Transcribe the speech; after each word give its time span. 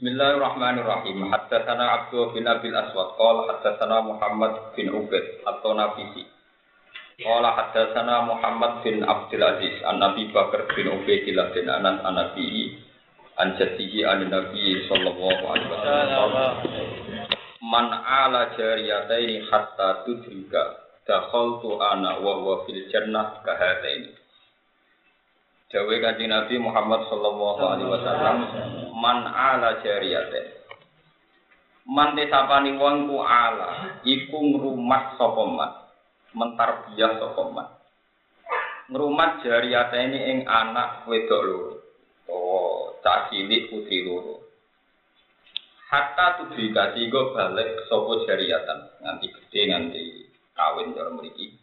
Bismillahirrahmanirrahim. 0.00 1.28
Haddatsana 1.28 1.84
Abdul 1.92 2.32
bin 2.32 2.48
Abil 2.48 2.72
Aswad 2.72 3.20
qala 3.20 3.52
haddatsana 3.52 4.00
Muhammad 4.00 4.72
bin 4.72 4.88
Ubaid 4.96 5.44
atau 5.44 5.76
Nafisi. 5.76 6.24
Qala 7.20 7.52
haddatsana 7.52 8.24
Muhammad 8.24 8.80
bin 8.80 9.04
Abdul 9.04 9.44
Aziz 9.44 9.76
an 9.84 10.00
Nabi 10.00 10.32
Bakar 10.32 10.72
bin 10.72 10.88
Ubaidillah 10.88 11.52
bin 11.52 11.68
Anas 11.68 12.00
an 12.00 12.16
Nabi 12.16 12.80
an 13.36 13.60
jaddihi 13.60 14.08
an 14.08 14.24
Nabi 14.24 14.88
sallallahu 14.88 15.44
alaihi 15.52 15.68
wasallam. 15.68 16.32
Man 17.60 17.92
ala 17.92 18.56
jariyataini 18.56 19.52
hatta 19.52 20.08
tudrika 20.08 20.80
dakhaltu 21.04 21.76
ana 21.76 22.24
wa 22.24 22.40
huwa 22.40 22.64
fil 22.64 22.88
jannah 22.88 23.44
kahataini. 23.44 24.16
Dawe 25.70 25.94
kanjeng 26.02 26.34
Nabi 26.34 26.58
Muhammad 26.58 27.06
sallallahu 27.06 27.62
alaihi 27.62 27.90
wasallam 27.94 28.36
man 28.98 29.22
ala 29.22 29.78
jariyatin. 29.78 30.58
Man 31.86 32.18
desapani 32.18 32.74
wong 32.74 33.06
ku 33.06 33.22
ala 33.22 34.02
iku 34.02 34.38
ngrumat. 34.50 35.14
Mentarbiyah 36.30 37.22
sapa 37.22 37.42
man. 37.54 37.68
Ngrumat 38.90 39.46
jariyatene 39.46 40.18
ing 40.34 40.38
anak 40.50 41.06
wedok 41.06 41.42
loro. 41.46 41.74
Oh, 42.26 42.98
cah 43.02 43.30
cilik 43.30 43.70
putri 43.70 44.02
loro. 44.02 44.42
Hatta 45.86 46.38
tudrika 46.42 46.98
tiga 46.98 47.30
balik 47.30 47.86
sapa 47.86 48.26
jariyatan 48.26 48.78
nganti 49.06 49.26
gede 49.26 49.60
nganti 49.70 50.02
kawin 50.54 50.98
cara 50.98 51.14
mriki. 51.14 51.54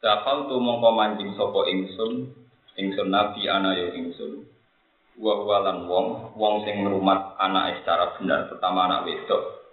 Dakal 0.00 0.48
tu 0.48 0.56
mongko 0.56 0.96
manjing 0.96 1.36
sapa 1.36 1.68
ingsun 1.68 2.47
ingsun 2.78 3.10
nabi 3.10 3.50
ana 3.50 3.74
ya 3.74 3.90
ingsun. 3.92 4.46
Wa 5.18 5.34
walan 5.42 5.90
wong 5.90 6.38
wong 6.38 6.62
sing 6.62 6.86
ngrumat 6.86 7.34
anak 7.42 7.82
secara 7.82 8.14
benar 8.16 8.46
pertama 8.46 8.86
anak 8.86 9.10
wedok. 9.10 9.66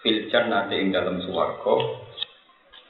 Fil 0.00 0.32
jannati 0.32 0.80
ing 0.80 0.88
dalam 0.96 1.20
swarga. 1.20 1.74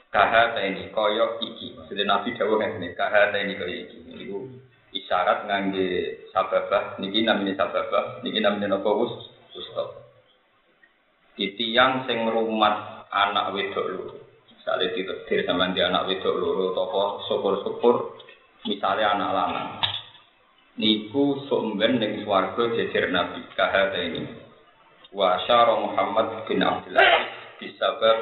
Kahata 0.07 0.63
ini 0.63 0.87
kaya 0.95 1.35
iki. 1.43 1.75
Maksudnya 1.75 2.07
nabi 2.07 2.31
dawuh 2.39 2.55
ngene 2.63 2.95
kahata 2.95 3.35
ini 3.43 3.59
kaya 3.59 3.75
iki. 3.83 3.97
Niku 4.07 4.47
isyarat 4.95 5.45
ngangge 5.45 5.87
sababah 6.31 6.95
niki 7.03 7.27
namine 7.27 7.53
sababah 7.59 8.23
niki 8.23 8.39
namine 8.39 8.71
napa 8.71 8.87
wus 8.87 9.13
ustad 9.51 10.07
titiang 11.37 12.07
sing 12.09 12.23
ngrumat 12.23 13.05
anak 13.11 13.51
wedok 13.53 13.85
loro. 13.93 14.15
Misalnya 14.47 14.95
ditetir 14.95 15.43
sama 15.43 15.69
dia 15.75 15.91
anak 15.91 16.07
wedok 16.07 16.35
loro 16.39 16.71
toko 16.71 17.03
syukur-syukur 17.29 18.16
misalnya 18.67 19.15
anak 19.15 19.31
lanang 19.31 19.69
niku 20.77 21.41
sumben 21.49 21.97
ning 21.97 22.21
swarga 22.21 22.69
jejer 22.77 23.09
nabi 23.09 23.41
kahata 23.57 23.97
ini. 23.97 24.23
Wa 25.09 25.41
syara 25.49 25.73
Muhammad 25.81 26.45
bin 26.45 26.61
Abdullah 26.61 27.09
disabab 27.57 28.21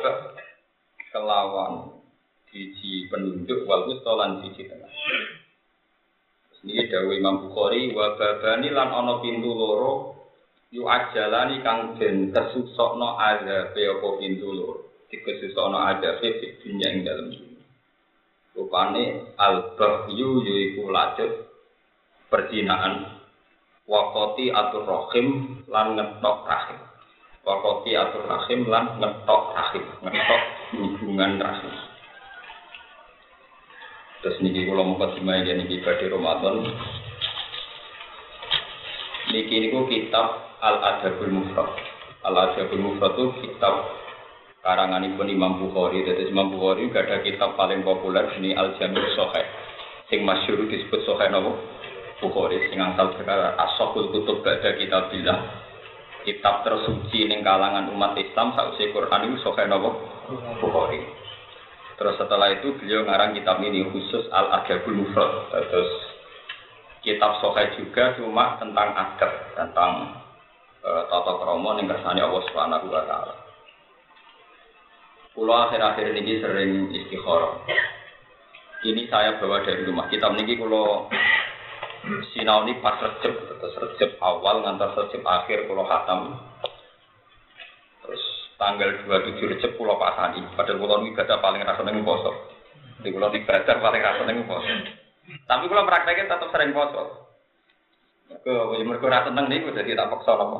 kelawan 1.11 1.99
siji 2.47 3.11
penunjuk 3.11 3.67
wal 3.67 3.83
wustolan 3.91 4.39
siji 4.41 4.71
tengah. 4.71 4.93
Ini 6.65 6.89
dawe 6.89 7.13
Imam 7.13 7.45
Bukhari 7.45 7.93
wa 7.93 8.17
babani 8.17 8.73
lan 8.73 8.89
ana 8.89 9.21
pintu 9.21 9.53
loro 9.53 10.17
yu 10.73 10.89
ajalani 10.89 11.61
kang 11.61 11.93
den 12.01 12.33
kesusokno 12.33 13.21
azabe 13.21 13.85
apa 13.85 14.07
pintu 14.17 14.49
loro? 14.49 14.81
Dikesusokno 15.13 15.77
azabe 15.77 16.57
dunya 16.65 16.87
ing 16.89 17.05
dalem 17.05 17.27
dunya 17.37 17.54
Rupane 18.55 19.35
al-bahyu 19.35 20.39
yaiku 20.47 20.87
lajut 20.87 21.51
perzinaan 22.31 23.19
wakoti 23.83 24.47
atur 24.47 24.87
rahim 24.87 25.59
lan 25.67 25.99
ngetok 25.99 26.47
rahim. 26.47 26.79
Wakoti 27.43 27.91
atur 27.99 28.23
rahim 28.23 28.63
lan 28.71 28.95
ngetok 28.95 29.43
rahim 29.59 29.83
ngetok 30.07 30.41
hubungan 30.71 31.35
rahim. 31.35 31.73
Terus 34.23 34.39
niki 34.39 34.65
kula 34.65 34.87
mau 34.87 34.97
kadimai 35.03 35.43
ya 35.43 35.53
niki 35.59 35.83
badhe 35.83 36.07
Ramadan. 36.07 36.65
Niki 39.35 39.55
niku 39.67 39.83
kitab 39.91 40.47
Al 40.63 40.79
Adabul 40.81 41.29
Mufrad. 41.29 41.75
Al 42.23 42.35
Adabul 42.39 42.81
Mufrad 42.81 43.19
itu 43.19 43.25
kitab 43.43 44.04
karangan 44.65 45.05
pun 45.13 45.29
Imam 45.29 45.61
Bukhari. 45.61 46.01
Jadi 46.01 46.33
Imam 46.33 46.49
Bukhari 46.49 46.89
gak 46.89 47.05
ada 47.05 47.21
kitab 47.21 47.53
paling 47.53 47.85
populer 47.85 48.25
ini 48.41 48.57
Al 48.57 48.73
Jami 48.81 48.97
Sohe. 49.13 49.43
Sing 50.09 50.25
masyur 50.25 50.65
disebut 50.65 51.05
Sohe 51.05 51.29
nopo 51.29 51.53
Bukhari. 52.17 52.57
Sing 52.73 52.81
asal 52.81 53.13
perkara 53.13 53.53
Asokul 53.61 54.09
Kutub 54.09 54.41
gak 54.41 54.65
ada 54.65 54.73
kitab 54.73 55.13
bilang. 55.13 55.45
Kitab 56.25 56.65
tersuci 56.65 57.29
ning 57.29 57.45
kalangan 57.45 57.93
umat 57.93 58.17
Islam 58.17 58.57
sausi 58.57 58.89
Quran 58.89 59.29
itu 59.29 59.45
Sohe 59.45 59.69
nopo 59.69 60.01
Bukhari. 60.57 61.05
Terus 61.95 62.17
setelah 62.17 62.49
itu 62.51 62.73
beliau 62.81 63.05
ngarang 63.05 63.37
kitab 63.37 63.61
ini 63.61 63.85
khusus 63.93 64.25
Al 64.33 64.49
Adabul 64.49 65.05
Mufrad. 65.05 65.53
Terus 65.53 65.91
kitab 67.05 67.37
Sohe 67.37 67.69
juga 67.77 68.17
cuma 68.17 68.57
tentang 68.57 68.97
adab, 68.97 69.31
tentang 69.53 69.91
uh, 70.81 71.05
tata 71.05 71.33
kromo 71.37 71.77
ning 71.77 71.85
kersane 71.85 72.25
Allah 72.25 72.41
Subhanahu 72.49 72.89
wa 72.89 73.05
taala. 73.05 73.44
Pulau 75.35 75.67
akhir-akhir 75.67 76.15
ini 76.15 76.39
sering 76.39 76.95
istikharah. 76.95 77.59
Ini 78.87 79.03
saya 79.11 79.35
bawa 79.35 79.67
dari 79.67 79.83
rumah. 79.83 80.07
Kitab 80.07 80.31
ini 80.39 80.55
kalau 80.55 81.11
sinau 82.31 82.63
ini 82.63 82.79
pas 82.79 82.95
recep, 83.03 83.35
terus 83.59 83.75
recep 83.75 84.15
awal 84.23 84.63
ngantar 84.63 84.95
recep 84.95 85.19
akhir 85.27 85.67
kalau 85.67 85.83
hatam. 85.83 86.39
Terus 87.99 88.23
tanggal 88.55 88.95
27 89.03 89.51
recep 89.59 89.75
pulau 89.75 89.99
pasani. 89.99 90.39
Padahal 90.55 90.79
pulau 90.79 91.03
ini 91.03 91.11
ibadah 91.11 91.37
paling 91.43 91.67
rasa 91.67 91.83
nengu 91.83 92.07
poso. 92.07 92.31
Di 93.03 93.11
pulau 93.11 93.27
ibadah 93.27 93.75
paling 93.83 94.01
rasa 94.07 94.21
nengu 94.23 94.47
poso. 94.47 94.71
Tapi 95.51 95.67
kalau 95.67 95.83
prakteknya 95.83 96.31
tetap 96.31 96.47
sering 96.47 96.71
poso. 96.71 97.27
Ke 98.39 98.55
mereka 98.87 99.11
rasa 99.11 99.35
seneng 99.35 99.51
nih, 99.51 99.67
jadi 99.67 99.99
tak 99.99 100.15
paksa 100.15 100.31
apa. 100.31 100.57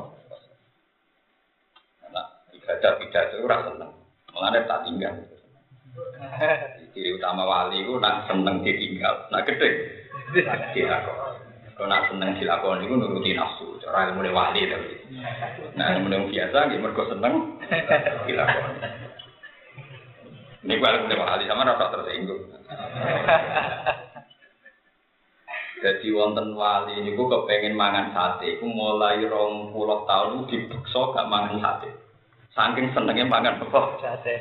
Nah, 2.12 2.28
ibadah 2.52 2.92
pidato 3.00 3.40
rasa 3.47 3.72
seneng. 3.72 4.04
Mengenai 4.35 4.68
tak 4.68 4.84
tinggal. 4.84 5.16
Ciri 6.91 7.16
utama 7.16 7.47
wali 7.47 7.88
itu 7.88 7.96
nak 8.03 8.28
seneng 8.28 8.59
ditinggal, 8.59 9.31
nak 9.31 9.47
gede 9.47 9.96
dilakon. 10.75 11.40
Kalau 11.75 11.88
nak 11.88 12.12
seneng 12.12 12.35
dilakon 12.35 12.84
itu 12.84 13.00
nuruti 13.00 13.31
nafsu, 13.31 13.79
cara 13.79 14.12
ilmu 14.12 14.28
wali 14.35 14.68
tapi. 14.68 14.95
Nah 15.79 15.95
ilmu 15.95 16.28
biasa, 16.28 16.68
dia 16.68 16.79
mergo 16.84 17.07
seneng 17.07 17.56
dilakon. 18.28 18.75
Ini 20.68 20.84
gua 20.84 21.00
ilmu 21.00 21.16
wali 21.16 21.44
sama 21.47 21.63
rasa 21.63 21.95
tersinggung. 21.95 22.44
Jadi 25.79 26.07
wonten 26.12 26.59
wali 26.59 27.00
ini 27.00 27.16
gua 27.16 27.40
kepengen 27.40 27.79
mangan 27.79 28.12
sate, 28.12 28.59
aku 28.59 28.68
mulai 28.68 29.24
rong 29.31 29.72
puluh 29.72 30.03
tahun 30.03 30.44
dibekso 30.51 31.16
gak 31.16 31.28
mangan 31.31 31.59
sate. 31.63 32.04
Saking 32.55 32.95
senengnya 32.95 33.27
makan. 33.27 33.59
Sate. 33.99 34.33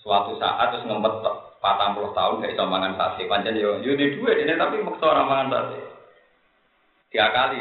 Suatu 0.00 0.36
saat 0.36 0.76
terus 0.76 0.84
ngempet 0.84 1.24
patang 1.60 1.92
puluh 1.96 2.12
tahun 2.12 2.40
gak 2.44 2.52
bisa 2.52 2.64
mangan 2.68 2.96
sate. 3.00 3.24
Panjang 3.24 3.56
yo 3.56 3.80
yo 3.80 3.96
di 3.96 4.16
dua 4.16 4.36
ini 4.36 4.60
tapi 4.60 4.84
maksa 4.84 5.08
orang 5.08 5.28
mangan 5.28 5.48
sate. 5.48 5.80
Tiga 7.08 7.32
kali. 7.32 7.60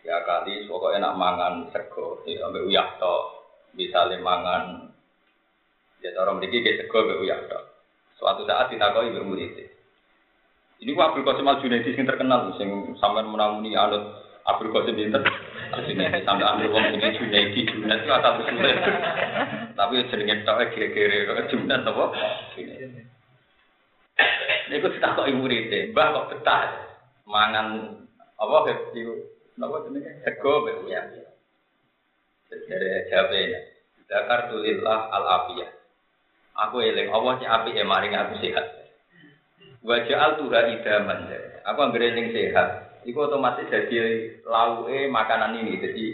Tiga 0.00 0.18
kali 0.24 0.64
pokoknya 0.64 1.12
nak 1.12 1.16
mangan 1.20 1.54
sego, 1.76 2.24
ya 2.24 2.48
ambil 2.48 2.72
uyah 2.72 2.88
to. 2.96 3.16
Misalnya 3.76 4.16
mangan 4.24 4.88
ya 6.00 6.16
orang 6.16 6.40
memiliki 6.40 6.64
ke 6.64 6.80
sego 6.80 7.04
ambil 7.04 7.20
uyah 7.20 7.40
to. 7.52 7.60
Suatu 8.16 8.48
saat 8.48 8.72
ditakoi 8.72 9.12
bermurid. 9.12 9.68
Ini 10.80 10.96
gua 10.96 11.12
Abdul 11.12 11.28
Qasim 11.28 11.44
Al 11.44 11.60
Junaidi 11.60 11.92
yang 11.92 12.08
terkenal, 12.08 12.56
sing 12.56 12.96
sampean 12.96 13.28
menamuni 13.28 13.76
anut 13.76 14.24
Abdul 14.48 14.72
Qasim 14.72 14.96
Binten. 14.96 15.20
Sampai 15.70 16.42
ambil 16.42 16.66
wong 16.74 16.84
ini 16.98 17.14
Junaidi 17.14 17.62
Junaidi 17.62 18.02
itu 18.02 18.10
asal 18.10 18.42
usulnya. 18.42 18.74
Tapi 19.78 20.02
jenenge 20.10 20.42
tok 20.42 20.74
kira-kira 20.74 21.30
kok 21.30 21.46
Junaidi 21.54 21.86
apa? 21.86 22.04
Kok 25.14 25.30
ibu 25.30 25.44
rite, 25.46 25.94
mbah 25.94 26.06
kok 26.10 26.28
betah 26.34 26.62
mangan 27.26 27.96
apa 28.34 28.56
itu 28.66 29.30
apa 29.62 29.76
jenenge 29.86 30.10
sego 30.26 30.66
be 30.66 30.90
ya. 30.90 31.06
Jadi 32.50 33.06
jawabnya, 33.14 33.58
Zakar 34.10 34.50
tulillah 34.50 35.00
al 35.14 35.24
afiyah. 35.38 35.70
Aku 36.66 36.82
eling 36.82 37.14
Allah 37.14 37.38
sing 37.38 37.46
apik 37.46 37.78
ya 37.78 37.86
maring 37.86 38.10
aku 38.18 38.42
sehat. 38.42 38.90
Wajah 39.86 40.18
al 40.18 40.32
tuha 40.42 40.60
idaman. 40.66 41.30
Aku 41.62 41.78
anggere 41.78 42.10
sehat. 42.34 42.89
Iku 43.04 43.18
otomatis 43.26 43.68
jadi 43.68 43.96
lauke 44.44 45.08
makanan 45.08 45.56
ini. 45.64 45.80
Jadi 45.80 46.04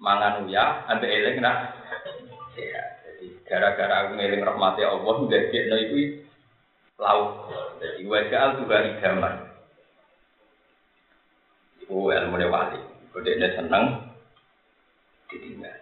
mangan 0.00 0.48
uya, 0.48 0.88
ambil 0.88 1.08
eling 1.12 1.38
nak 1.44 1.76
sehat. 2.56 3.04
Jadi 3.04 3.26
gara-gara 3.44 4.08
aku 4.08 4.16
ngeling 4.16 4.42
rahmati 4.42 4.82
Allah, 4.82 5.16
jadi 5.28 5.58
no 5.68 5.76
iku 5.76 5.96
lauk. 6.96 7.30
Jadi 7.80 8.00
wajah 8.08 8.40
al 8.40 8.52
tuha 8.62 8.78
idaman. 8.80 9.34
Iku 11.84 12.08
ilmu 12.08 12.36
wali. 12.48 12.80
Kodene 13.12 13.48
seneng 13.52 13.84
ditinggal. 15.28 15.76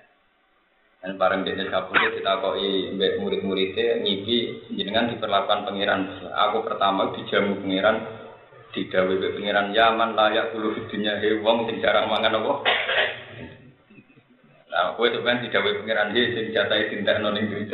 Dan 1.00 1.16
bareng 1.16 1.48
dia 1.48 1.64
kabur 1.72 1.96
dia 1.96 2.12
ditakoi 2.12 2.92
mbak 2.92 3.24
murid-muridnya 3.24 4.04
ngipi 4.04 4.68
jenengan 4.76 5.08
diperlakukan 5.08 5.64
pangeran. 5.64 6.28
Aku 6.28 6.60
pertama 6.60 7.16
dijamu 7.16 7.56
pangeran 7.56 8.19
didawe 8.70 9.10
mbak 9.10 9.34
pangeran 9.34 9.74
Yaman 9.74 10.14
layak 10.14 10.54
dulu 10.54 10.78
dunia 10.86 11.18
hewong 11.18 11.66
sing 11.66 11.82
jarang 11.82 12.06
mangan 12.06 12.38
apa. 12.38 12.52
Nah, 14.70 14.94
aku 14.94 15.10
itu 15.10 15.18
kan 15.26 15.42
didawe 15.42 15.70
pangeran 15.82 16.14
dia 16.14 16.30
sing 16.30 16.54
jatai 16.54 16.90
tindak 16.90 17.18
noning 17.18 17.50
duit. 17.50 17.70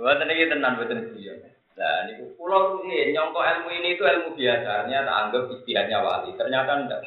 Buat 0.00 0.18
ini 0.24 0.50
betul 0.50 1.14
dia. 1.14 1.34
Nah, 1.72 2.04
ini 2.04 2.36
pulau 2.36 2.82
ini 2.84 3.14
nyongko 3.16 3.38
ilmu 3.38 3.68
ini 3.70 3.96
itu 3.96 4.04
ilmu 4.04 4.36
biasa, 4.36 4.84
ternyata 4.84 5.10
anggap 5.12 5.48
istihadnya 5.56 6.04
wali. 6.04 6.34
Ternyata 6.36 6.72
enggak. 6.74 7.00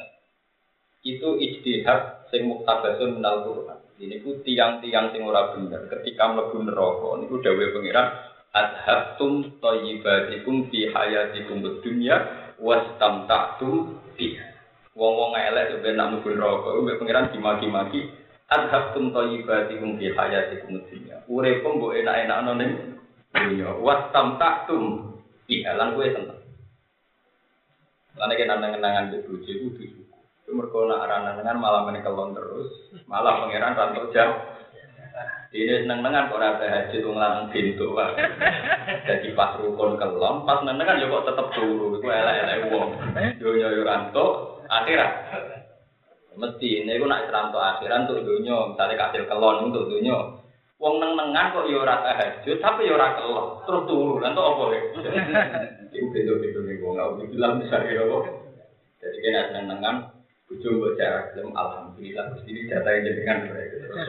Itu 1.06 1.38
istihad 1.38 2.26
sing 2.34 2.50
muktabasun 2.50 3.20
minal 3.20 3.46
Quran. 3.46 3.78
Ini 3.96 4.20
ku 4.20 4.42
tiang-tiang 4.42 5.14
sing 5.14 5.22
ora 5.22 5.54
bener. 5.54 5.86
Ketika 5.86 6.28
mlebu 6.34 6.66
neraka 6.66 7.10
niku 7.22 7.38
dawuh 7.40 7.68
pangeran 7.78 8.06
adhabtum 8.56 9.60
thayyibatikum 9.60 10.72
fi 10.72 10.88
hayatikum 10.88 11.60
dunya 11.84 12.16
wastamta'tum 12.56 14.00
biha. 14.16 14.48
Wong-wong 14.96 15.36
elek 15.36 15.84
ben 15.84 16.00
nak 16.00 16.16
mlebu 16.16 16.40
neraka 16.40 16.68
mbek 16.80 16.96
pangeran 16.96 17.28
dimaki-maki 17.36 18.00
adhabtum 18.48 19.12
thayyibatikum 19.12 20.00
fi 20.00 20.16
hayatikum 20.16 20.80
dunya. 20.88 21.20
Uripmu 21.28 21.68
mbok 21.76 21.92
enak-enakno 22.00 22.52
ning 22.56 22.70
dunya 23.36 23.76
wastamta'tum 23.76 25.12
biha 25.44 25.76
lan 25.76 25.92
kowe 25.92 26.06
seneng. 26.08 26.40
Lan 28.16 28.26
nek 28.32 28.40
nang-nangan 28.48 29.12
di 29.12 29.20
bojo 29.28 29.52
iku 29.52 29.68
mereka 30.56 30.78
nak 30.88 31.02
aran 31.04 31.58
malah 31.58 31.82
menekelon 31.84 32.32
terus, 32.32 32.70
malah 33.10 33.44
pangeran 33.44 33.76
rantau 33.76 34.08
jam. 34.14 34.30
Ini 35.54 35.86
seneng 35.86 36.02
nengan 36.02 36.26
kok 36.26 36.42
rata 36.42 36.66
haji 36.66 36.96
tuh 36.98 37.10
ngelarang 37.14 37.46
pintu. 37.54 37.94
Jadi 39.06 39.28
pas 39.38 39.54
rukun 39.62 39.94
kelon, 39.94 40.42
pas 40.42 40.58
nengan 40.66 40.98
ya 40.98 41.06
kok 41.06 41.26
tetep 41.30 41.46
turu. 41.54 41.96
Itu 41.96 42.06
elek 42.10 42.36
elek 42.42 42.58
uang. 42.74 42.90
Yo 43.38 43.82
ranto 43.86 44.26
akhirat. 44.66 45.12
Mesti 46.36 46.84
ini 46.84 47.00
gue 47.00 47.08
nak 47.08 47.30
ranto 47.32 47.56
akhirat 47.62 48.10
untuk 48.10 48.26
dunia. 48.26 48.74
Misalnya 48.74 49.00
kasih 49.06 49.24
kelon 49.30 49.72
untuk 49.72 49.88
dunia. 49.88 50.18
Wong 50.76 51.00
neng 51.00 51.16
nengan 51.16 51.56
kok 51.56 51.70
yo 51.72 51.86
rata 51.86 52.10
haji, 52.12 52.50
tapi 52.60 52.90
yo 52.90 52.98
rata 52.98 53.22
kelon. 53.22 53.46
Terus 53.64 53.82
turu, 53.86 54.12
ranto 54.20 54.42
apa 54.42 54.62
ya? 54.74 54.80
Itu 55.88 56.10
pintu 56.12 56.32
pintu 56.42 56.58
nih 56.66 56.74
gue 56.76 56.90
nggak 56.90 57.10
bilang 57.32 57.52
misalnya 57.62 58.02
apa. 58.02 58.18
Jadi 59.00 59.16
kena 59.22 59.42
seneng 59.48 59.64
nengan, 59.70 59.96
Bujo 60.46 60.78
buat 60.78 60.94
cara 60.94 61.34
film 61.34 61.50
alhamdulillah 61.58 62.38
Gusti 62.38 62.54
ini 62.54 62.70
data 62.70 62.86
yang 62.94 63.02
jenengan 63.02 63.50
terus 63.50 64.06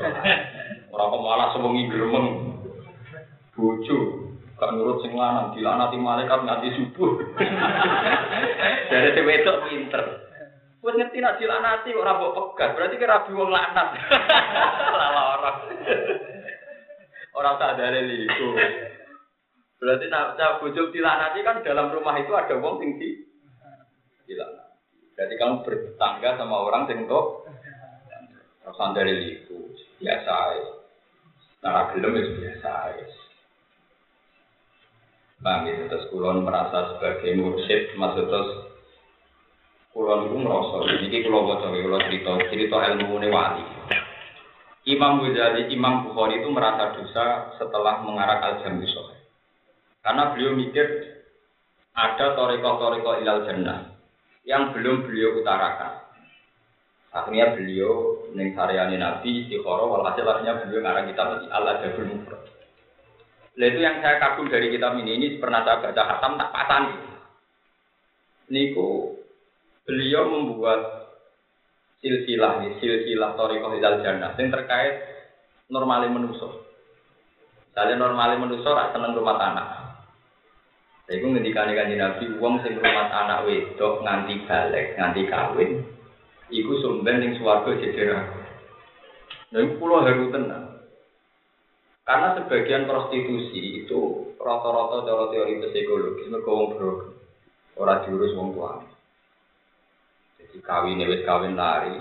orang 0.93 1.09
pemalas 1.09 1.49
sewengi 1.57 1.89
geremeng 1.89 2.27
Bujo 3.57 4.27
gak 4.57 4.73
nurut 4.73 5.01
sing 5.01 5.13
lanang 5.17 5.53
dilanati 5.53 5.97
malaikat 6.01 6.41
nganti 6.41 6.73
subuh. 6.77 7.13
Dari 8.89 9.13
itu 9.13 9.53
pinter. 9.69 10.03
Wes 10.81 10.93
ngerti 10.97 11.17
nak 11.21 11.37
dilanati 11.41 11.93
kok 11.93 12.01
ora 12.05 12.21
pegat 12.21 12.69
berarti 12.73 12.95
kira 12.97 13.21
rabi 13.21 13.37
wong 13.37 13.49
lanat 13.49 13.87
lala 14.93 15.21
orang. 15.37 15.57
Orang 17.37 17.55
sadar 17.61 17.93
itu. 17.97 18.47
Berarti 19.77 20.05
nak 20.09 20.37
bojo 20.61 20.89
dilanati 20.93 21.41
kan 21.41 21.61
dalam 21.61 21.93
rumah 21.93 22.17
itu 22.17 22.33
ada 22.33 22.57
wong 22.57 22.81
tinggi 22.81 23.25
dilanati 24.25 24.66
jadi 25.17 25.33
kamu 25.33 25.65
bertangga 25.65 26.37
sama 26.37 26.61
orang 26.61 26.85
yang 26.93 27.09
kok 27.09 27.49
Rasan 28.67 28.93
dari 28.93 29.41
itu 29.41 29.73
biasa 29.97 30.35
Nah, 31.65 31.89
gelem 31.89 32.21
itu 32.21 32.31
biasa 32.37 32.93
Bang, 35.41 35.69
itu 35.69 35.85
terus 35.89 36.09
kulon 36.09 36.41
merasa 36.41 36.97
sebagai 36.97 37.37
mursyid, 37.37 37.93
maksud 37.93 38.25
terus 38.25 38.49
kulon 39.93 40.29
itu 40.29 40.37
merasa. 40.41 40.81
Jadi 40.97 41.17
kulon 41.25 41.45
bocor, 41.45 41.69
kulon 41.77 42.01
cerita, 42.09 42.31
cerita 42.49 42.77
ilmu 42.93 43.21
ini 43.21 43.29
wali. 43.29 43.63
Imam 44.89 45.21
Ghazali, 45.21 45.69
Imam 45.69 46.09
Bukhari 46.09 46.41
itu 46.41 46.49
merasa 46.49 46.95
dosa 46.95 47.53
setelah 47.59 48.01
mengarah 48.01 48.39
al-jami 48.39 48.87
Karena 50.01 50.31
beliau 50.31 50.55
mikir 50.55 50.87
ada 51.91 52.33
toriko-toriko 52.33 53.19
ilal 53.19 53.43
jannah 53.45 53.96
yang 54.47 54.71
belum 54.71 55.03
beliau 55.03 55.43
utarakan. 55.43 56.07
Akhirnya 57.11 57.51
beliau 57.51 58.23
neng 58.31 58.55
saryani 58.55 58.95
Nabi 58.95 59.43
istiqoroh, 59.43 59.91
walhasil 59.91 60.23
akhirnya 60.23 60.63
beliau 60.63 60.79
ngarang 60.79 61.05
kitab 61.11 61.27
ini 61.35 61.47
Allah 61.51 61.83
Jabul 61.83 62.07
Mufrad. 62.15 62.41
itu 63.57 63.79
yang 63.81 63.99
saya 63.99 64.21
kagum 64.23 64.47
dari 64.47 64.71
kitab 64.71 64.95
ini, 64.95 65.11
ini 65.19 65.27
pernah 65.41 65.67
saya 65.67 65.83
baca 65.83 66.01
khatam 66.07 66.39
tak 66.39 66.51
patani. 66.55 66.95
Niku 68.47 69.19
beliau 69.83 70.31
membuat 70.31 71.11
silsilah 71.99 72.63
nih, 72.63 72.71
silsilah 72.79 73.35
Torikoh 73.35 73.75
Hidal 73.75 73.99
Jannah 74.05 74.31
yang 74.37 74.47
terkait 74.47 74.95
normalin 75.67 76.15
menuso. 76.15 76.63
Misalnya 77.73 77.99
normalin 77.99 78.39
menuso 78.39 78.69
rak 78.71 78.95
rumah 78.95 79.37
tanah. 79.41 79.67
Iku 81.07 81.23
ngendikane 81.31 81.71
kanjeng 81.71 82.03
Nabi 82.03 82.35
wong 82.35 82.59
sing 82.67 82.75
rumah 82.83 83.07
anak 83.07 83.47
wedok 83.47 84.03
nganti 84.03 84.43
balik, 84.43 84.99
nganti 84.99 85.23
kawin, 85.31 85.79
iku 86.51 86.71
sumben 86.83 87.23
ning 87.23 87.31
swarga 87.39 87.79
jejer 87.79 88.11
aku. 88.11 88.39
Nah, 89.55 89.59
iku 89.63 89.73
kula 89.79 90.03
tenan. 90.03 90.63
Karena 92.03 92.35
sebagian 92.39 92.87
prostitusi 92.87 93.83
itu 93.83 93.99
rata-rata 94.39 95.07
cara 95.07 95.25
teori 95.31 95.59
psikologis 95.63 96.31
mergo 96.31 96.51
wong 96.55 96.69
bro. 96.75 96.91
Ora 97.79 98.03
diurus 98.03 98.35
wong 98.35 98.55
tua. 98.55 98.79
Jadi 100.39 100.59
kawin 100.63 101.03
wis 101.03 101.23
kawin 101.23 101.55
lari. 101.55 101.99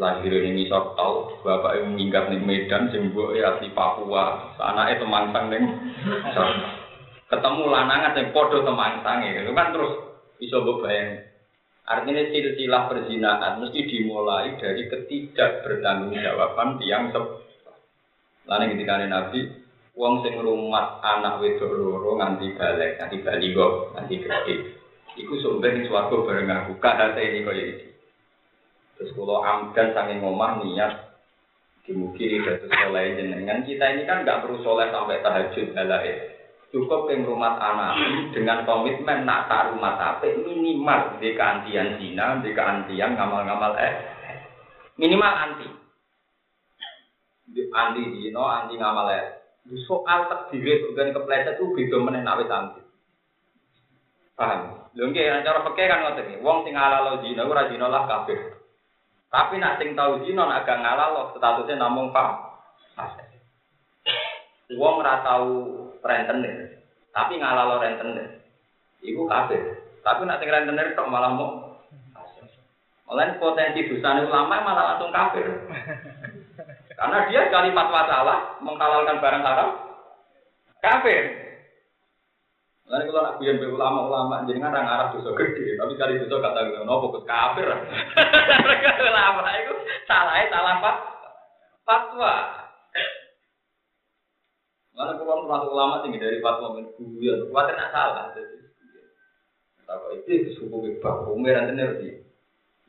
Lahir 0.00 0.32
ini 0.32 0.72
sok 0.72 0.96
tau 0.96 1.36
bapak 1.44 1.84
yang 1.84 1.92
minggat 1.92 2.32
ning 2.32 2.48
Medan 2.48 2.88
sing 2.88 3.12
mbok 3.12 3.36
asli 3.36 3.68
Papua, 3.76 4.56
anake 4.56 5.04
temangsang 5.04 5.52
ning 5.52 5.64
ketemu 7.32 7.64
lanangan 7.64 8.12
yang 8.20 8.28
podo 8.36 8.60
sange 8.68 9.28
itu 9.32 9.52
kan 9.56 9.72
terus 9.72 9.92
bisa 10.36 10.60
bayang 10.60 11.24
artinya 11.88 12.22
silsilah 12.28 12.82
perzinahan 12.92 13.52
mesti 13.58 13.80
dimulai 13.88 14.54
dari 14.60 14.84
ketidak 14.86 15.64
bertanggung 15.64 16.12
jawaban 16.12 16.76
tiang 16.76 17.08
sep 17.08 17.24
lain 18.44 18.76
ketika 18.76 19.08
nabi 19.08 19.40
uang 19.96 20.20
sing 20.20 20.36
rumah 20.44 21.00
anak 21.00 21.40
wedok 21.40 21.72
loro 21.72 22.20
nganti 22.20 22.52
balik 22.52 23.00
nganti 23.00 23.48
kok 23.56 23.72
nganti 23.96 24.14
gede 24.20 24.54
iku 25.16 25.36
sumber 25.40 25.76
ning 25.76 25.84
swarga 25.88 26.16
bareng 26.24 26.48
aku 26.48 26.72
kahate 26.80 27.20
ini 27.20 27.44
kaya 27.44 27.64
iki. 27.76 27.88
Terus 28.96 29.12
kalau 29.12 29.44
amdan 29.44 29.92
sange 29.92 30.14
ngomah 30.20 30.64
niat 30.64 30.92
dimugi 31.84 32.40
dados 32.40 32.70
soleh 32.70 33.18
jenengan. 33.18 33.66
Kita 33.66 33.84
ini 33.92 34.08
kan 34.08 34.24
nggak 34.24 34.40
perlu 34.46 34.62
soleh 34.64 34.88
sampai 34.88 35.20
tahajud 35.20 35.68
halae 35.76 36.31
cukup 36.72 37.12
yang 37.12 37.28
rumah 37.28 37.60
anak 37.60 38.00
dengan 38.32 38.64
komitmen 38.64 39.28
nak 39.28 39.46
tak 39.46 39.76
rumah 39.76 40.00
tapi 40.00 40.40
minimal 40.40 41.20
di 41.20 41.36
keantian 41.36 42.00
zina, 42.00 42.40
di 42.40 42.50
keantian 42.56 43.12
ngamal-ngamal 43.12 43.76
eh 43.76 43.92
minimal 44.96 45.32
anti. 45.36 45.68
Di 47.52 47.68
anti 47.68 48.02
zina, 48.16 48.64
anti 48.64 48.74
ngamal 48.80 49.08
eh. 49.12 49.24
Soal 49.86 50.26
takdir 50.26 50.90
bukan 50.90 51.14
kepleset 51.14 51.60
itu 51.60 51.70
beda 51.76 51.96
meneh 52.00 52.24
nak 52.24 52.40
anti. 52.48 52.80
Paham? 54.32 54.88
Lho 54.96 55.08
nggih 55.12 55.44
cara 55.44 55.60
peke 55.60 55.84
kan 55.86 56.02
ngoten 56.08 56.24
iki. 56.24 56.42
Wong 56.42 56.64
sing 56.64 56.74
halal 56.74 57.20
zina 57.20 57.44
ora 57.44 57.68
zina 57.68 57.86
lah 57.88 58.08
tapi 59.32 59.56
nak 59.56 59.80
sing 59.80 59.96
tau 59.96 60.20
zina 60.28 60.44
nak 60.44 60.68
gak 60.68 60.84
ngalal 60.84 61.32
statusnya 61.32 61.80
namung 61.80 62.12
pak 62.12 62.52
Wong 64.76 65.00
ora 65.00 65.24
tau 65.24 65.48
rentenir. 66.02 66.82
Tapi 67.14 67.38
ngalalo 67.38 67.78
rentenir. 67.78 68.42
Iku 69.02 69.26
kafir. 69.26 69.62
Tapi 70.02 70.26
nak 70.26 70.42
rentenir 70.42 70.94
tok 70.98 71.10
malah 71.10 71.32
mau 71.34 71.72
Malah 73.12 73.36
potensi 73.36 73.92
dosa 73.92 74.24
ulama 74.24 74.64
malah 74.64 74.84
langsung 74.96 75.12
kafir. 75.12 75.44
Karena 76.96 77.28
dia 77.28 77.44
sekali 77.44 77.68
fatwa 77.76 78.08
salah 78.08 78.38
menghalalkan 78.64 79.20
barang 79.20 79.44
haram 79.44 79.70
kafir. 80.80 81.22
Lalu 82.88 83.08
kalau 83.08 83.24
nak 83.24 83.36
biar 83.40 83.56
ulama-ulama 83.62 84.44
jadi 84.44 84.58
ngarang 84.58 84.84
arah 84.84 85.08
dosa 85.12 85.32
gede, 85.32 85.80
tapi 85.80 85.96
kali 85.96 86.24
dosa 86.24 86.44
kata 86.44 86.60
gue 86.72 86.84
nopo 86.84 87.12
fokus 87.12 87.24
kafir. 87.28 87.68
ulama 89.12 89.48
itu 89.60 89.74
salah 90.08 90.40
salah 90.48 90.76
fatwa. 91.84 92.34
Mana 95.02 95.18
kalau 95.18 95.42
termasuk 95.42 95.74
ulama 95.74 96.06
tinggi 96.06 96.22
dari 96.22 96.38
fatwa 96.38 96.78
men 96.78 96.86
guyon, 96.94 97.50
khawatir 97.50 97.74
nak 97.74 97.90
salah. 97.90 98.30
Tahu 99.82 100.14
itu 100.14 100.54
suku 100.54 100.76
riba, 100.78 101.26
hukumnya 101.26 101.58
nanti 101.58 101.72
ngerti. 101.74 102.08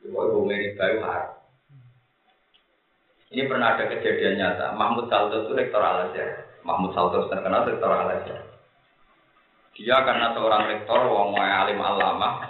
Hukumnya 0.06 0.62
riba 0.62 0.84
itu 0.94 1.00
haram. 1.02 1.34
Ini 3.34 3.50
pernah 3.50 3.74
ada 3.74 3.90
kejadian 3.90 4.38
nyata. 4.38 4.78
Mahmud 4.78 5.10
Salto 5.10 5.42
itu 5.42 5.58
rektor 5.58 5.82
Al 5.82 6.06
Azhar. 6.06 6.54
Mahmud 6.62 6.94
Salto 6.94 7.26
terkenal 7.26 7.66
rektor 7.66 7.90
Al 7.90 8.22
Azhar. 8.22 8.46
Dia 9.74 10.06
karena 10.06 10.30
seorang 10.38 10.70
rektor, 10.70 11.10
wong 11.10 11.34
alim 11.34 11.82
alama, 11.82 12.46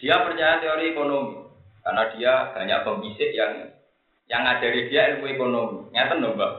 dia 0.00 0.24
percaya 0.24 0.56
teori 0.56 0.96
ekonomi 0.96 1.52
karena 1.84 2.02
dia 2.16 2.32
banyak 2.56 2.80
pembisik 2.80 3.28
yang 3.36 3.76
yang 4.24 4.48
ngajari 4.48 4.88
dia 4.88 5.12
ilmu 5.12 5.28
ekonomi. 5.36 5.92
Nyata 5.92 6.16
dong, 6.16 6.40
Mbak. 6.40 6.52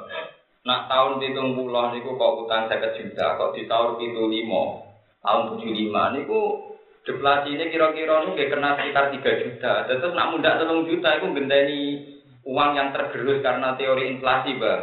Nak 0.61 0.85
tahun 0.85 1.25
hitung 1.25 1.57
pulau 1.57 1.89
niku 1.89 2.13
kok 2.21 2.45
utang 2.45 2.69
saya 2.69 2.93
juta, 2.93 3.33
kok 3.33 3.57
di 3.57 3.65
tahun 3.65 3.97
itu 3.97 4.21
lima, 4.29 4.85
tahun 5.25 5.57
tujuh 5.57 5.73
lima 5.73 6.13
niku 6.13 6.71
deflasi 7.01 7.57
ini 7.57 7.73
kira-kira 7.73 8.29
nih 8.29 8.45
kena 8.45 8.77
sekitar 8.77 9.09
tiga 9.09 9.31
juta. 9.41 9.73
Terus 9.89 10.13
nak 10.13 10.29
muda 10.37 10.61
telung 10.61 10.85
juta 10.85 11.17
itu 11.17 11.33
genteni 11.33 11.81
uang 12.45 12.77
yang 12.77 12.93
tergerus 12.93 13.41
karena 13.41 13.73
teori 13.73 14.17
inflasi, 14.17 14.57
Mbak. 14.57 14.79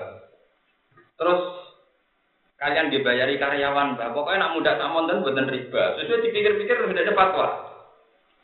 Terus 1.19 1.43
kalian 2.59 2.91
dibayari 2.91 3.39
karyawan, 3.39 3.95
Mbak. 3.95 4.11
Pokoknya 4.15 4.51
nak 4.51 4.55
muda 4.59 4.71
tak 4.79 4.91
monten 4.91 5.23
buatan 5.23 5.47
riba. 5.47 5.83
Sesuai 5.99 6.23
dipikir-pikir 6.27 6.75
sudah 6.75 7.03
ada 7.07 7.15
fatwa. 7.15 7.49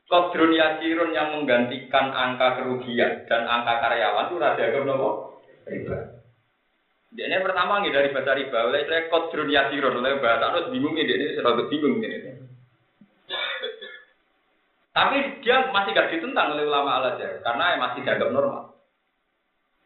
Kodrun 0.05 0.53
yasirun 0.55 1.17
yang 1.17 1.33
menggantikan 1.35 2.13
angka 2.13 2.61
kerugian 2.61 3.27
dan 3.27 3.43
angka 3.49 3.83
karyawan 3.83 4.31
itu 4.31 4.37
rada 4.39 4.67
nopo 4.87 5.11
riba. 5.67 6.24
Ini 7.15 7.47
pertama 7.47 7.79
nggak 7.79 7.95
dari 7.95 8.11
bahasa 8.11 8.35
riba, 8.35 8.59
oleh 8.67 8.83
saya 8.91 9.07
kodrun 9.07 9.47
yasirun, 9.47 10.03
oleh 10.03 10.19
bahasa 10.19 10.51
harus 10.51 10.67
bingung 10.75 10.99
ini, 10.99 11.15
ini 11.15 11.39
selalu 11.39 11.71
bingung 11.71 12.03
ini. 12.03 12.43
Tapi 14.95 15.43
dia 15.43 15.75
masih 15.75 15.91
gak 15.91 16.11
ditentang 16.15 16.55
oleh 16.55 16.71
ulama 16.71 17.03
al 17.03 17.15
azhar 17.15 17.43
karena 17.43 17.83
masih 17.83 18.07
dianggap 18.07 18.31
normal. 18.31 18.79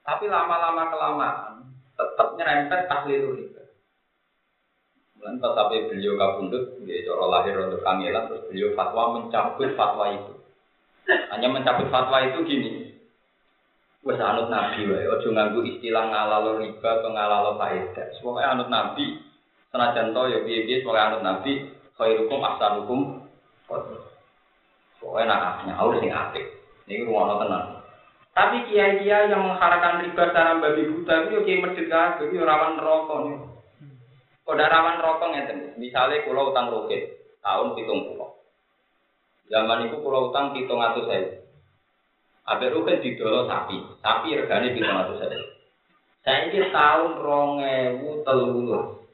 Tapi 0.04 0.24
lama-lama 0.28 0.82
kelamaan 0.88 1.52
tetap 1.96 2.28
nyerempet 2.36 2.80
tahlil 2.88 3.36
riba. 3.36 3.62
Dan 5.18 5.40
pas 5.40 5.52
sampai 5.52 5.88
beliau 5.90 6.16
kabundut, 6.16 6.80
dia 6.84 7.04
cara 7.04 7.24
lahir 7.28 7.56
untuk 7.60 7.82
kangelan, 7.82 8.30
terus 8.30 8.46
beliau 8.48 8.72
fatwa 8.72 9.18
mencabut 9.18 9.68
fatwa 9.76 10.04
itu. 10.16 10.32
Hanya 11.08 11.48
mencabut 11.52 11.88
fatwa 11.92 12.22
itu 12.22 12.38
gini, 12.46 12.87
Wes 14.06 14.20
anut 14.22 14.46
nabi 14.46 14.86
wae, 14.86 15.10
ojo 15.10 15.34
nganggu 15.34 15.60
istilah 15.66 16.06
ngalalo 16.06 16.62
riba 16.62 16.90
atau 17.02 17.10
ngalalo 17.10 17.58
faedah. 17.58 18.06
Semoga 18.14 18.54
anut 18.54 18.70
nabi, 18.70 19.18
senajan 19.74 20.14
to 20.14 20.22
ya 20.30 20.38
piye-piye 20.46 20.86
semoga 20.86 21.10
anut 21.10 21.22
nabi, 21.26 21.66
khairukum 21.98 22.38
ahsanukum. 22.38 23.00
Pokoknya 24.98 25.30
nak 25.30 25.66
nyaur 25.66 25.98
sing 25.98 26.10
apik. 26.14 26.46
Ini 26.86 27.04
rumah 27.04 27.42
tenang. 27.42 27.66
Tapi 28.38 28.70
kiai-kiai 28.70 29.34
yang 29.34 29.42
mengharapkan 29.42 30.06
riba 30.06 30.30
secara 30.30 30.62
babi 30.62 30.86
buta 30.86 31.26
itu 31.26 31.42
kiai 31.42 31.58
masjid 31.58 31.86
kabeh, 31.90 32.30
itu 32.30 32.38
rawan 32.38 32.78
rokok 32.78 33.18
nih. 33.26 33.38
Kode 34.46 34.62
rawan 34.62 35.02
rokok 35.02 35.30
ngeten. 35.34 35.58
Misalnya 35.74 36.22
pulau 36.22 36.54
utang 36.54 36.70
roket 36.70 37.18
tahun 37.42 37.74
pitung 37.74 38.14
pulau. 38.14 38.38
Zaman 39.50 39.90
itu 39.90 39.98
pulau 40.00 40.30
utang 40.30 40.54
pitung 40.54 40.78
atau 40.78 41.02
saya. 41.10 41.47
Abe 42.48 42.72
roket 42.72 43.04
didolo 43.04 43.44
sapi. 43.44 43.76
Sapi 44.00 44.32
regane 44.32 44.72
pitung 44.72 44.96
atau 44.96 45.20
saya. 45.20 45.36
Saya 46.24 46.48
ini 46.48 46.72
tahun 46.72 47.20
rongewu 47.20 48.24
telur. 48.24 49.04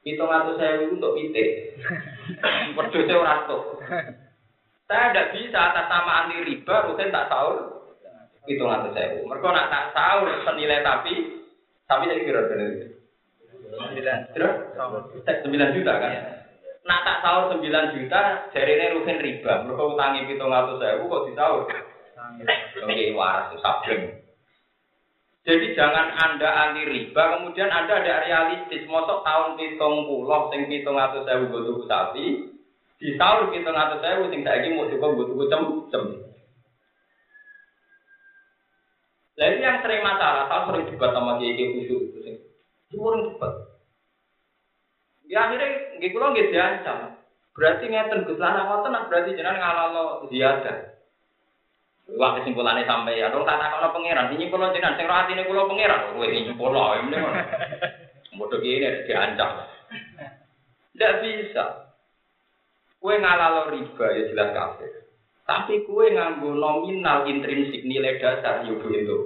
Pitung 0.00 0.32
atau 0.32 0.56
saya 0.56 0.88
untuk 0.88 1.12
pitik. 1.20 1.76
Berdua 2.76 3.12
orang 3.20 3.44
tuh. 3.44 3.62
Saya 4.86 5.10
tidak 5.12 5.34
bisa 5.36 5.58
atas 5.58 5.86
nama 5.90 6.24
anti 6.24 6.46
riba, 6.46 6.88
rutin 6.88 7.12
tak 7.12 7.28
sahur. 7.28 7.84
Pitung 8.48 8.72
atau 8.72 8.88
saya. 8.96 9.20
Mereka 9.20 9.48
nak 9.52 9.68
tak 9.68 9.84
sahur 9.92 10.30
senilai 10.48 10.80
tapi, 10.80 11.44
tapi 11.84 12.08
saya 12.08 12.24
kira. 12.24 12.40
Sembilan 15.44 15.74
juta 15.76 15.92
kan? 16.00 16.12
Nah 16.86 16.98
tak 17.02 17.18
sahur 17.20 17.44
sembilan 17.52 17.84
juta, 17.98 18.48
jari 18.54 18.72
ini 18.78 18.94
rugen 18.94 19.18
riba. 19.20 19.52
Mereka 19.66 19.82
utangi 19.92 20.24
pitung 20.30 20.54
atau 20.54 20.78
saya, 20.80 21.02
kok 21.02 21.24
disahur? 21.28 21.66
Waras. 23.16 23.54
Jadi 25.46 25.78
jangan 25.78 26.10
anda 26.10 26.50
anti 26.50 26.82
riba, 26.82 27.38
kemudian 27.38 27.70
anda 27.70 28.02
ada 28.02 28.26
realistis. 28.26 28.82
Mosok 28.90 29.22
tahun 29.22 29.54
pitung 29.54 30.10
pulau, 30.10 30.50
sing 30.50 30.66
pitung 30.66 30.98
atau 30.98 31.22
saya 31.22 31.46
butuh 31.46 31.86
sapi, 31.86 32.50
di 32.98 33.14
sahur 33.14 33.54
pitung 33.54 33.78
atau 33.78 34.02
saya 34.02 34.26
sing 34.26 34.42
saya 34.42 34.66
mau 34.74 34.90
cukup 34.90 35.14
butuh 35.14 35.46
cem 35.46 35.62
cem. 35.94 36.02
Lalu 39.38 39.62
yang 39.62 39.78
sering 39.86 40.02
masalah, 40.02 40.50
saya 40.50 40.66
sering 40.66 40.90
juga 40.90 41.14
sama 41.14 41.38
kiai 41.38 41.78
khusyuk 41.78 42.00
itu 42.10 42.18
sing 42.26 42.36
Turun 42.90 43.30
cepat. 43.30 43.52
Ya 45.30 45.46
akhirnya 45.46 46.00
nggih 46.02 46.10
kula 46.10 46.34
nggih 46.34 46.50
diancam. 46.50 47.22
Berarti 47.54 47.86
ngeten 47.86 48.26
Gus 48.26 48.42
ngoten 48.42 48.98
berarti 49.06 49.38
jenengan 49.38 49.62
ngalalo 49.62 50.26
ziyadah. 50.26 50.95
Wah 52.06 52.38
kesimpulannya 52.38 52.86
sampai 52.86 53.18
ya, 53.18 53.34
dong 53.34 53.42
tak 53.42 53.58
takono 53.58 53.90
pangeran, 53.90 54.30
ini 54.30 54.46
pulau 54.46 54.70
jenengan, 54.70 54.94
sing 54.94 55.10
roh 55.10 55.18
atine 55.18 55.42
kula 55.42 55.66
pangeran, 55.66 56.06
kowe 56.14 56.26
ini 56.30 56.54
pulau, 56.54 56.94
ini 57.02 57.18
ngono. 57.18 57.42
Bodoh 58.38 58.62
gini 58.62 58.86
diancam. 59.10 59.66
Tidak 60.94 61.14
bisa. 61.18 61.64
Kue 63.02 63.18
ngalalo 63.18 63.74
riba 63.74 64.06
ya 64.14 64.22
jelas 64.30 64.54
kafir. 64.54 64.92
Tapi 65.46 65.82
kue 65.82 66.14
nganggo 66.14 66.54
nominal 66.54 67.26
intrinsik 67.26 67.82
nilai 67.82 68.22
dasar 68.22 68.62
yo 68.70 68.78
itu. 68.86 69.18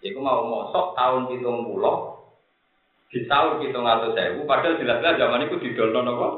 Iku 0.00 0.18
mau 0.22 0.46
mosok 0.46 0.96
tahun 0.96 1.28
pitung 1.28 1.66
pulau, 1.68 2.24
di 3.12 3.28
tahun 3.28 3.60
kita 3.60 3.78
ngatur 3.82 4.16
sewu, 4.16 4.48
padahal 4.48 4.80
jelas-jelas 4.80 5.18
zaman 5.20 5.44
itu 5.44 5.60
didolno 5.60 6.00
nopo. 6.06 6.28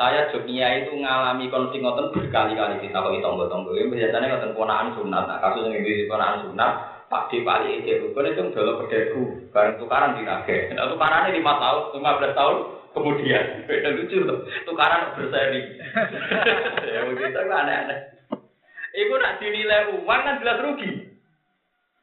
Saya 0.00 0.32
Jogja 0.32 0.80
itu 0.80 0.96
ngalami 0.96 1.52
konflik 1.52 1.84
ngoten 1.84 2.08
berkali-kali 2.08 2.80
kita 2.80 3.04
kok 3.04 3.20
tonggo-tonggo. 3.20 3.76
Ini 3.76 3.92
biasanya 3.92 4.32
ngoten 4.32 4.56
ponaan 4.56 4.96
sunat. 4.96 5.28
Nah, 5.28 5.36
kasus 5.44 5.68
yang 5.68 5.84
di 5.84 6.08
ponaan 6.08 6.40
sunat, 6.40 7.04
Pak 7.12 7.28
di 7.28 7.44
Pali 7.44 7.84
itu 7.84 8.08
bukan 8.08 8.32
itu 8.32 8.48
dulu 8.48 8.80
pedesku, 8.80 9.52
bareng 9.52 9.76
tukaran 9.76 10.16
di 10.16 10.24
nage. 10.24 10.72
Nah, 10.72 10.88
tukarannya 10.88 11.36
lima 11.36 11.52
tahun, 11.60 12.00
lima 12.00 12.16
belas 12.16 12.32
tahun 12.32 12.56
kemudian. 12.96 13.44
Beda 13.68 13.92
lucu 13.92 14.16
tuh, 14.24 14.40
tukaran 14.64 15.20
berseri. 15.20 15.68
ya 16.96 17.00
begitu 17.04 17.36
kan 17.36 17.60
aneh-aneh. 17.60 18.00
Iku 18.96 19.14
nak 19.20 19.36
dinilai 19.36 20.00
uang 20.00 20.20
kan 20.24 20.40
jelas 20.40 20.64
rugi. 20.64 21.12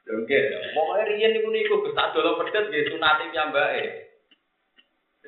Oke, 0.05 0.39
pokoknya 0.77 1.03
riyen 1.09 1.33
niku 1.33 1.49
niku 1.49 1.81
tak 1.97 2.13
dolo 2.13 2.37
pedet 2.45 2.69
nggih 2.69 2.93
sunate 2.93 3.33
piyambake. 3.33 3.83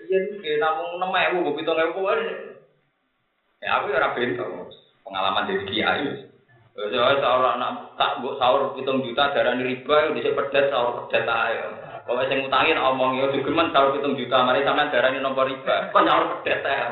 Riyen 0.05 0.37
nggih 0.37 0.61
namung 0.61 1.01
6000 1.01 1.33
mbok 1.33 1.57
7000 1.65 2.05
wae. 2.05 2.49
Ya 3.59 3.83
aku 3.83 3.91
ora 3.91 4.15
bento 4.15 4.71
pengalaman 5.03 5.47
dari 5.51 5.67
kiai. 5.67 6.07
Wis 6.79 6.95
wae 6.95 7.15
sahur 7.19 7.43
anak 7.43 7.91
tak 7.99 8.23
mbok 8.23 8.39
sahur 8.39 8.71
7 8.71 9.03
juta 9.03 9.35
darani 9.35 9.67
riba 9.67 10.15
dhisik 10.15 10.31
pedet 10.31 10.71
sahur 10.71 11.11
pedet 11.11 11.27
ae. 11.27 11.59
Pokoke 12.07 12.31
sing 12.31 12.39
utangin 12.47 12.79
omong 12.79 13.19
yo 13.19 13.27
digemen 13.35 13.75
sahur 13.75 13.99
7 13.99 14.15
juta 14.15 14.47
mari 14.47 14.63
sampean 14.63 14.87
darani 14.87 15.19
nomor 15.19 15.43
riba. 15.43 15.91
Kok 15.91 16.05
sahur 16.07 16.39
pedet 16.39 16.63
ae. 16.63 16.87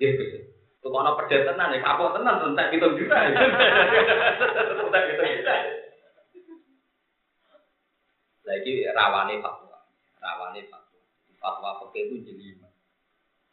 Nggih 0.00 0.10
Gus. 0.16 0.32
Tuh 0.80 0.88
kono 0.88 1.20
pedet 1.20 1.44
tenan 1.44 1.76
ya 1.76 1.84
kapok 1.84 2.16
tenan 2.16 2.48
entek 2.48 2.72
7 2.72 2.96
juta. 2.96 3.16
Entek 4.88 5.04
7 5.20 5.36
juta. 5.36 5.56
Lagi 8.48 8.88
rawane 8.96 9.44
fatwa, 9.44 9.84
rawane 10.24 10.64
fatwa. 10.72 11.00
Fatwa 11.36 11.70
pakai 11.84 12.08
itu 12.08 12.24
jelimet. 12.24 12.67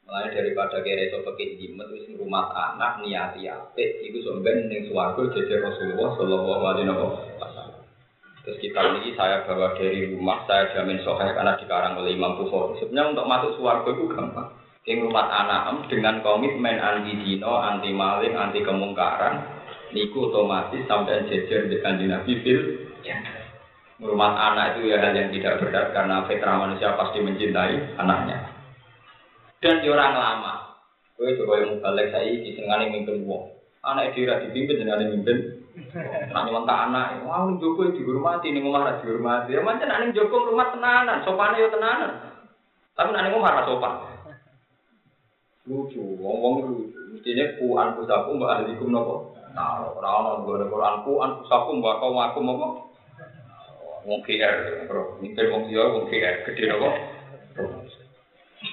Mulai 0.06 0.30
daripada 0.38 0.86
kira 0.86 1.10
itu 1.10 1.18
pakai 1.26 1.58
jelimet 1.58 1.90
itu 1.98 2.14
rumah 2.22 2.54
anak 2.54 3.02
niati 3.02 3.50
apik 3.50 4.06
itu 4.06 4.22
sebenarnya 4.22 4.70
yang 4.70 4.86
suwargo 4.86 5.34
jadi 5.34 5.66
Rasulullah 5.66 6.14
Shallallahu 6.14 6.62
Alaihi 6.62 6.94
Wasallam. 7.42 7.82
Terus 8.46 8.62
kita 8.62 8.78
ini 9.02 9.18
saya 9.18 9.42
bawa 9.50 9.74
dari 9.74 10.14
rumah, 10.14 10.46
saya 10.46 10.70
jamin 10.78 11.02
soheh 11.02 11.34
karena 11.34 11.58
dikarang 11.58 11.98
oleh 11.98 12.14
Imam 12.14 12.38
Bukhari. 12.38 12.78
Sebenarnya 12.78 13.18
untuk 13.18 13.26
masuk 13.26 13.52
suwargo 13.58 13.90
itu 13.98 14.06
gampang. 14.14 14.54
Yang 14.86 15.10
rumah 15.10 15.26
anak 15.26 15.90
dengan 15.90 16.22
komitmen 16.22 16.78
anti 16.78 17.18
dino, 17.26 17.58
anti 17.58 17.90
maling, 17.90 18.38
anti 18.38 18.62
kemungkaran, 18.62 19.42
niku 19.90 20.30
otomatis 20.30 20.86
sampai 20.86 21.26
jejer 21.26 21.66
Nabi 21.82 22.34
fil. 22.46 22.62
Ya. 23.02 23.18
Rumah 23.98 24.54
anak 24.54 24.78
itu 24.78 24.94
ya 24.94 25.02
hal 25.02 25.18
yang 25.18 25.34
tidak 25.34 25.66
berat 25.66 25.90
karena 25.98 26.22
fitrah 26.30 26.62
manusia 26.62 26.94
pasti 26.94 27.26
mencintai 27.26 27.98
anaknya. 27.98 28.55
Dan 29.66 29.82
di 29.82 29.90
orang 29.90 30.14
lama, 30.14 30.78
gue 31.18 31.42
coba 31.42 31.58
yang 31.58 31.82
balik 31.82 32.14
saya 32.14 32.38
di 32.38 32.54
senengane 32.54 32.94
mimpin 32.94 33.26
wong. 33.26 33.50
Anak 33.82 34.14
dia 34.14 34.38
dipimpin 34.38 34.78
dengan 34.78 35.02
mimpin. 35.02 35.66
Nanti 36.30 36.54
mentah 36.54 36.86
anak, 36.86 37.26
wah 37.26 37.50
ini 37.50 37.58
Joko 37.58 37.90
dihormati, 37.90 38.54
ini 38.54 38.62
ngomong 38.62 39.02
dihormati. 39.02 39.58
Ya 39.58 39.66
macam 39.66 39.90
nanti 39.90 40.14
Joko 40.14 40.54
rumah 40.54 40.70
tenanan, 40.70 41.26
sopannya 41.26 41.66
ya 41.66 41.74
tenanan. 41.74 42.12
Tapi 42.94 43.10
nanti 43.10 43.34
ngomong 43.34 43.42
marah 43.42 43.66
sopan. 43.66 43.94
lucu, 45.66 45.98
wong 46.22 46.62
lucu. 46.62 46.86
Mestinya 47.18 47.58
ku 47.58 47.74
anfusakum 47.74 48.38
mbak 48.38 48.70
ahlikum 48.70 48.94
nopo. 48.94 49.34
Nah, 49.58 49.82
orang 49.82 50.46
orang 50.46 50.46
gue 50.46 50.70
Quran 50.70 50.96
ku 51.02 51.12
anfusakum 51.26 51.82
mbak 51.82 52.06
kau 52.06 52.14
aku 52.14 52.40
nopo. 52.46 52.68
Wong 54.06 54.22
KR, 54.22 54.86
bro. 54.86 55.18
Mimpin 55.26 55.50
wong 55.50 55.66
dia 55.66 55.90
wong 55.90 56.06
KR 56.06 56.46
gede 56.46 56.70
nopo. 56.70 56.90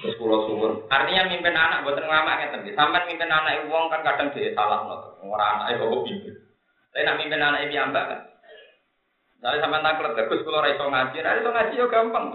Terus 0.03 0.19
pulau. 0.19 0.83
Artinya 0.91 1.31
mimpin 1.31 1.55
anak 1.55 1.87
buat 1.87 1.95
ngelamak 1.95 2.51
ngeten. 2.51 2.75
Sampai 2.75 3.07
mimpin 3.07 3.31
anak 3.31 3.71
wong 3.71 3.87
kan 3.87 4.03
kadang 4.03 4.35
dia 4.35 4.51
salah. 4.51 4.83
Orang 5.23 5.63
anak 5.63 5.79
itu 5.79 5.87
pimpin. 6.03 6.35
Tapi 6.91 7.07
nak 7.07 7.17
mimpin 7.23 7.39
anak 7.39 7.63
itu 7.63 7.79
ambak 7.79 8.05
kan. 8.11 8.19
Misalnya 9.39 9.59
sampai 9.63 9.83
taklet, 9.83 10.15
bagus 10.15 10.39
kalau 10.47 10.63
raiso 10.63 10.85
ngaji, 10.87 11.17
itu 11.19 11.49
ngaji 11.51 11.75
ya 11.75 11.85
gampang. 11.91 12.25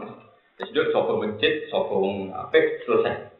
Terus 0.60 0.72
dia 0.76 0.84
sopo 0.92 1.16
masjid, 1.16 1.64
sopo 1.72 2.04
apik, 2.36 2.84
selesai. 2.84 3.32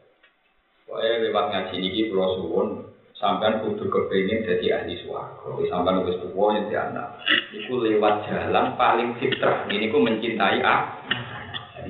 Pokoknya 0.89 1.21
lewat 1.29 1.45
ngaji 1.53 1.75
ini 1.77 2.09
pulau 2.09 2.33
suwun, 2.33 2.69
sampean 3.13 3.61
kudu 3.61 3.85
kepingin 3.93 4.41
jadi 4.41 4.81
ahli 4.81 4.97
suarga. 5.05 5.53
Sampean 5.69 6.01
wis 6.01 6.17
tuwa 6.17 6.57
jadi 6.57 6.89
anak. 6.89 7.21
Iku 7.53 7.77
lewat 7.77 8.25
jalan 8.25 8.73
paling 8.73 9.13
fitrah. 9.21 9.69
Ini 9.69 9.93
ku 9.93 10.01
mencintai 10.01 10.65
ah. 10.65 10.89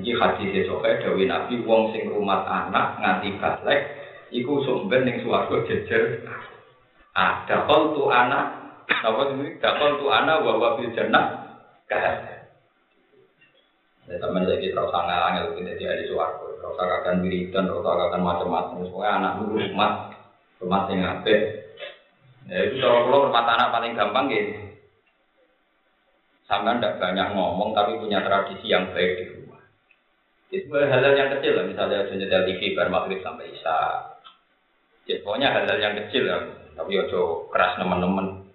Iki 0.00 0.16
hadis 0.16 0.64
esoke 0.64 1.04
dewi 1.04 1.28
Nabi 1.28 1.60
wong 1.60 1.92
sing 1.92 2.08
rumah 2.08 2.40
anak 2.48 2.96
nganti 3.04 3.36
balik 3.36 3.80
iku 4.32 4.64
sumber 4.64 5.04
ning 5.04 5.20
swarga 5.20 5.60
jejer. 5.68 6.24
Ada 7.12 7.68
kol 7.68 7.92
tu 7.92 8.08
anak, 8.08 8.46
apa 8.88 9.34
ini? 9.36 9.60
Dakol 9.60 10.00
tu 10.00 10.08
anak 10.08 10.40
wa 10.40 10.56
wa 10.56 10.68
fil 10.78 10.94
jannah 10.96 11.52
Kan? 11.90 12.16
Ya 14.06 14.18
saya 14.18 14.58
kita 14.58 14.78
rasa 14.78 14.98
angel 15.06 15.54
kita 15.54 15.74
jadi 15.74 15.84
ahli 15.90 16.04
suwargo, 16.10 16.54
rasa 16.58 16.82
akan 16.82 17.22
wiridan, 17.22 17.70
akan 17.70 18.22
macam-macam. 18.22 18.82
Semuanya 18.86 19.10
anak 19.22 19.32
rumah, 19.46 19.92
rumah 20.58 20.86
yang 20.90 21.18
apik. 21.18 21.40
Ya 22.46 22.58
itu 22.66 22.82
kalau 22.82 23.30
rumah 23.30 23.42
anak 23.42 23.70
paling 23.70 23.94
gampang 23.94 24.26
gitu. 24.30 24.54
Sampai 26.50 26.82
tidak 26.82 26.98
banyak 26.98 27.38
ngomong 27.38 27.70
tapi 27.78 28.02
punya 28.02 28.26
tradisi 28.26 28.66
yang 28.66 28.90
baik 28.90 29.10
di 29.22 29.39
Itu 30.50 30.74
hal-hal 30.74 31.14
yang 31.14 31.30
kecil 31.38 31.54
lah, 31.54 31.64
misalnya 31.66 32.10
nyetel 32.10 32.42
TV 32.42 32.74
bar 32.74 32.90
maghrib 32.90 33.22
sampai 33.22 33.54
isya. 33.54 33.78
Ya, 35.06 35.22
pokoknya 35.22 35.54
hal-hal 35.54 35.78
yang 35.78 35.94
kecil 35.94 36.26
lah, 36.26 36.42
tapi 36.74 36.98
ojo 36.98 37.46
keras 37.54 37.78
teman-teman. 37.78 38.50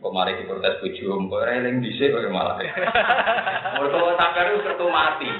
Kok 0.00 0.16
mari 0.16 0.32
diprotes 0.42 0.80
bojo, 0.80 1.28
kok 1.28 1.44
reling 1.44 1.84
dhisik 1.84 2.10
kok 2.10 2.24
malah. 2.32 2.58
Mergo 3.78 4.16
sampeyan 4.18 4.56
itu 4.56 4.64
kertu 4.64 4.86
mati. 4.90 5.30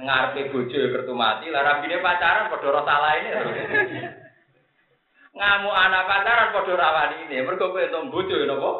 Ngarepe 0.00 0.40
bojo 0.54 0.78
kertu 0.94 1.12
mati, 1.12 1.46
lah 1.52 1.60
rabine 1.66 2.00
pacaran 2.00 2.48
padha 2.48 2.66
ora 2.70 2.82
salah 2.86 3.12
ini. 3.18 3.28
Ngamu 5.36 5.68
anak 5.68 6.06
pacaran 6.08 6.54
padha 6.54 6.72
ora 6.72 6.88
wani 6.96 7.16
ini, 7.28 7.44
mergo 7.44 7.74
kowe 7.74 7.82
entuk 7.82 8.08
bojo 8.08 8.34
napa? 8.46 8.70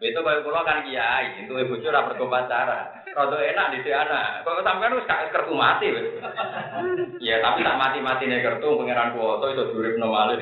Itu 0.00 0.24
kalau 0.24 0.40
pulau 0.40 0.64
kan 0.64 0.80
kiai, 0.80 1.44
itu 1.44 1.52
ibu 1.52 1.76
curah 1.76 2.08
pergi 2.08 2.24
pacaran. 2.24 3.04
Rodo 3.12 3.36
enak 3.36 3.84
di 3.84 3.92
anak. 3.92 4.40
Kok 4.48 4.64
sampean 4.64 4.96
wis 4.96 5.04
gak 5.04 5.28
kertu 5.28 5.52
mati. 5.52 5.92
Ya 7.20 7.36
tapi 7.44 7.60
tak 7.60 7.76
mati-mati 7.76 8.24
nih 8.24 8.40
kertu 8.40 8.80
pangeran 8.80 9.12
kuoto 9.12 9.52
itu 9.52 9.76
durip 9.76 10.00
normalis. 10.00 10.40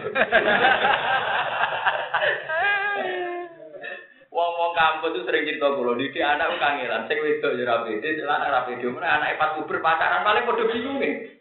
Wong-wong 4.31 4.71
kampus 4.79 5.19
itu 5.19 5.27
sering 5.27 5.43
cerita 5.43 5.75
kulo, 5.75 5.99
di 5.99 6.15
anak 6.23 6.63
kangelan, 6.63 7.11
sing 7.11 7.19
wedok 7.19 7.59
ya 7.59 7.67
rapi, 7.67 7.99
di 7.99 8.23
celana 8.23 8.47
rapi, 8.47 8.79
di 8.79 8.87
mana 8.87 9.19
anak 9.19 9.35
pas 9.35 9.59
puber 9.59 9.83
pacaran 9.83 10.23
paling 10.23 10.47
bodoh 10.47 10.71
bingung 10.71 11.03
nih. 11.03 11.35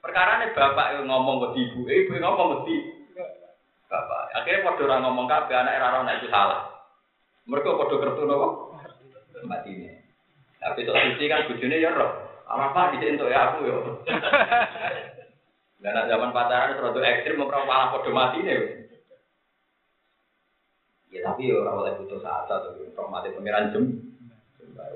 Perkara 0.00 0.40
nih 0.40 0.56
bapak 0.56 1.04
ngomong 1.04 1.52
ke 1.52 1.60
ibu, 1.60 1.84
ibu 1.84 2.16
ngomong 2.16 2.64
ke 2.64 2.80
bapak. 3.92 4.32
Akhirnya 4.40 4.64
bodoh 4.64 4.88
orang 4.88 5.04
ngomong 5.04 5.28
kabe 5.28 5.52
anak 5.52 5.76
era 5.76 6.00
itu 6.16 6.32
salah. 6.32 6.77
Mereka 7.48 7.80
bodoh 7.80 7.96
kertu 7.96 8.22
nopo, 8.28 8.48
mati 9.48 9.72
ini. 9.72 9.88
Tapi 10.60 10.84
sok 10.84 11.00
suci 11.00 11.24
kan 11.32 11.48
bujune 11.48 11.80
ya 11.80 11.96
roh. 11.96 12.28
Apa 12.44 12.92
di 12.92 13.08
untuk 13.08 13.32
ya 13.32 13.52
aku 13.52 13.64
yo. 13.64 13.76
Dan 15.78 16.10
zaman 16.10 16.34
pacaran 16.34 16.76
terlalu 16.76 17.00
ekstrim, 17.06 17.40
memperang 17.40 17.64
malah 17.64 17.96
bodoh 17.96 18.12
mati 18.12 18.44
nih. 18.44 18.84
Ya 21.08 21.24
tapi 21.24 21.48
orang 21.56 21.88
oleh 21.88 21.92
butuh 22.04 22.20
saat 22.20 22.52
atau 22.52 22.76
informasi 22.84 23.32
pengiran 23.32 23.72
jem. 23.72 23.84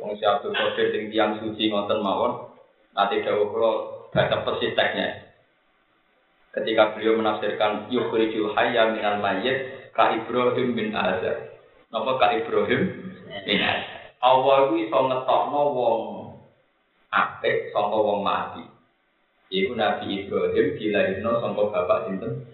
Wong 0.04 0.12
si 0.20 0.24
Abdul 0.28 0.52
Qadir 0.52 0.92
sing 0.92 1.08
tiang 1.08 1.40
suci 1.40 1.72
ngonten 1.72 2.04
mawon. 2.04 2.52
Nanti 2.92 3.24
dawuh 3.24 3.48
kula 3.48 3.72
baca 4.12 4.44
persis 4.44 4.76
teksnya. 4.76 5.32
Ketika 6.52 6.92
beliau 6.92 7.16
menafsirkan 7.16 7.88
yukhrijul 7.88 8.52
hayya 8.52 8.92
minal 8.92 9.24
mayyit 9.24 9.88
ka 9.96 10.12
Ibrahim 10.12 10.76
bin 10.76 10.92
Azar. 10.92 11.62
Napa 11.92 12.16
ka 12.16 12.33
Ibrahim 12.33 12.83
bin 13.44 13.61
Azar. 13.61 14.16
Allah 14.24 14.55
iku 14.64 14.74
iso 14.81 14.98
ngetokno 15.12 15.61
wong 15.76 16.00
apik 17.12 17.68
saka 17.68 17.98
wong 18.00 18.24
mati. 18.24 18.64
Iku 19.52 19.76
Nabi 19.76 20.24
Ibrahim 20.24 20.66
dilahirno 20.81 21.44
saka 21.44 21.62
bapak 21.68 21.98
sinten? 22.09 22.48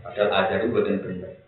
Padahal 0.00 0.32
Azar 0.32 0.64
itu 0.64 0.72
boten 0.72 0.96
bener. 1.04 1.44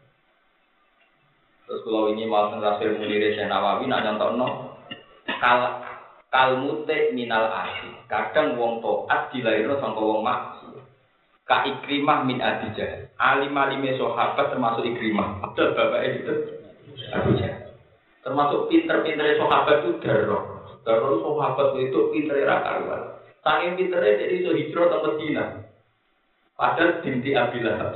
Terus 1.64 1.81
kalau 1.88 2.12
ini 2.12 2.29
mau 2.29 2.52
rasul 2.52 3.00
munir 3.00 3.33
saya 3.33 3.48
nawawi 3.48 3.88
nak 3.88 4.07
no 4.37 4.76
kal 5.40 5.61
kalmute 6.29 7.16
minal 7.16 7.48
asi. 7.48 7.96
Kadang 8.12 8.61
wong 8.61 8.85
toat 8.85 9.33
dilahirno 9.33 9.81
sangka 9.81 10.05
wong 10.05 10.20
maksi. 10.20 10.68
Ka 11.48 11.64
ikrimah 11.64 12.29
min 12.29 12.44
adijah. 12.44 13.09
Alim 13.16 13.57
alime 13.57 13.96
sahabat 13.96 14.52
termasuk 14.52 14.85
ikrimah. 14.85 15.40
Ada 15.48 15.64
bapak 15.72 16.02
itu 16.12 16.55
Abu 17.22 17.31
Termasuk 18.26 18.66
pinter-pinter 18.66 19.38
sahabat 19.38 19.87
itu 19.87 20.02
darah. 20.02 20.42
Darah 20.83 21.14
sahabat 21.22 21.68
itu 21.79 22.00
pinter 22.11 22.42
rakaruan. 22.42 23.22
Saking 23.46 23.79
pinternya 23.79 24.18
jadi 24.18 24.37
so 24.42 24.50
hijrah 24.50 24.90
ke 24.90 24.98
Medina. 25.07 25.44
Padahal 26.59 26.98
binti 27.07 27.31
Abilah. 27.38 27.94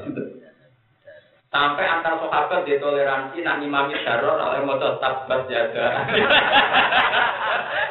Sampai 1.50 1.82
antar 1.82 2.22
sahabat 2.22 2.62
di 2.62 2.78
toleransi 2.78 3.42
nak 3.42 3.58
imami 3.58 3.98
daror 4.06 4.38
oleh 4.38 4.62
motor 4.62 5.02
tabat 5.02 5.50
jaga. 5.50 6.06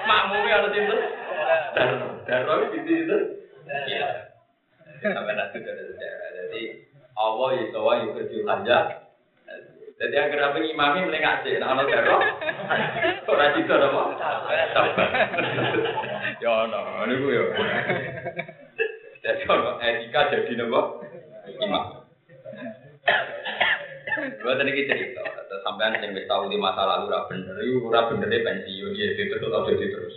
Makmumnya 0.08 0.64
harus 0.64 0.72
itu. 0.72 0.96
Daror, 1.76 2.12
daror 2.24 2.72
di 2.72 2.80
situ. 2.88 3.18
Iya. 3.68 4.32
Sampai 5.04 5.36
nanti 5.36 5.60
ada 5.60 5.84
sejarah. 5.84 6.30
Jadi 6.40 6.62
Allah 7.20 7.50
itu 7.60 7.80
wa 7.84 7.94
yukerjul 8.00 8.48
aja. 8.48 8.80
Jadi 10.00 10.16
yang 10.16 10.32
kenapa 10.32 10.64
imami 10.64 11.12
melengak 11.12 11.44
sih, 11.44 11.60
nah 11.60 11.76
ono 11.76 11.84
daror. 11.84 12.24
Orang 13.28 13.60
itu 13.60 13.68
apa? 13.68 14.02
Tabat. 14.16 15.10
Ya 16.40 16.56
no, 16.72 16.80
ini 17.04 17.20
gue 17.20 17.36
ya. 17.36 17.44
Jadi 19.20 19.42
kalau 19.44 19.76
etika 19.84 20.32
jadi 20.32 20.56
nopo 20.56 21.04
imam. 21.60 22.08
Gue 24.40 24.54
tadi 24.56 24.72
kita 24.72 24.96
cerita, 24.96 25.24
sampean 25.68 26.00
yang 26.00 26.16
wis 26.16 26.28
tahu 26.32 26.48
di 26.48 26.56
masa 26.56 26.88
lalu 26.88 27.12
ora 27.12 27.28
bener, 27.28 27.56
itu 27.60 27.84
ora 27.84 28.08
bener 28.08 28.32
pensiun 28.32 28.96
ya 28.96 29.06
itu 29.20 29.36
tetap 29.36 29.68
jadi 29.68 29.86
terus. 29.92 30.16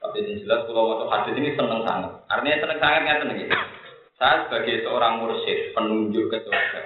Tapi 0.00 0.16
yang 0.24 0.40
jelas 0.48 0.64
kalau 0.64 0.96
mau 0.96 1.12
hadis 1.12 1.36
ini 1.36 1.52
seneng 1.52 1.84
sangat. 1.84 2.24
Artinya 2.32 2.56
seneng 2.64 2.78
sangat 2.80 3.00
kan 3.04 3.20
seneng 3.20 3.36
gitu. 3.36 3.52
Saya 4.16 4.48
sebagai 4.48 4.80
seorang 4.80 5.20
mursyid 5.20 5.76
penunjuk 5.76 6.32
ke 6.32 6.40
surga 6.40 6.80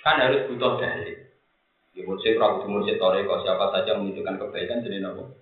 kan 0.00 0.22
harus 0.22 0.48
butuh 0.48 0.80
dalil. 0.80 1.25
Di 1.96 2.04
mursyid 2.04 2.36
kalau 2.36 2.60
di 2.60 2.68
mursyid 2.68 3.00
toreko 3.00 3.40
siapa 3.40 3.72
saja 3.72 3.96
menunjukkan 3.96 4.36
kebaikan 4.36 4.84
jadi 4.84 5.00
nopo. 5.00 5.32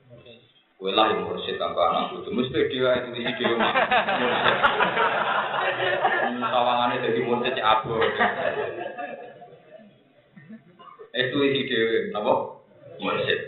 Kue 0.79 0.95
lah 0.95 1.11
yang 1.11 1.27
mursyid 1.27 1.59
tanpa 1.59 1.91
anak 1.91 2.23
itu 2.23 2.31
mesti 2.31 2.71
dia 2.71 2.91
itu 3.03 3.11
di 3.11 3.27
dia 3.27 3.59
mah. 3.59 3.75
Tawangannya 6.55 7.03
jadi 7.11 7.21
mursyid 7.27 7.59
abu. 7.59 7.99
Itu 11.11 11.39
isi 11.43 11.67
dewi, 11.67 12.15
apa? 12.15 12.33
Mursyid. 13.03 13.41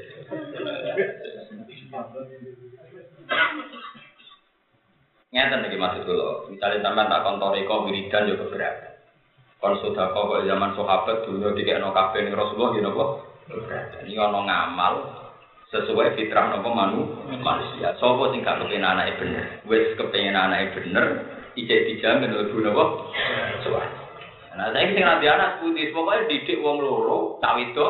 Ngeten 5.31 5.67
iki 5.71 5.79
maksud 5.79 6.03
kula. 6.11 6.51
Misalnya 6.51 6.83
sampean 6.83 7.07
tak 7.07 7.23
kontoriko 7.23 7.87
wiridan 7.87 8.35
yo 8.35 8.35
keberatan. 8.35 8.96
Kon 9.57 9.81
sedekah 9.81 10.13
kok 10.13 10.45
zaman 10.45 10.77
sahabat 10.77 11.17
dulu 11.25 11.57
dikekno 11.57 11.89
kabeh 11.97 12.21
ning 12.29 12.37
Rasulullah 12.37 12.77
yo 12.77 12.81
napa? 12.85 13.05
Keberatan. 13.47 14.05
Iki 14.05 14.21
ana 14.21 14.41
ngamal 14.45 14.95
sesuai 15.73 16.13
fitrah 16.13 16.53
napa 16.53 16.69
manu 16.69 17.25
manusia. 17.41 17.97
Sopo 17.97 18.29
sing 18.31 18.45
gak 18.45 18.61
kepengin 18.61 18.85
anake 18.85 19.17
bener? 19.17 19.45
Wis 19.65 19.97
kepengin 19.97 20.37
anake 20.37 20.77
bener, 20.77 21.05
ijek 21.57 21.89
dijamin 21.89 22.37
lebu 22.37 22.57
napa? 22.61 22.85
Suwarga. 23.65 24.01
Nah, 24.57 24.73
saya 24.73 24.89
sing 24.89 25.05
rabi 25.05 25.29
anak 25.29 25.61
putih, 25.61 25.93
pokoknya 25.93 26.33
didik 26.33 26.65
wong 26.65 26.81
loro, 26.81 27.37
cawe 27.45 27.61
itu, 27.61 27.89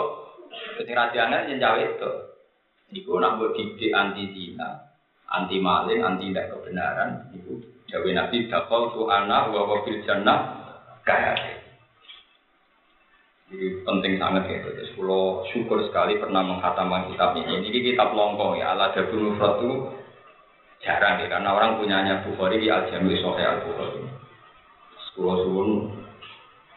sing 0.82 0.94
rabi 0.98 1.18
anak 1.22 1.46
yang 1.46 1.62
cawe 1.62 1.78
itu. 1.78 2.12
Iku 2.90 3.22
nak 3.22 3.38
buat 3.38 3.54
didik 3.54 3.94
anti 3.94 4.34
zina, 4.34 4.82
anti 5.30 5.62
maling, 5.62 6.02
anti 6.02 6.30
tidak 6.30 6.50
kebenaran, 6.54 7.30
ibu 7.38 7.62
Jawa 7.86 8.10
Nabi 8.18 8.50
dakol 8.50 8.90
tu 8.98 9.06
anak 9.06 9.54
wa 9.54 9.62
wa 9.62 9.86
fil 9.86 10.02
jannah 10.02 10.65
kaya. 11.06 11.32
Ini 13.46 13.86
penting 13.86 14.18
sangat 14.18 14.50
ya. 14.50 14.58
Terus 14.66 14.90
kalau 14.98 15.46
syukur 15.54 15.78
sekali 15.86 16.18
pernah 16.18 16.42
menghatamkan 16.42 17.14
kitab 17.14 17.38
ini. 17.38 17.62
Ini 17.62 17.78
kitab 17.94 18.10
longkong 18.10 18.58
ya. 18.58 18.74
Ala 18.74 18.90
Jabul 18.90 19.30
Mufrad 19.30 19.62
itu 19.62 19.70
jarang 20.82 21.22
ya. 21.22 21.30
Karena 21.30 21.54
orang 21.54 21.78
punyanya 21.78 22.26
Bukhari 22.26 22.58
di 22.58 22.66
Al-Jami 22.66 23.22
Sohe 23.22 23.46
Al-Bukhari. 23.46 24.02
Sepuluh 25.08 25.36
suun. 25.46 25.70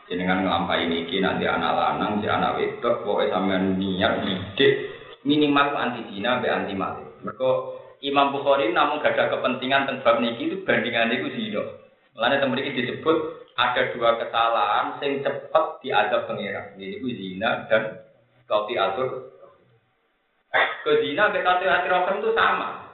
Jenengan 0.09 0.41
ngelampai 0.41 0.89
ini 0.89 1.05
nanti 1.21 1.45
anak 1.45 1.69
lanang, 1.69 2.17
si 2.17 2.25
anak 2.25 2.57
wedok, 2.57 3.05
pokoknya 3.05 3.29
sampean 3.29 3.77
niat, 3.77 4.25
ide, 4.25 4.89
minimal 5.21 5.77
anti 5.77 6.01
zina, 6.09 6.41
be 6.41 6.49
anti 6.49 6.73
mati. 6.73 7.05
Mereka 7.21 7.49
Imam 8.01 8.33
Bukhari 8.33 8.73
namun 8.73 9.05
gak 9.05 9.13
ada 9.13 9.37
kepentingan 9.37 9.85
tentang 9.85 10.25
niki 10.25 10.49
itu 10.49 10.65
bandingannya 10.65 11.21
itu 11.21 11.29
zina. 11.37 11.61
Mulanya 12.17 12.41
teman 12.41 12.57
disebut 12.57 13.17
ada 13.59 13.91
dua 13.91 14.15
kesalahan 14.15 14.95
sing 15.03 15.19
cepet 15.19 15.65
diadab 15.83 16.31
pengiran. 16.31 16.79
Ini 16.79 17.03
ku 17.03 17.11
zina 17.11 17.67
dan 17.67 18.07
kauti 18.47 18.79
atur. 18.79 19.35
Ke 20.87 20.91
zina 21.03 21.27
ke 21.35 21.43
kauti 21.43 21.67
atur 21.67 22.23
itu 22.23 22.31
sama. 22.31 22.87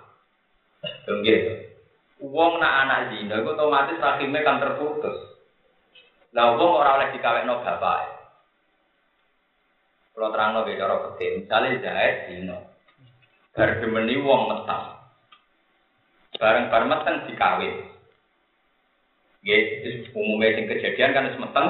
Enggak. 1.06 1.70
Uang 2.26 2.58
nak 2.58 2.88
anak 2.88 3.02
zina, 3.14 3.38
itu 3.38 3.54
otomatis 3.54 4.02
rahimnya 4.02 4.42
kan 4.42 4.58
terputus. 4.58 5.18
Lah 6.34 6.58
uang 6.58 6.72
orang 6.82 6.96
oleh 6.98 7.10
dikawin 7.14 7.46
no 7.46 7.62
bapak. 7.62 8.16
Kalau 10.16 10.32
terang 10.32 10.64
beda 10.64 10.84
orang 10.88 11.04
kecil, 11.12 11.44
misalnya 11.44 11.84
jahit 11.84 12.16
zina. 12.32 12.58
Berdemeni 13.54 14.16
uang 14.18 14.42
metang. 14.50 14.96
Bareng-bareng 16.40 16.90
metang 16.90 17.16
dikawin. 17.28 17.95
Nggih, 19.46 20.10
umumnya 20.18 20.58
sing 20.58 20.66
kejadian 20.66 21.14
kan 21.14 21.30
wis 21.30 21.38
meteng 21.38 21.68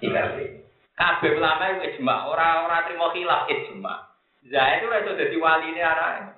dikasih. 0.00 0.64
Kabeh 0.96 1.36
ulama 1.36 1.76
itu 1.76 2.00
ijma, 2.00 2.32
ora-ora 2.32 2.88
trimo 2.88 3.12
khilaf 3.12 3.44
ijma. 3.44 4.08
Zaid 4.48 4.80
itu 4.80 4.88
iso 4.88 5.12
dadi 5.20 5.36
waline 5.36 5.84
anake. 5.84 6.32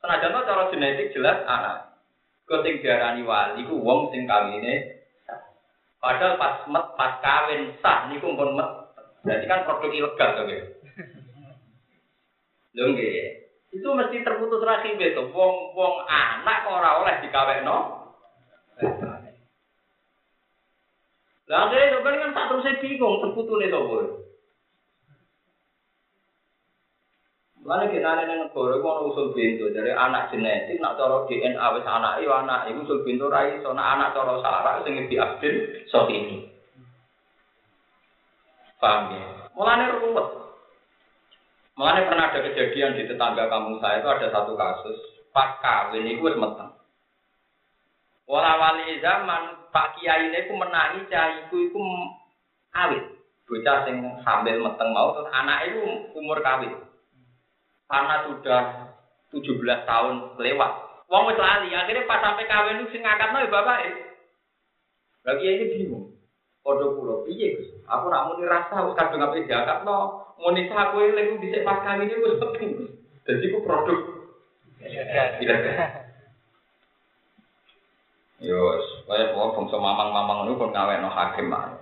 Senajan 0.00 0.32
to 0.32 0.40
cara 0.48 0.64
genetik 0.72 1.12
jelas 1.12 1.44
anak. 1.44 1.92
Kau 2.48 2.64
sing 2.64 2.80
diarani 2.80 3.20
wali 3.20 3.68
ku 3.68 3.76
wong 3.84 4.08
sing 4.14 4.24
kawine 4.24 4.96
Padahal 6.00 6.38
pas 6.40 6.62
met 6.70 6.86
pas 6.96 7.20
kawin 7.20 7.76
sah 7.84 8.08
niku 8.08 8.32
pun 8.32 8.56
met. 8.56 8.70
Berarti 9.28 9.44
kan 9.44 9.68
produk 9.68 9.92
ilegal 9.92 10.30
to 10.40 10.42
nggih. 10.48 10.62
Lho 12.80 12.84
nggih. 12.96 13.16
Itu 13.76 13.92
mesti 13.92 14.24
terputus 14.24 14.64
rahim 14.64 14.96
itu. 14.96 15.20
Wong 15.36 15.76
wong 15.76 15.94
anak 16.08 16.64
ora 16.64 17.04
oleh 17.04 17.20
dikawekno. 17.20 17.76
Lah 21.46 21.70
akhirnya 21.70 21.94
sampeyan 21.94 22.22
kan 22.26 22.34
tak 22.34 22.46
terus 22.50 22.82
bingung 22.82 23.22
terputune 23.22 23.70
sapa. 23.70 23.98
Mana 27.66 27.90
kita 27.90 28.06
ada 28.06 28.22
yang 28.30 28.46
negara 28.46 28.78
itu 28.78 29.06
usul 29.10 29.34
pintu 29.34 29.66
dari 29.74 29.90
anak 29.90 30.30
genetik 30.30 30.78
nak 30.78 30.94
cara 30.94 31.26
DNA 31.26 31.66
wis 31.74 31.82
anak 31.82 32.22
itu 32.22 32.30
anak 32.30 32.70
itu 32.70 32.86
usul 32.86 33.02
pintu 33.02 33.26
rai 33.26 33.58
so 33.58 33.74
nak 33.74 33.98
anak 33.98 34.14
cara 34.14 34.38
sarah 34.38 34.74
sing 34.86 35.02
diupdate 35.10 35.86
so 35.90 36.06
ini. 36.06 36.46
Paham 38.78 39.18
ya? 39.18 39.50
Mulane 39.58 39.98
ruwet. 39.98 40.28
Mulane 41.74 42.06
pernah 42.06 42.30
ada 42.30 42.38
kejadian 42.38 42.94
di 42.94 43.10
tetangga 43.10 43.50
kampung 43.50 43.82
saya 43.82 43.98
itu 43.98 44.08
ada 44.14 44.30
satu 44.30 44.54
kasus 44.54 44.98
pas 45.34 45.58
kawin 45.58 46.06
itu 46.06 46.22
wis 46.22 46.38
Wala 48.26 48.58
wali 48.58 48.98
zaman 48.98 49.70
Pak 49.70 49.98
Kiai 49.98 50.26
ini 50.26 50.50
ku 50.50 50.58
menangi 50.58 51.06
cahiku 51.06 51.56
itu 51.62 51.78
awit. 52.74 53.04
Bocah 53.46 53.86
sing 53.86 54.02
hamil 54.26 54.56
meteng 54.66 54.90
mau 54.90 55.14
terus 55.14 55.30
anak 55.30 55.70
itu 55.70 56.10
umur 56.18 56.42
kawin. 56.42 56.74
Karena 57.86 58.26
sudah 58.26 58.62
17 59.30 59.86
tahun 59.86 60.14
lewat. 60.42 60.72
Wong 61.06 61.30
wis 61.30 61.38
lali, 61.38 61.70
akhirnya 61.70 62.10
pas 62.10 62.18
sampai 62.18 62.50
kawin 62.50 62.82
itu 62.82 62.98
sing 62.98 63.06
ngangkatno 63.06 63.46
ya 63.46 63.54
bapak. 63.54 63.78
Lagi 65.22 65.46
ini 65.46 65.64
bingung. 65.70 66.10
Padha 66.66 66.86
kula 66.98 67.22
piye 67.22 67.54
Gus? 67.54 67.70
Aku 67.86 68.10
nak 68.10 68.26
muni 68.26 68.50
rasa 68.50 68.90
wis 68.90 68.98
kadung 68.98 69.22
ape 69.22 69.46
diangkatno. 69.46 69.98
Muni 70.42 70.66
aku 70.66 70.98
lagi 71.14 71.38
dhisik 71.38 71.62
pas 71.62 71.78
kawin 71.86 72.10
wis 72.10 72.42
penting. 72.42 72.90
Dadi 73.22 73.46
ku 73.54 73.62
produk. 73.62 73.98
Iya. 74.82 76.02
Yo, 78.36 78.60
saya 79.08 79.32
pokok 79.32 79.56
fungsi 79.56 79.76
mamang-mamang 79.80 80.44
itu 80.44 80.60
pun 80.60 80.68
ngawet 80.68 81.00
no 81.00 81.08
hakim 81.08 81.48
mah. 81.48 81.72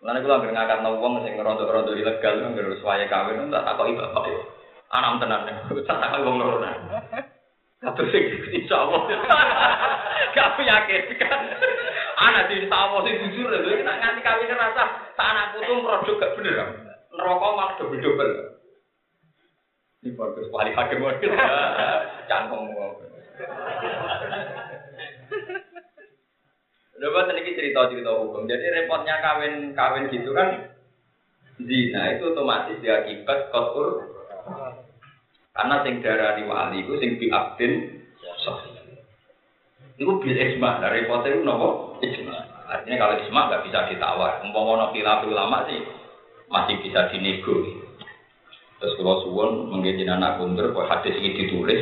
Lalu 0.00 0.24
aku 0.24 0.28
langsung 0.32 0.56
ngangkat 0.56 0.80
no 0.80 0.96
uang, 0.96 1.20
sehingga 1.20 1.44
rontok-rontok 1.44 2.00
ilegal 2.00 2.40
itu 2.40 2.48
nggak 2.56 3.12
kawin, 3.12 3.44
entah 3.44 3.68
apa 3.68 3.82
itu 3.84 4.00
apa 4.00 4.20
ya. 4.24 4.40
Anam 4.96 5.20
tenan 5.20 5.44
ya, 5.44 5.60
entah 5.68 5.98
apa 6.00 6.16
gue 6.24 6.32
ngelola. 6.32 6.70
Kata 7.84 8.02
sih, 8.08 8.24
insya 8.56 8.88
Allah. 8.88 9.00
Kau 10.32 10.60
yakin 10.64 11.02
kan? 11.20 11.40
Anak 12.16 12.48
di 12.48 12.64
insya 12.64 12.76
Allah 12.80 13.00
sih 13.04 13.20
jujur 13.28 13.52
lah, 13.52 13.60
jadi 13.60 13.84
nak 13.84 14.00
nganti 14.00 14.20
kawin 14.24 14.48
ngerasa 14.48 14.82
anak 15.20 15.46
putus 15.60 15.84
produk 15.84 16.16
gak 16.24 16.32
bener. 16.40 16.54
kan? 16.56 16.68
Rokok 17.20 17.52
malah 17.52 17.76
double-double. 17.76 18.32
Ini 20.00 20.16
bagus, 20.16 20.48
wali 20.48 20.72
hakim 20.72 21.04
wajib. 21.04 21.28
Jangan 22.24 22.48
ngomong. 22.48 22.96
Buat 27.08 27.32
ini 27.32 27.56
cerita-cerita 27.56 28.12
hukum. 28.12 28.44
Jadi 28.44 28.64
repotnya 28.76 29.16
kawin 29.24 29.72
kawin 29.72 30.12
gitu 30.12 30.36
kan 30.36 30.68
zina 31.56 32.02
itu 32.12 32.36
otomatis 32.36 32.76
diakibat 32.84 33.48
kotor. 33.48 34.12
Karena 35.56 35.80
sing 35.80 36.04
darah 36.04 36.36
di 36.36 36.44
wali 36.44 36.84
itu 36.84 36.92
sing 37.00 37.16
diabdin 37.16 37.72
Itu 40.00 40.16
bil 40.20 40.36
isma 40.36 40.80
dari 40.80 41.04
repotnya 41.04 41.32
itu 41.32 41.40
nopo 41.40 41.96
isma. 42.04 42.36
Artinya 42.68 42.96
kalau 43.00 43.14
isma 43.24 43.40
nggak 43.48 43.64
bisa 43.64 43.78
ditawar. 43.88 44.44
Umpama 44.44 44.92
khilaf 44.92 45.24
ulama 45.24 45.64
sih 45.72 45.80
masih 46.52 46.76
bisa 46.84 47.08
dinego. 47.08 47.64
Terus 48.80 48.96
kalau 48.96 49.20
suwon 49.24 49.68
menggigit 49.68 50.08
anak 50.08 50.40
kundur, 50.40 50.72
hadis 50.88 51.12
ini 51.20 51.36
ditulis, 51.36 51.80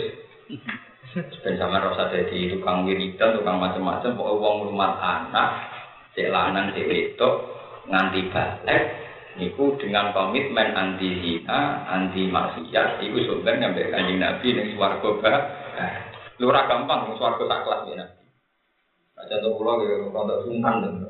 dan 1.26 1.54
sama 1.58 1.82
rasa 1.82 2.12
jadi 2.12 2.54
tukang 2.54 2.86
wiridan, 2.86 3.34
tukang 3.38 3.58
macam-macam, 3.58 4.14
pokoknya 4.14 4.38
uang 4.38 4.56
rumah 4.70 4.92
anak, 4.98 5.48
cek 6.14 6.30
lanang, 6.30 6.70
cek 6.74 6.86
wedok, 6.86 7.34
nganti 7.88 8.20
balik, 8.30 8.82
niku 9.38 9.78
dengan 9.78 10.10
komitmen 10.12 10.74
anti 10.74 11.08
zina, 11.22 11.86
anti 11.86 12.26
maksiat, 12.28 13.00
itu 13.00 13.18
sebenarnya 13.24 13.70
ngambil 13.70 13.86
kanjeng 13.94 14.18
Nabi 14.18 14.46
ning 14.52 14.66
swarga 14.74 15.10
ba. 15.22 15.34
Lurah 16.38 16.64
gampang 16.70 17.08
ning 17.08 17.14
swarga 17.18 17.42
tak 17.46 17.62
kelas 17.66 17.80
ya 17.88 17.94
Nabi. 18.02 18.24
Tuh 19.42 19.52
pulau 19.58 19.82
kalau 20.14 20.42
sungkan. 20.46 21.06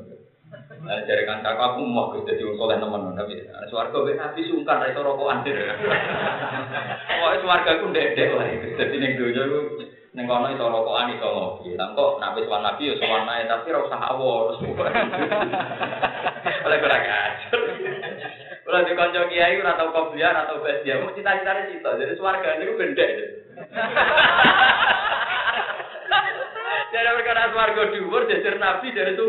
Nah, 0.79 1.05
dari 1.05 1.29
kancaku 1.29 1.61
aku 1.61 1.81
mau 1.85 2.15
jadi 2.25 2.41
wong 2.41 2.57
soleh 2.57 2.81
teman 2.81 3.13
tapi 3.13 3.45
swarga 3.69 3.99
be 4.01 4.17
nabi 4.17 4.49
sungkan 4.49 4.81
ra 4.81 4.89
iso 4.89 5.05
rokokan 5.05 5.45
dhewe. 5.45 5.61
Pokoke 7.19 7.37
swarga 7.45 7.83
ku 7.83 7.93
ndek-ndek 7.93 8.33
wae. 8.33 8.55
Dadi 8.79 8.97
ning 8.97 9.13
donya 9.21 9.45
ku 10.09 10.17
ning 10.17 10.25
kono 10.25 10.49
iso 10.49 10.73
rokokan 10.73 11.13
iso 11.13 11.29
ngopi. 11.29 11.77
Kok 11.77 12.17
nek 12.17 12.33
wis 12.37 12.49
nabi 12.49 12.89
ya 12.89 12.95
sowan 12.97 13.29
nae 13.29 13.45
tapi 13.45 13.69
awo 13.77 14.57
terus. 14.57 14.65
Oleh 16.65 16.79
kira 16.81 16.99
kacer. 17.05 17.61
Kalau 18.65 18.85
di 18.85 18.93
kanca 18.97 19.29
kiai 19.29 19.61
ora 19.61 19.77
tau 19.77 19.93
kopiah 19.93 20.33
ora 20.33 20.49
tau 20.49 20.65
bes 20.65 20.81
dia 20.85 21.01
mau 21.01 21.13
cita-citane 21.13 21.69
cita. 21.73 21.91
Jadi 22.01 22.17
swarga 22.17 22.57
niku 22.57 22.81
gendek. 22.81 23.11
Jadi 26.93 27.09
perkara 27.21 27.53
swarga 27.53 27.83
dhuwur 27.93 28.23
jajar 28.33 28.57
nabi 28.57 28.97
dari 28.97 29.13
itu 29.13 29.29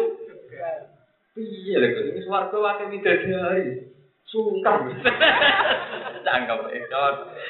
Iya 1.39 1.79
lho, 1.79 2.11
ini 2.11 2.19
swarga 2.27 2.57
wakil 2.59 2.91
widadari. 2.91 3.95
Sungkan. 4.27 4.91
Itu. 6.69 7.05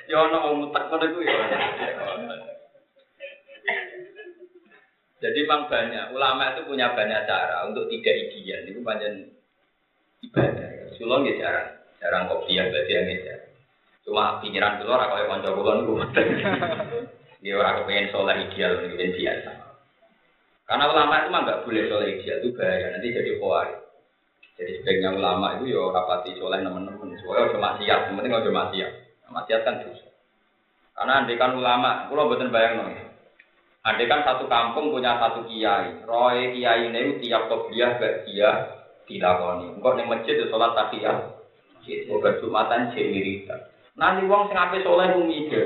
Ya 0.07 0.17
ono 0.23 0.37
wong 0.45 0.53
mutek 0.61 0.87
ngono 0.87 1.19
ya. 1.25 1.35
Jadi 5.19 5.37
memang 5.43 5.67
banyak 5.67 6.15
ulama 6.15 6.55
itu 6.55 6.61
punya 6.63 6.95
banyak 6.95 7.27
cara 7.27 7.67
untuk 7.67 7.91
tidak 7.91 8.15
ideal. 8.15 8.59
Itu 8.63 8.79
panjang 8.79 9.27
ibadah. 10.23 10.95
Sulong 10.95 11.27
ya 11.27 11.33
jarang, 11.43 11.69
jarang 11.99 12.23
kopi 12.31 12.55
yang 12.55 12.71
berarti 12.71 12.91
yang 12.95 13.05
jarang. 13.27 13.51
Cuma 14.07 14.39
pikiran 14.39 14.79
keluar 14.79 15.05
kalau 15.11 15.21
yang 15.21 15.31
kanca 15.37 15.49
kula 15.53 15.73
niku 15.75 15.93
Dia 17.43 17.55
orang 17.55 17.83
kepengen 17.83 18.11
sholat 18.11 18.35
ideal 18.47 18.71
itu 18.83 18.95
biasa. 18.95 19.51
Karena 20.67 20.85
ulama 20.91 21.13
itu 21.23 21.27
mah 21.31 21.41
nggak 21.47 21.61
boleh 21.67 21.83
sholat 21.87 22.07
ideal 22.07 22.37
itu 22.39 22.49
bahaya. 22.55 22.87
Nanti 22.95 23.15
jadi 23.15 23.31
khawarij. 23.39 23.79
Jadi 24.59 24.71
sebaiknya 24.83 25.15
ulama 25.15 25.55
itu 25.55 25.71
ya 25.71 25.83
rapati 25.87 26.35
soleh 26.35 26.59
teman-teman. 26.59 27.15
Soalnya 27.23 27.55
maksiat, 27.55 27.99
yang 28.11 28.15
penting 28.19 28.35
udah 28.35 28.55
maksiat. 28.59 28.91
Maksiat 29.31 29.61
kan 29.63 29.79
dosa. 29.87 30.07
Karena 30.99 31.13
andai 31.23 31.39
kan 31.39 31.55
ulama, 31.55 32.11
kalau 32.11 32.27
buatan 32.27 32.51
bayang 32.51 32.91
nih. 32.91 33.08
Ada 33.79 34.03
kan 34.11 34.21
satu 34.27 34.45
kampung 34.51 34.91
punya 34.91 35.15
satu 35.15 35.47
kiai. 35.47 36.03
Roy 36.03 36.51
kiai 36.51 36.91
ini 36.91 37.23
tiap 37.23 37.47
kopiah 37.47 37.95
gak 37.95 38.27
dia 38.27 38.51
dilakoni. 39.07 39.79
Engkau 39.79 39.95
nih 39.95 40.03
masjid 40.03 40.35
itu 40.35 40.51
sholat 40.51 40.75
tahiyat. 40.75 41.17
Bukan 42.11 42.37
jumatan 42.43 42.91
cek 42.91 43.07
wiridan. 43.07 43.59
Nanti 43.95 44.27
uang 44.27 44.51
sing 44.51 44.83
soleh 44.83 45.07
ku 45.15 45.23
mikir. 45.23 45.65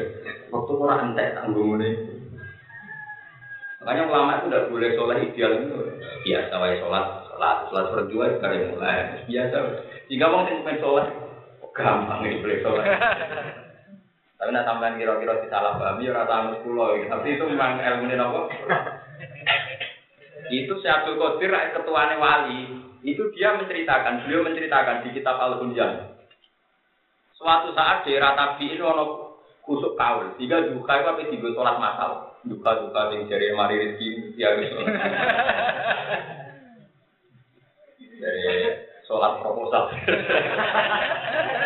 Waktu 0.53 0.71
kurang 0.77 0.99
entek 1.11 1.33
tanggung 1.35 1.81
ini. 1.81 1.89
Makanya 3.83 4.07
ulama 4.07 4.39
itu 4.39 4.47
tidak 4.47 4.69
boleh 4.71 4.89
sholat 4.95 5.17
ideal 5.19 5.51
itu 5.59 5.77
biasa 6.23 6.53
wae 6.55 6.79
sholat 6.79 7.05
sholat 7.27 7.57
sholat 7.67 7.85
berdua 7.91 8.25
sekali 8.37 8.57
mulai 8.71 9.25
biasa. 9.27 9.57
Jika 10.07 10.25
uang 10.29 10.43
sing 10.47 10.57
main 10.63 10.77
sholat 10.79 11.07
gampang 11.73 12.21
ini 12.23 12.39
boleh 12.39 12.57
sholat. 12.61 12.85
Tapi 14.43 14.51
nak 14.51 14.67
tambahan 14.67 14.99
kira-kira 14.99 15.39
disalah 15.39 15.79
pahami 15.79 16.03
ya 16.03 16.19
rasa 16.19 16.33
anus 16.43 16.59
pulau 16.67 16.99
gitu. 16.99 17.07
Tapi 17.07 17.39
itu 17.39 17.47
memang 17.47 17.79
ilmu 17.79 18.11
ini 18.11 18.19
apa? 18.19 18.39
itu 20.59 20.73
si 20.83 20.87
Abdul 20.91 21.15
Qadir 21.15 21.55
ketuanya 21.71 22.19
wali. 22.19 22.67
Itu 23.07 23.31
dia 23.31 23.55
menceritakan, 23.55 24.27
beliau 24.27 24.43
menceritakan 24.43 25.07
di 25.07 25.15
kitab 25.15 25.39
Al 25.39 25.63
Hunjan. 25.63 26.19
Suatu 27.39 27.71
saat 27.71 28.03
daerah 28.03 28.35
Tabi 28.35 28.75
ini 28.75 28.83
ono 28.83 29.39
kusuk 29.63 29.95
kaul. 29.95 30.35
Tiga 30.35 30.59
duka 30.75 30.91
itu 30.91 31.07
apa 31.07 31.23
tiga 31.23 31.47
sholat 31.55 31.79
masal. 31.79 32.35
Duka 32.43 32.83
duka 32.83 33.15
yang 33.15 33.31
jari 33.31 33.55
mari 33.55 33.79
rezeki 33.79 34.35
dia. 34.35 34.51
Dari 38.19 38.59
sholat 39.07 39.39
proposal. 39.39 39.87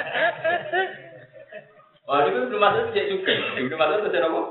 Wah, 2.07 2.23
itu 2.23 2.39
belum 2.47 2.63
masuk 2.63 2.95
cek 2.95 3.05
juga. 3.11 3.35
Belum 3.59 3.75
masuk 3.75 4.07
itu 4.07 4.19
apa? 4.23 4.41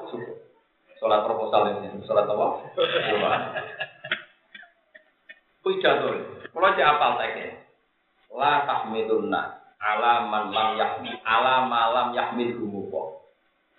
Sholat 1.01 1.21
proposal 1.25 1.81
ini. 1.81 2.05
Sholat 2.05 2.29
apa? 2.29 2.47
Belum 2.77 3.25
Pidato. 5.65 6.09
Kalau 6.53 6.77
cek 6.77 6.85
apal 6.85 7.17
teksnya. 7.17 7.57
La 8.37 8.69
tahmidunna 8.69 9.43
ala 9.81 10.29
man 10.29 10.53
lam 10.53 10.77
yahmi 10.77 11.17
ala 11.25 11.65
malam 11.65 12.13
yahmil 12.13 12.61
gumuko. 12.61 13.25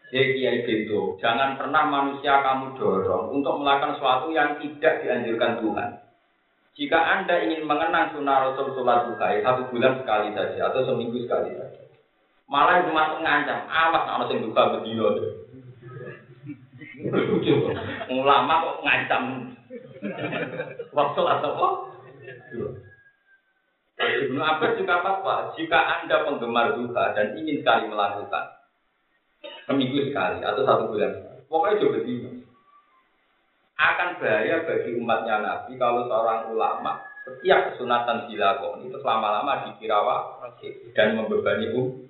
Jadi 0.07 0.39
kiai 0.39 0.63
itu, 0.63 1.19
jangan 1.19 1.59
pernah 1.59 1.83
manusia 1.83 2.39
kamu 2.39 2.79
dorong 2.79 3.27
untuk 3.27 3.59
melakukan 3.59 3.99
sesuatu 3.99 4.31
yang 4.31 4.55
tidak 4.55 5.03
dianjurkan 5.03 5.59
Tuhan. 5.59 5.89
Jika 6.79 6.95
Anda 6.95 7.43
ingin 7.43 7.67
mengenang 7.67 8.15
sunnah 8.15 8.47
Rasul 8.47 8.71
sholat 8.71 9.11
duha, 9.11 9.43
satu 9.43 9.67
bulan 9.67 9.99
sekali 9.99 10.31
saja 10.31 10.71
atau 10.71 10.87
seminggu 10.87 11.19
sekali 11.27 11.59
saja. 11.59 11.86
Malah 12.47 12.79
itu 12.79 12.91
masuk 12.95 13.19
ngancam, 13.19 13.59
awas 13.67 14.03
ana 14.07 14.23
sing 14.31 14.39
duka 14.39 14.79
bedino. 14.79 15.11
Ulama 18.07 18.53
kok 18.63 18.79
ngancam. 18.87 19.23
Waktu 20.95 21.21
atau 21.27 21.51
apa? 21.51 21.69
Ibnu 23.97 24.39
Abbas 24.39 24.79
juga 24.79 25.03
apa? 25.03 25.51
Jika 25.59 25.75
Anda 25.75 26.23
penggemar 26.23 26.79
duka 26.79 27.11
dan 27.17 27.35
ingin 27.35 27.59
sekali 27.59 27.91
melakukan 27.91 28.57
seminggu 29.67 29.99
sekali 30.09 30.39
atau 30.41 30.63
satu 30.63 30.87
bulan 30.89 31.11
pokoknya 31.51 31.81
coba 31.83 31.91
bedino. 31.99 32.29
Akan 33.77 34.17
bahaya 34.17 34.65
bagi 34.65 34.97
umatnya 34.97 35.35
Nabi 35.43 35.77
kalau 35.77 36.09
seorang 36.09 36.49
ulama 36.49 36.97
setiap 37.27 37.75
kesunatan 37.75 38.25
dilakoni 38.31 38.89
itu 38.89 38.97
selama-lama 39.03 39.67
dikira 39.67 39.99
wajib 40.01 40.73
dan 40.95 41.13
membebani 41.19 41.75
umat 41.75 42.07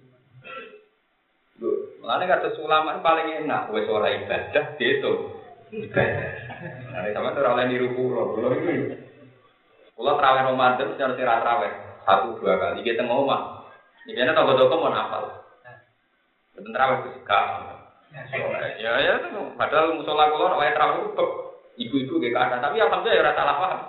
Mulane 2.08 2.24
kata 2.24 2.56
ulama 2.64 3.04
paling 3.04 3.44
enak 3.44 3.68
wis 3.76 3.84
ora 3.92 4.08
ibadah 4.08 4.80
gitu. 4.80 5.28
Ibadah. 5.76 6.32
Nah, 6.96 7.04
sama 7.12 7.36
tuh 7.36 7.44
oleh 7.44 7.68
niru 7.68 7.92
kula. 8.00 8.32
Kula 8.32 8.48
iki 8.64 8.96
kula 9.92 10.16
traweh 10.16 10.48
Ramadan 10.48 10.96
secara 10.96 11.20
sira 11.20 11.44
traweh 11.44 11.68
satu 12.08 12.40
dua 12.40 12.56
kali 12.64 12.88
kita 12.88 13.04
ngomong. 13.04 13.60
Ini 14.08 14.24
ana 14.24 14.40
toko-toko 14.40 14.88
mau 14.88 14.96
nafal. 14.96 15.36
Bener 16.56 16.72
traweh 16.72 16.98
ku 17.04 17.10
Ya 18.80 18.94
ya 19.04 19.20
padahal 19.60 20.00
musola 20.00 20.32
kula 20.32 20.64
wae 20.64 20.72
traweh 20.80 21.12
ibu-ibu 21.76 22.24
gak 22.24 22.40
ada 22.40 22.72
tapi 22.72 22.80
alhamdulillah 22.80 23.36
ya 23.36 23.52
paham. 23.52 23.80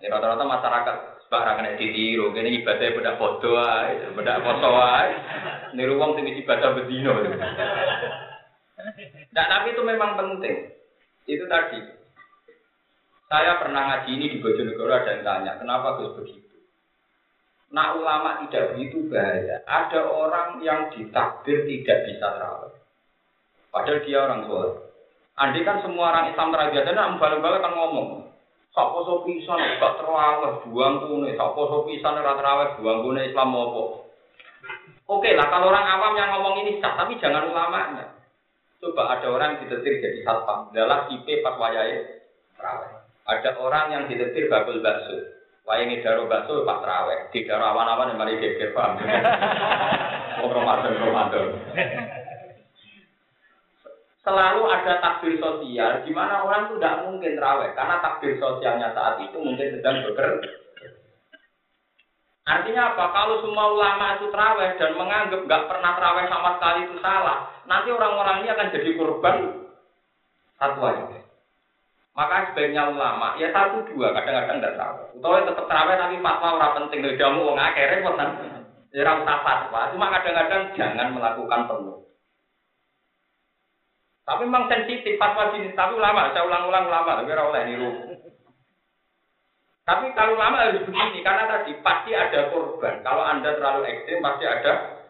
Ya 0.00 0.08
rata-rata 0.08 0.44
masyarakat 0.48 0.96
Barang 1.28 1.60
kena 1.60 1.76
ditiru, 1.76 2.32
kene 2.32 2.64
ibadah 2.64 3.16
foto 3.20 3.52
ae, 3.60 4.16
beda 4.16 4.40
foto 4.40 4.68
ae. 4.72 5.12
Niru 5.76 6.00
wong 6.00 6.16
sing 6.16 6.24
ibadah 6.24 6.72
bedino. 6.72 7.20
Nah, 9.28 9.44
tapi 9.44 9.76
itu 9.76 9.82
memang 9.84 10.16
penting. 10.16 10.72
Itu 11.28 11.44
tadi. 11.44 11.84
Saya 13.28 13.60
pernah 13.60 13.92
ngaji 13.92 14.10
ini 14.16 14.26
di 14.32 14.40
Bojonegoro 14.40 14.88
ada 14.88 15.12
yang 15.12 15.20
tanya, 15.20 15.52
kenapa 15.60 16.00
Gus 16.00 16.16
begitu? 16.16 16.48
Nah 17.68 17.92
ulama 18.00 18.40
tidak 18.48 18.72
begitu 18.72 19.04
bahaya. 19.12 19.60
Ada 19.68 20.00
orang 20.08 20.64
yang 20.64 20.88
ditakdir 20.96 21.68
tidak 21.68 22.08
bisa 22.08 22.24
terawih. 22.24 22.72
Padahal 23.68 24.00
dia 24.00 24.18
orang 24.24 24.48
soleh. 24.48 24.76
Andai 25.38 25.62
kan 25.62 25.84
semua 25.84 26.10
orang 26.10 26.32
Islam 26.32 26.50
terbiasa, 26.50 26.90
nah 26.96 27.14
balik-balik 27.20 27.62
kan 27.62 27.76
ngomong, 27.76 28.27
Sapa 28.78 29.02
so 29.02 29.26
pisan 29.26 29.58
gak 29.58 29.98
terawih 29.98 30.62
buang 30.70 31.02
kune, 31.02 31.34
sapa 31.34 31.58
so 31.66 31.82
pisan 31.82 32.14
ora 32.14 32.38
terawih 32.38 32.78
buang 32.78 33.02
kune 33.02 33.26
Islam 33.26 33.50
apa? 33.50 33.82
Oke 35.10 35.34
lah 35.34 35.50
kalau 35.50 35.74
orang 35.74 35.82
awam 35.82 36.14
yang 36.14 36.30
ngomong 36.38 36.62
ini 36.62 36.78
sah, 36.78 36.94
tapi 36.94 37.18
jangan 37.18 37.50
ulamanya. 37.50 38.14
Coba 38.78 39.18
ada 39.18 39.34
orang 39.34 39.58
ditetir 39.58 39.98
jadi 39.98 40.22
satpam, 40.22 40.70
adalah 40.70 41.10
IP 41.10 41.26
pas 41.42 41.58
wayahe 41.58 42.22
terawih. 42.54 43.02
Ada 43.26 43.50
orang 43.58 43.86
yang 43.90 44.02
ditetir 44.06 44.46
bakul 44.46 44.78
bakso, 44.78 45.26
wayahe 45.66 45.98
ngedaro 45.98 46.30
bakso 46.30 46.62
pas 46.62 46.78
terawih, 46.78 47.34
di 47.34 47.50
daro 47.50 47.74
awan-awan 47.74 48.14
yang 48.14 48.18
mari 48.22 48.38
geger 48.38 48.70
paham. 48.78 48.94
Ramadan 50.38 50.94
Ramadan 51.02 51.46
selalu 54.28 54.62
ada 54.68 55.00
takbir 55.00 55.40
sosial 55.40 56.04
di 56.04 56.12
mana 56.12 56.44
orang 56.44 56.68
itu 56.68 56.76
tidak 56.76 57.08
mungkin 57.08 57.32
terawih 57.32 57.72
karena 57.72 57.96
takbir 58.04 58.36
sosialnya 58.36 58.92
saat 58.92 59.16
itu 59.24 59.36
mungkin 59.40 59.72
sedang 59.72 60.04
bekerja. 60.04 60.52
Artinya 62.48 62.92
apa? 62.92 63.04
Kalau 63.12 63.44
semua 63.44 63.72
ulama 63.72 64.20
itu 64.20 64.28
terawih 64.28 64.76
dan 64.76 64.92
menganggap 65.00 65.40
nggak 65.48 65.66
pernah 65.68 65.90
terawih 65.96 66.26
sama 66.28 66.50
sekali 66.60 66.80
itu 66.84 66.96
salah, 67.00 67.38
nanti 67.64 67.88
orang-orang 67.88 68.36
ini 68.44 68.48
akan 68.52 68.72
jadi 68.72 68.90
korban 69.00 69.36
satu 70.60 70.80
aja. 70.84 71.04
Maka 72.12 72.50
sebaiknya 72.50 72.92
ulama 72.92 73.38
ya 73.40 73.48
satu 73.52 73.84
dua 73.92 74.12
kadang-kadang 74.12 74.60
tidak 74.60 74.74
terawih. 74.76 75.06
Atau 75.16 75.40
tetap 75.48 75.64
terawih 75.68 75.96
tapi 75.96 76.16
fatwa 76.20 76.48
orang 76.60 76.74
penting 76.84 77.00
dari 77.04 77.16
jamu 77.16 77.40
orang 77.52 77.68
akhirnya 77.72 78.04
pun 78.04 78.20
ya 78.92 79.02
rasa 79.04 79.34
fatwa. 79.44 79.80
Cuma 79.96 80.06
kadang-kadang 80.12 80.62
jangan 80.76 81.08
melakukan 81.16 81.60
penuh. 81.68 82.07
Tapi 84.28 84.44
memang 84.44 84.68
sensitif 84.68 85.16
fatwa 85.16 85.56
sini, 85.56 85.72
tapi 85.72 85.96
ulama, 85.96 86.28
saya 86.36 86.44
ulang-ulang 86.44 86.84
ulama, 86.84 87.16
tapi 87.16 87.32
oleh 87.32 87.62
niru. 87.64 87.90
Tapi 89.88 90.12
kalau 90.12 90.36
lama 90.36 90.68
harus 90.68 90.84
begini, 90.84 91.24
karena 91.24 91.48
tadi 91.48 91.72
pasti 91.80 92.12
ada 92.12 92.52
korban. 92.52 93.00
Kalau 93.00 93.24
Anda 93.24 93.56
terlalu 93.56 93.88
ekstrim, 93.88 94.20
pasti 94.20 94.44
ada. 94.44 95.00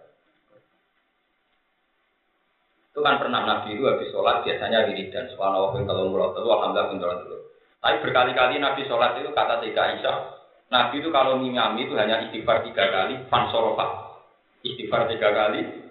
Itu 2.94 3.02
kan 3.02 3.18
pernah 3.18 3.42
Nabi 3.42 3.74
itu 3.74 3.90
habis 3.90 4.06
sholat, 4.14 4.46
biasanya 4.46 4.86
wiridan. 4.86 5.34
Subhanallah, 5.34 5.74
kalau 5.82 6.14
murah 6.14 6.30
alhamdulillah, 6.38 7.18
dulu. 7.26 7.38
Tapi 7.82 7.96
berkali-kali 8.06 8.62
Nabi 8.62 8.86
sholat 8.86 9.18
itu 9.18 9.34
kata 9.34 9.58
tiga 9.66 9.82
Aisyah. 9.82 10.18
Nabi 10.70 11.02
itu 11.02 11.10
kalau 11.10 11.42
ngimami 11.42 11.90
itu 11.90 11.98
hanya 11.98 12.22
istighfar 12.22 12.62
tiga 12.62 12.86
kali, 12.86 13.18
fansorofa. 13.26 14.14
Istighfar 14.62 15.10
tiga 15.10 15.34
kali, 15.34 15.90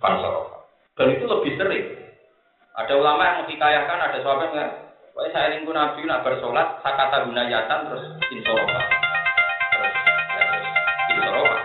fansorofa. 0.00 0.64
Dan 0.96 1.20
itu 1.20 1.28
lebih 1.28 1.52
sering. 1.60 1.86
Ada 2.72 2.92
ulama 2.96 3.22
yang 3.24 3.36
menghikayahkan, 3.44 3.98
ada 4.00 4.18
sahabat 4.24 4.50
yang 4.56 4.70
Pokoknya 5.12 5.32
saya 5.36 5.52
lingkup 5.52 5.76
Nabi 5.76 6.08
nak 6.08 6.24
bersolat, 6.24 6.80
sakata 6.80 7.28
gunayatan 7.28 7.80
terus. 7.84 8.04
Terus, 8.32 8.48
ya, 8.48 10.40
terus 10.40 10.64
insorofa. 11.12 11.56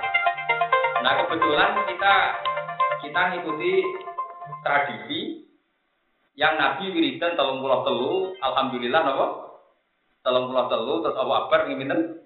Nah 1.00 1.14
kebetulan 1.24 1.72
kita 1.88 2.14
kita 3.08 3.22
ngikuti 3.32 3.72
tradisi 4.68 5.22
yang 6.36 6.60
Nabi 6.60 6.92
wiridan 6.92 7.40
telung 7.40 7.64
pulau 7.64 7.88
telu, 7.88 8.36
alhamdulillah 8.44 9.00
nopo 9.00 9.28
telung 10.28 10.52
pulau 10.52 10.68
telu 10.68 10.94
terus 11.08 11.16
Akbar 11.16 11.72
ngimiten 11.72 12.20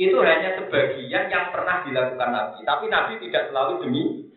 itu 0.00 0.16
hanya 0.24 0.56
sebagian 0.56 1.28
yang 1.28 1.52
pernah 1.52 1.84
dilakukan 1.84 2.30
Nabi, 2.32 2.64
tapi 2.64 2.88
Nabi 2.88 3.20
tidak 3.28 3.52
selalu 3.52 3.84
demi 3.84 4.32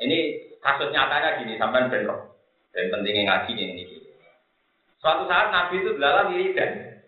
ini 0.00 0.51
Kasus 0.62 0.94
nyatanya 0.94 1.42
gini, 1.42 1.58
sampai 1.58 1.90
bentrok. 1.90 2.38
Dan 2.70 2.88
pentingnya 2.88 3.22
ngaji 3.26 3.52
ini. 3.58 3.84
Suatu 5.02 5.26
saat 5.26 5.50
Nabi 5.50 5.82
itu 5.82 5.98
belalang 5.98 6.30
wiridan. 6.30 7.02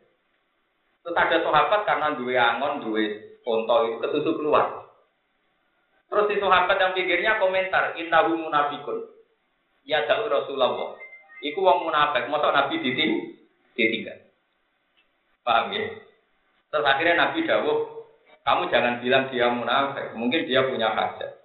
Terus 1.07 1.15
ada 1.15 1.37
sahabat 1.39 1.81
karena 1.87 2.19
dua 2.19 2.35
angon, 2.35 2.83
dua 2.83 3.05
konto 3.47 3.77
itu 3.87 3.97
ketutup 4.03 4.35
keluar. 4.43 4.67
Terus 6.11 6.27
si 6.27 6.37
sahabat 6.43 6.77
yang 6.81 6.93
pikirnya 6.97 7.39
komentar, 7.39 7.95
innahu 7.95 8.35
munafikun. 8.35 9.05
Ya 9.87 10.03
jauh 10.11 10.27
Rasulullah. 10.27 10.97
Iku 11.45 11.61
wong 11.61 11.87
munafik, 11.87 12.27
mosok 12.33 12.57
Nabi 12.57 12.81
diting 12.81 13.37
ditinggal. 13.77 14.17
Paham 15.45 15.77
ya? 15.77 15.85
Terus 16.73 16.89
akhirnya 16.89 17.21
Nabi 17.21 17.45
dawuh, 17.45 17.79
kamu 18.43 18.63
jangan 18.73 18.95
bilang 19.05 19.29
dia 19.29 19.47
munafik, 19.53 20.17
mungkin 20.17 20.49
dia 20.49 20.65
punya 20.65 20.89
hajat. 20.89 21.44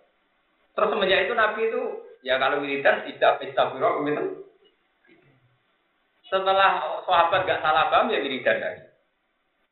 Terus 0.80 0.96
semenjak 0.96 1.28
itu 1.28 1.34
Nabi 1.36 1.62
itu 1.68 1.82
ya 2.24 2.40
kalau 2.40 2.64
wiridan 2.64 3.04
tidak 3.04 3.44
istighfar 3.44 4.00
gitu. 4.08 4.24
Setelah 6.32 7.04
sahabat 7.04 7.44
gak 7.44 7.60
salah 7.60 7.92
paham 7.92 8.08
ya 8.16 8.24
wiridan 8.24 8.64
lagi. 8.64 8.88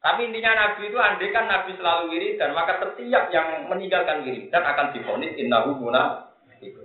Tapi 0.04 0.28
intinya 0.28 0.52
Nabi 0.52 0.92
itu 0.92 1.00
andai 1.00 1.32
kan 1.32 1.48
Nabi 1.48 1.80
selalu 1.80 2.12
wiridan, 2.12 2.52
maka 2.52 2.76
setiap 2.84 3.32
yang 3.32 3.72
meninggalkan 3.72 4.28
wiridan 4.28 4.68
akan 4.68 4.92
difonis 4.92 5.32
innahu 5.40 5.80
munafik. 5.80 6.76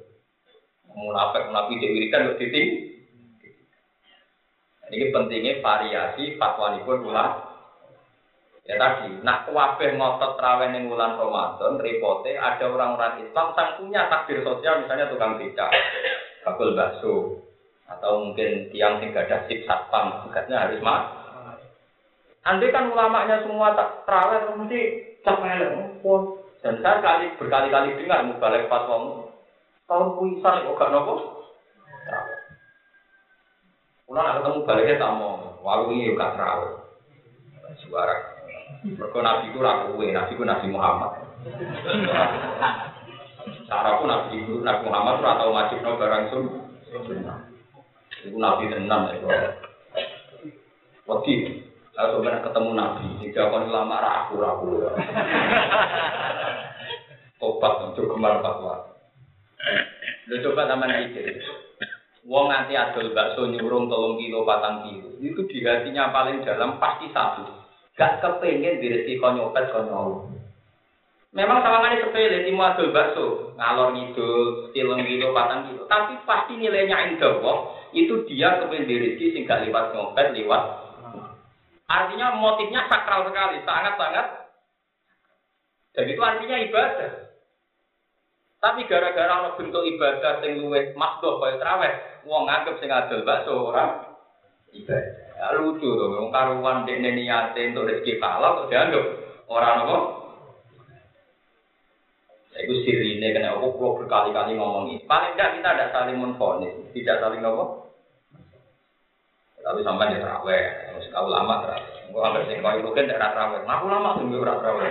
Munafik 0.86 1.42
munafik 1.50 1.82
di 1.82 1.88
wiridan 1.90 2.38
titik 2.38 2.68
ini 4.92 5.10
pentingnya 5.10 5.58
variasi 5.58 6.38
fatwa 6.38 6.78
pun 6.86 7.10
ulah. 7.10 7.51
Ya 8.62 8.78
tadi, 8.78 9.18
nak 9.26 9.50
wabeh 9.50 9.98
ngotot 9.98 10.38
terawih 10.38 10.70
ning 10.70 10.86
bulan 10.86 11.18
Ramadan, 11.18 11.82
repote 11.82 12.30
ada 12.30 12.62
orang-orang 12.70 13.26
Islam 13.26 13.50
yang 13.58 13.70
punya 13.74 14.00
takdir 14.06 14.38
sosial, 14.46 14.86
misalnya 14.86 15.10
tukang 15.10 15.34
beca, 15.34 15.66
bakul 16.46 16.78
bakso, 16.78 17.42
atau 17.90 18.22
mungkin 18.22 18.70
tiang 18.70 19.02
sing 19.02 19.10
ada 19.18 19.50
sip 19.50 19.66
satpam, 19.66 20.22
tugasnya 20.22 20.62
harus 20.62 20.78
mak. 20.78 21.10
Andai 22.46 22.70
kan 22.70 22.94
ulamanya 22.94 23.42
semua 23.42 23.74
tak 23.74 24.06
terawih, 24.06 24.54
mesti 24.54 24.80
cap 25.26 25.42
pun. 25.98 26.38
Dan 26.62 26.78
saya 26.78 27.02
kali 27.02 27.34
berkali-kali 27.42 27.98
dengar 27.98 28.22
balik 28.38 28.70
fatwa 28.70 29.26
tahun 29.90 30.08
puisan 30.14 30.62
kok 30.70 30.78
gak 30.78 30.90
nopo. 30.94 31.14
Kalau 34.06 34.22
nak 34.22 34.36
ketemu 34.38 34.58
baliknya 34.62 35.02
tak 35.02 35.12
mau, 35.18 35.58
walau 35.66 35.90
ini 35.90 36.14
terawih. 36.14 36.78
Suara. 37.82 38.31
Mereka 38.82 39.18
nabi 39.22 39.52
itu 39.52 39.58
ragu, 39.60 39.94
nabi 39.94 40.32
itu 40.34 40.42
nabi 40.42 40.66
Muhammad. 40.72 41.12
Cara 43.68 44.00
pun 44.00 44.08
nabi 44.08 44.42
itu 44.42 44.64
nabi 44.64 44.82
Muhammad 44.88 45.22
atau 45.22 45.52
wajib 45.52 45.78
no 45.84 46.00
barang 46.00 46.24
sun. 46.32 46.44
Itu 48.24 48.36
nabi 48.40 48.72
tenang 48.72 49.12
itu. 49.14 49.28
Waktu 51.06 51.32
kalau 51.92 52.18
sebenarnya 52.18 52.46
ketemu 52.48 52.70
nabi, 52.72 53.06
jika 53.20 53.52
kau 53.52 53.60
lama 53.62 53.96
ragu 54.00 54.34
ragu. 54.40 54.68
Tobat 57.42 57.74
untuk 57.90 58.06
kemar 58.14 58.38
fatwa. 58.38 58.96
Lu 60.30 60.36
coba 60.46 60.70
sama 60.70 60.86
mikir. 60.86 61.42
Wong 62.22 62.54
nganti 62.54 62.78
adol 62.78 63.10
bakso 63.10 63.50
nyurung 63.50 63.90
tolong 63.90 64.14
kilo 64.14 64.46
patang 64.46 64.86
kilo. 64.86 65.18
Itu 65.18 65.42
di 65.50 65.58
hatinya 65.66 66.14
paling 66.14 66.46
dalam 66.46 66.78
pasti 66.78 67.10
satu. 67.10 67.61
Gak 67.92 68.24
kepengen 68.24 68.80
diri 68.80 69.20
kau 69.20 69.36
nyopet 69.36 69.68
kau 69.68 70.28
Memang 71.32 71.64
sawangannya 71.64 72.04
sepele, 72.04 72.44
timu 72.44 72.60
adol 72.60 72.92
bakso, 72.92 73.56
ngalor 73.56 73.96
ngidul, 73.96 74.68
tilung 74.76 75.00
kilo, 75.00 75.32
patang 75.32 75.64
kilo. 75.64 75.88
Tapi 75.88 76.20
pasti 76.28 76.60
nilainya 76.60 77.08
indah 77.08 77.40
itu 77.96 78.28
dia 78.28 78.60
kepengen 78.60 78.84
diri 78.84 79.16
sing 79.16 79.48
gak 79.48 79.64
lewat 79.64 79.96
nyopet, 79.96 80.36
lewat. 80.36 80.62
Artinya 81.88 82.36
motifnya 82.36 82.84
sakral 82.84 83.28
sekali, 83.28 83.64
sangat-sangat. 83.64 84.26
Dan 85.92 86.04
itu 86.08 86.20
artinya 86.20 86.56
ibadah. 86.56 87.12
Tapi 88.62 88.86
gara-gara 88.86 89.42
ono 89.42 89.58
bentuk 89.58 89.82
ibadah 89.82 90.38
sing 90.40 90.62
luwih 90.62 90.94
makdoh 90.94 91.42
kaya 91.42 91.58
traweh, 91.58 91.92
wong 92.28 92.46
nganggep 92.46 92.78
sing 92.78 92.94
adol 92.94 93.26
bakso 93.26 93.52
ora 93.58 94.06
ibadah. 94.70 95.31
Ya, 95.42 95.58
lucu 95.58 95.90
to, 95.90 96.06
wong 96.06 96.30
karuan 96.30 96.86
dekne 96.86 97.18
niate 97.18 97.74
untuk 97.74 97.90
rezeki 97.90 98.22
halal 98.22 98.62
kok 98.62 98.70
dianggap 98.70 99.04
ora 99.50 99.74
nopo. 99.74 99.98
Itu 102.54 102.86
sirine 102.86 103.34
kena 103.34 103.58
aku 103.58 103.74
perlu 103.74 103.98
berkali-kali 103.98 104.54
ngomong 104.54 104.94
ini. 104.94 105.02
Paling 105.02 105.34
tidak 105.34 105.58
kita 105.58 105.68
ada 105.74 105.90
saling 105.90 106.14
menfonis, 106.22 106.78
tidak 106.94 107.18
saling 107.18 107.42
nopo. 107.42 107.90
Tapi 109.66 109.82
sampai 109.82 110.14
di 110.14 110.22
terawih, 110.22 110.62
harus 110.94 111.10
kau 111.10 111.26
lama 111.26 111.66
terawih. 111.66 111.90
Gua 112.14 112.30
ambil 112.30 112.46
sing 112.46 112.62
kau 112.62 112.94
kan 112.94 113.10
tidak 113.10 113.34
terawih. 113.34 113.60
Ngaku 113.66 113.86
lama 113.90 114.10
tunggu 114.22 114.46
terawih. 114.46 114.90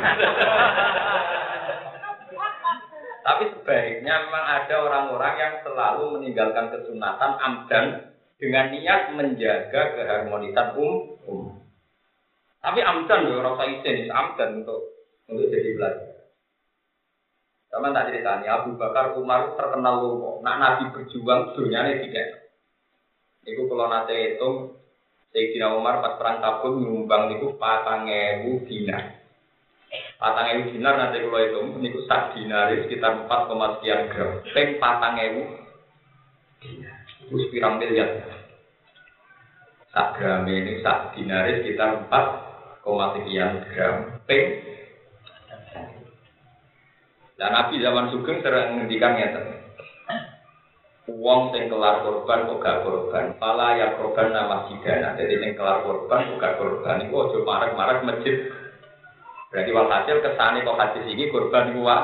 Tapi 3.23 3.43
sebaiknya 3.55 4.27
memang 4.27 4.45
ada 4.51 4.75
orang-orang 4.83 5.35
yang 5.39 5.53
selalu 5.63 6.19
meninggalkan 6.19 6.75
kesunatan 6.75 7.31
amdan 7.39 8.10
dengan 8.41 8.73
niat 8.73 9.13
menjaga 9.13 9.93
keharmonisan 9.93 10.73
um. 10.81 11.21
um. 11.29 11.45
Tapi 12.61 12.81
amdan 12.81 13.29
ya 13.29 13.37
orang 13.37 13.57
saya 13.57 13.93
amdan 14.09 14.65
untuk 14.65 14.81
untuk 15.29 15.49
jadi 15.53 15.77
belajar. 15.77 16.11
Sama 17.71 17.95
tak 17.95 18.11
ceritanya 18.11 18.61
Abu 18.61 18.75
Bakar 18.75 19.15
Umar 19.15 19.55
terkenal 19.55 20.03
loh. 20.03 20.43
Nak 20.43 20.57
Nabi 20.59 20.83
berjuang 20.91 21.55
dunia 21.55 21.87
ini 21.87 22.03
tidak. 22.09 22.51
Iku 23.47 23.65
kalau 23.71 23.87
nanti 23.87 24.35
itu 24.35 24.75
Sayyidina 25.31 25.79
Umar 25.79 26.03
pas 26.03 26.19
perang 26.19 26.43
tabung 26.43 26.83
nyumbang 26.83 27.39
itu 27.39 27.55
patang 27.55 28.11
ewu 28.11 28.67
dinar. 28.67 29.23
Patang 30.19 30.51
ewu 30.51 30.75
dinar 30.75 30.99
nanti 30.99 31.23
kalau 31.23 31.39
itu, 31.39 31.59
ini 31.79 31.89
sak 32.03 32.35
dinar 32.35 32.67
sekitar 32.75 33.23
empat 33.23 33.47
koma 33.47 33.79
sekian 33.79 34.11
gram. 34.11 34.43
Peng 34.51 34.75
patang 34.75 35.15
ewu 35.15 35.41
dinar, 36.59 36.90
itu 37.31 37.47
pirang 37.47 37.79
miliar. 37.79 38.27
Sak 39.95 40.19
gram 40.19 40.43
ini 40.51 40.83
sak 40.83 41.15
dinar 41.15 41.47
sekitar 41.47 42.03
empat 42.03 42.25
koma 42.83 43.15
sekian 43.15 43.63
gram. 43.71 44.19
Peng 44.27 44.71
dan 47.39 47.57
Nabi 47.57 47.81
zaman 47.81 48.11
Sugeng 48.13 48.43
sering 48.45 48.77
menghentikan 48.77 49.17
ya 49.17 49.27
Uang 51.09 51.49
sing 51.51 51.67
kelar 51.67 52.05
korban 52.05 52.45
kok 52.45 52.61
gak 52.61 52.85
korban, 52.85 53.35
pala 53.41 53.73
ya 53.73 53.97
korban 53.97 54.29
nama 54.31 54.69
sidana. 54.69 55.17
Jadi 55.17 55.41
sing 55.41 55.51
kelar 55.57 55.81
korban 55.81 56.29
kok 56.29 56.39
gak 56.39 56.55
korban, 56.61 57.01
itu 57.01 57.11
ojo 57.17 57.41
marek-marek 57.41 58.05
masjid 58.05 58.35
Berarti 59.51 59.71
walhasil 59.75 60.17
kesane 60.23 60.63
kok 60.63 60.79
hadis 60.79 61.03
ini 61.11 61.27
korban 61.27 61.75
gua 61.75 61.97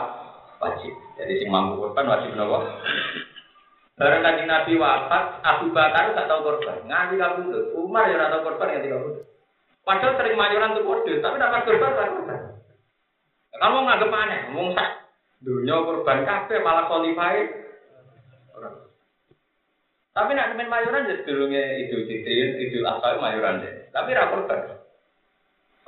wajib. 0.59 0.91
Jadi 1.15 1.33
sing 1.39 1.47
mampu 1.47 1.79
korban 1.79 2.09
wajib 2.11 2.35
nopo. 2.35 2.59
Barang 3.97 4.21
kanji 4.21 4.45
Nabi 4.45 4.77
wafat, 4.77 5.41
Abu 5.41 5.73
Bakar 5.73 6.13
gak 6.13 6.29
tahu 6.29 6.45
korban. 6.45 6.85
Nganti 6.85 7.17
kabundut. 7.17 7.73
Umar 7.73 8.05
ya 8.05 8.29
tahu 8.29 8.45
korban 8.45 8.77
nganti 8.77 8.93
kabundut. 8.93 9.25
Padahal 9.81 10.13
sering 10.21 10.37
mayoran 10.37 10.77
tuh 10.77 10.85
kode, 10.85 11.13
tapi 11.17 11.41
dapat 11.41 11.65
korban 11.65 11.97
gak 11.97 12.09
korban. 12.13 12.41
Kamu 13.57 13.77
nganggep 13.89 14.13
aneh, 14.13 14.39
ngomong 14.53 14.69
sak. 14.77 14.89
Dunia 15.41 15.81
korban 15.81 16.29
kafe 16.29 16.61
malah 16.61 16.85
kualifai. 16.85 17.65
Tapi 20.13 20.33
nak 20.33 20.49
temen 20.53 20.69
mayoran 20.69 21.09
jadi 21.09 21.25
dulunya 21.29 21.61
idul 21.85 22.05
fitri, 22.09 22.69
idul 22.69 22.85
adha 22.85 23.17
mayoran 23.17 23.65
deh. 23.65 23.89
Tapi 23.89 24.13
rapor 24.13 24.45
korban. 24.45 24.77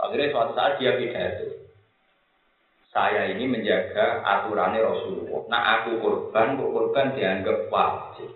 Akhirnya 0.02 0.34
suatu 0.34 0.54
saat 0.58 0.82
dia 0.82 0.98
pidato. 0.98 1.59
Saya 2.90 3.30
ini 3.30 3.46
menjaga 3.46 4.26
aturannya 4.26 4.82
Rasulullah. 4.82 5.46
Nah 5.46 5.62
aku 5.78 6.02
korban, 6.02 6.58
kok 6.58 6.74
korban 6.74 7.14
dianggap 7.14 7.70
wajib. 7.70 8.34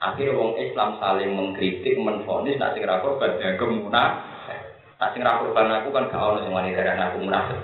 Akhirnya 0.00 0.40
wong 0.40 0.56
Islam 0.56 0.96
saling 0.96 1.36
mengkritik, 1.36 2.00
menfonis, 2.00 2.56
nak 2.56 2.72
sing 2.72 2.88
korban 2.88 3.36
dianggap 3.36 3.68
munafik. 3.68 4.60
Nak 4.96 5.10
sing 5.12 5.20
korban 5.20 5.68
aku 5.68 5.88
kan 5.92 6.08
gak 6.08 6.16
ono 6.24 6.38
sing 6.40 6.52
wani 6.52 6.72
aku 6.72 7.18
munafik. 7.20 7.60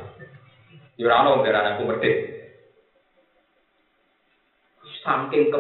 Yo 1.01 1.09
ora 1.09 1.25
ono 1.25 1.41
darah 1.41 1.77
aku 1.77 1.89
medhit. 1.89 2.19
Saking 5.01 5.55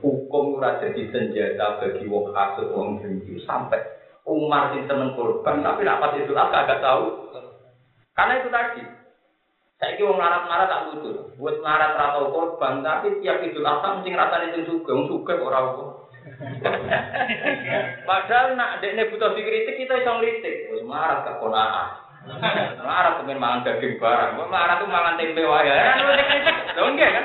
hukum 0.00 0.56
ora 0.56 0.80
jadi 0.82 1.02
senjata 1.12 1.78
bagi 1.78 2.08
wong 2.08 2.32
kasut 2.32 2.72
wong 2.72 2.98
dengki 2.98 3.44
sampai 3.44 3.78
Umar 4.26 4.74
sing 4.74 4.90
seneng 4.90 5.14
korban, 5.14 5.62
tapi 5.62 5.86
rapat 5.86 6.20
itu 6.20 6.34
lah 6.34 6.50
agak 6.50 6.82
tahu. 6.82 7.32
Karena 8.12 8.42
itu 8.42 8.48
tadi. 8.50 8.97
Saya 9.78 9.94
kira 9.94 10.10
wong 10.10 10.18
larat-larat 10.18 10.66
tak 10.66 10.84
lucu. 10.90 11.10
Buat 11.38 11.62
larat 11.62 11.94
ratau 11.94 12.34
korban, 12.34 12.82
tapi 12.82 13.22
tiap 13.22 13.38
itu 13.46 13.62
adha 13.62 14.02
mesti 14.02 14.10
ngrasani 14.10 14.50
sing 14.50 14.62
sugih, 14.66 14.90
wong 14.90 15.06
sugih 15.06 15.38
ora 15.38 15.58
apa. 15.62 15.82
Padahal 18.10 18.58
nak 18.58 18.82
dekne 18.82 19.06
butuh 19.06 19.38
dikritik 19.38 19.78
kita 19.78 20.02
iso 20.02 20.18
ngritik. 20.18 20.74
Wis 20.74 20.82
marah 20.82 21.22
gak 21.22 21.38
konaan. 21.38 21.88
Marah 22.82 23.22
temen 23.22 23.38
mangan 23.38 23.64
daging 23.64 24.02
barang. 24.02 24.34
Wong 24.34 24.50
marah 24.50 24.82
tuh 24.82 24.90
mangan 24.90 25.14
tempe 25.14 25.46
wae. 25.46 25.70
Kan 25.70 25.98
kritik. 26.26 26.56
Lho 26.74 26.82
enggak 26.90 27.10
kan? 27.14 27.24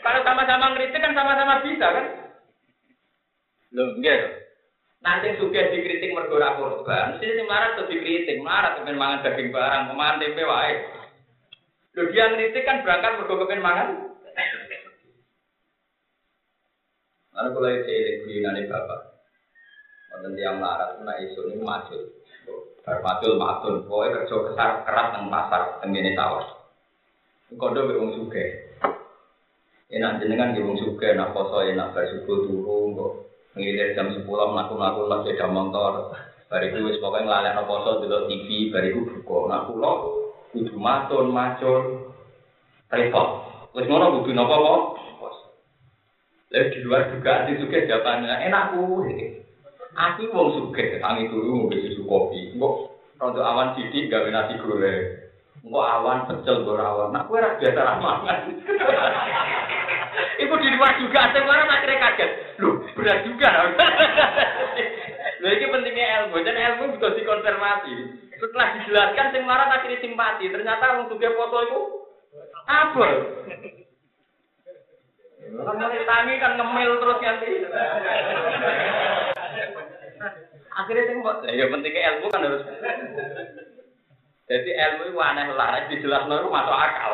Kalau 0.00 0.20
sama-sama 0.24 0.66
ngritik 0.72 1.04
kan 1.04 1.12
sama-sama 1.12 1.60
bisa 1.62 1.86
kan? 1.86 2.06
Lho 3.76 3.84
enggak. 4.00 4.20
Nanti 5.00 5.36
suka 5.36 5.72
dikritik 5.72 6.12
mergo 6.12 6.36
ora 6.36 6.60
korban, 6.60 7.16
mesti 7.16 7.24
sing 7.24 7.48
marah 7.48 7.72
tuh 7.72 7.88
dikritik, 7.88 8.36
marah 8.44 8.76
kepen 8.76 9.00
mangan 9.00 9.24
daging 9.24 9.48
barang, 9.48 9.96
mangan 9.96 10.20
tempe 10.20 10.44
wae. 10.44 10.99
Lho 11.90 12.02
dia 12.14 12.30
ngritik 12.30 12.62
kan 12.62 12.86
berangkat 12.86 13.18
mergo 13.18 13.34
kepen 13.42 13.62
mangan. 13.62 13.88
Lalu 17.34 17.48
kalau 17.50 17.70
itu 17.72 17.90
eling 17.90 18.16
guyonane 18.26 18.62
bapak. 18.70 19.00
Wonten 20.14 20.38
tiang 20.38 20.62
larat 20.62 21.02
nak 21.02 21.18
isu 21.24 21.50
ini 21.50 21.62
macul. 21.62 22.02
Bar 22.86 23.02
macul 23.02 23.38
matun, 23.38 23.86
pokoknya 23.86 24.24
kerja 24.24 24.36
kesar 24.50 24.70
keras 24.86 25.08
nang 25.14 25.30
pasar 25.30 25.78
tengene 25.82 26.14
sawah. 26.14 26.46
Kondo 27.58 27.86
wong 27.86 28.14
sugih. 28.18 28.70
Enak 29.90 30.22
jenengan 30.22 30.54
di 30.54 30.62
wong 30.62 30.78
sugih 30.78 31.18
nak 31.18 31.34
poso 31.34 31.66
enak 31.66 31.90
bar 31.90 32.06
subuh 32.06 32.46
turu 32.46 32.94
kok 32.94 33.12
ngilir 33.58 33.98
jam 33.98 34.14
10 34.14 34.22
mlaku-mlaku 34.22 35.10
lek 35.10 35.20
sepeda 35.26 35.46
motor. 35.50 36.14
Bariku 36.46 36.86
wis 36.86 36.98
pokoke 37.02 37.26
nglalekno 37.26 37.62
poso 37.66 37.90
delok 38.02 38.26
TV, 38.30 38.70
bariku 38.70 39.06
buka. 39.06 39.38
Nak 39.50 39.64
kula 39.70 40.19
kudu 40.50 40.74
matun 40.76 41.30
macul 41.30 42.10
repot. 42.90 43.28
Wis 43.74 43.86
ngono 43.86 44.20
kudu 44.20 44.34
napa 44.34 44.56
apa? 44.58 44.74
Lalu 46.50 46.66
di 46.74 46.78
luar 46.82 47.02
juga 47.14 47.46
di 47.46 47.62
suge 47.62 47.86
jawabannya 47.86 48.50
enak 48.50 48.74
ku. 48.74 49.06
Aku 49.90 50.22
wong 50.34 50.48
suge, 50.54 50.98
tangi 50.98 51.30
dulu 51.30 51.66
mau 51.66 51.70
susu 51.70 52.02
kopi. 52.06 52.54
Kok 52.58 52.74
untuk 53.22 53.46
awan 53.46 53.78
sidik 53.78 54.10
gak 54.10 54.26
nasi 54.30 54.58
goreng. 54.58 55.30
Kok 55.60 55.86
awan 55.86 56.26
pecel 56.26 56.64
gue 56.64 56.78
awan. 56.78 57.12
Nah, 57.12 57.28
gue 57.28 57.36
biasa 57.36 57.80
ramangan. 57.84 58.38
Ibu 60.40 60.54
di 60.56 60.68
luar 60.72 60.96
juga, 60.96 61.18
ada 61.28 61.38
orang 61.44 61.68
akhirnya 61.68 62.00
kaget. 62.00 62.30
Loh, 62.64 62.80
berat 62.96 63.28
juga. 63.28 63.50
Loh, 65.44 65.50
ini 65.52 65.66
pentingnya 65.68 66.06
ilmu. 66.24 66.40
Dan 66.40 66.56
ilmu 66.56 66.96
bisa 66.96 67.12
dikonfirmasi. 67.12 67.92
Setelah 68.40 68.68
dijelaskan, 68.80 69.26
sing 69.36 69.42
marah 69.44 69.68
akhirnya 69.68 70.00
simpati. 70.00 70.48
Ternyata 70.48 70.96
wong 70.96 71.06
suge 71.12 71.28
foto 71.36 71.56
itu 71.60 71.80
apa? 72.64 73.08
Kan 75.50 75.76
tangi 76.08 76.34
kan 76.40 76.52
ngemil 76.56 76.90
terus 76.96 77.20
nanti. 77.20 77.50
Akhirnya 80.70 81.04
sing 81.04 81.16
mbok 81.20 81.44
ya 81.44 81.68
pentingnya 81.68 82.06
ilmu 82.16 82.26
kan 82.32 82.46
harus. 82.48 82.64
Jadi 84.50 84.70
ilmu 84.74 85.02
itu 85.14 85.18
aneh 85.20 85.46
lah, 85.54 85.86
dijelas 85.86 86.26
itu 86.26 86.48
masuk 86.48 86.74
akal. 86.74 87.12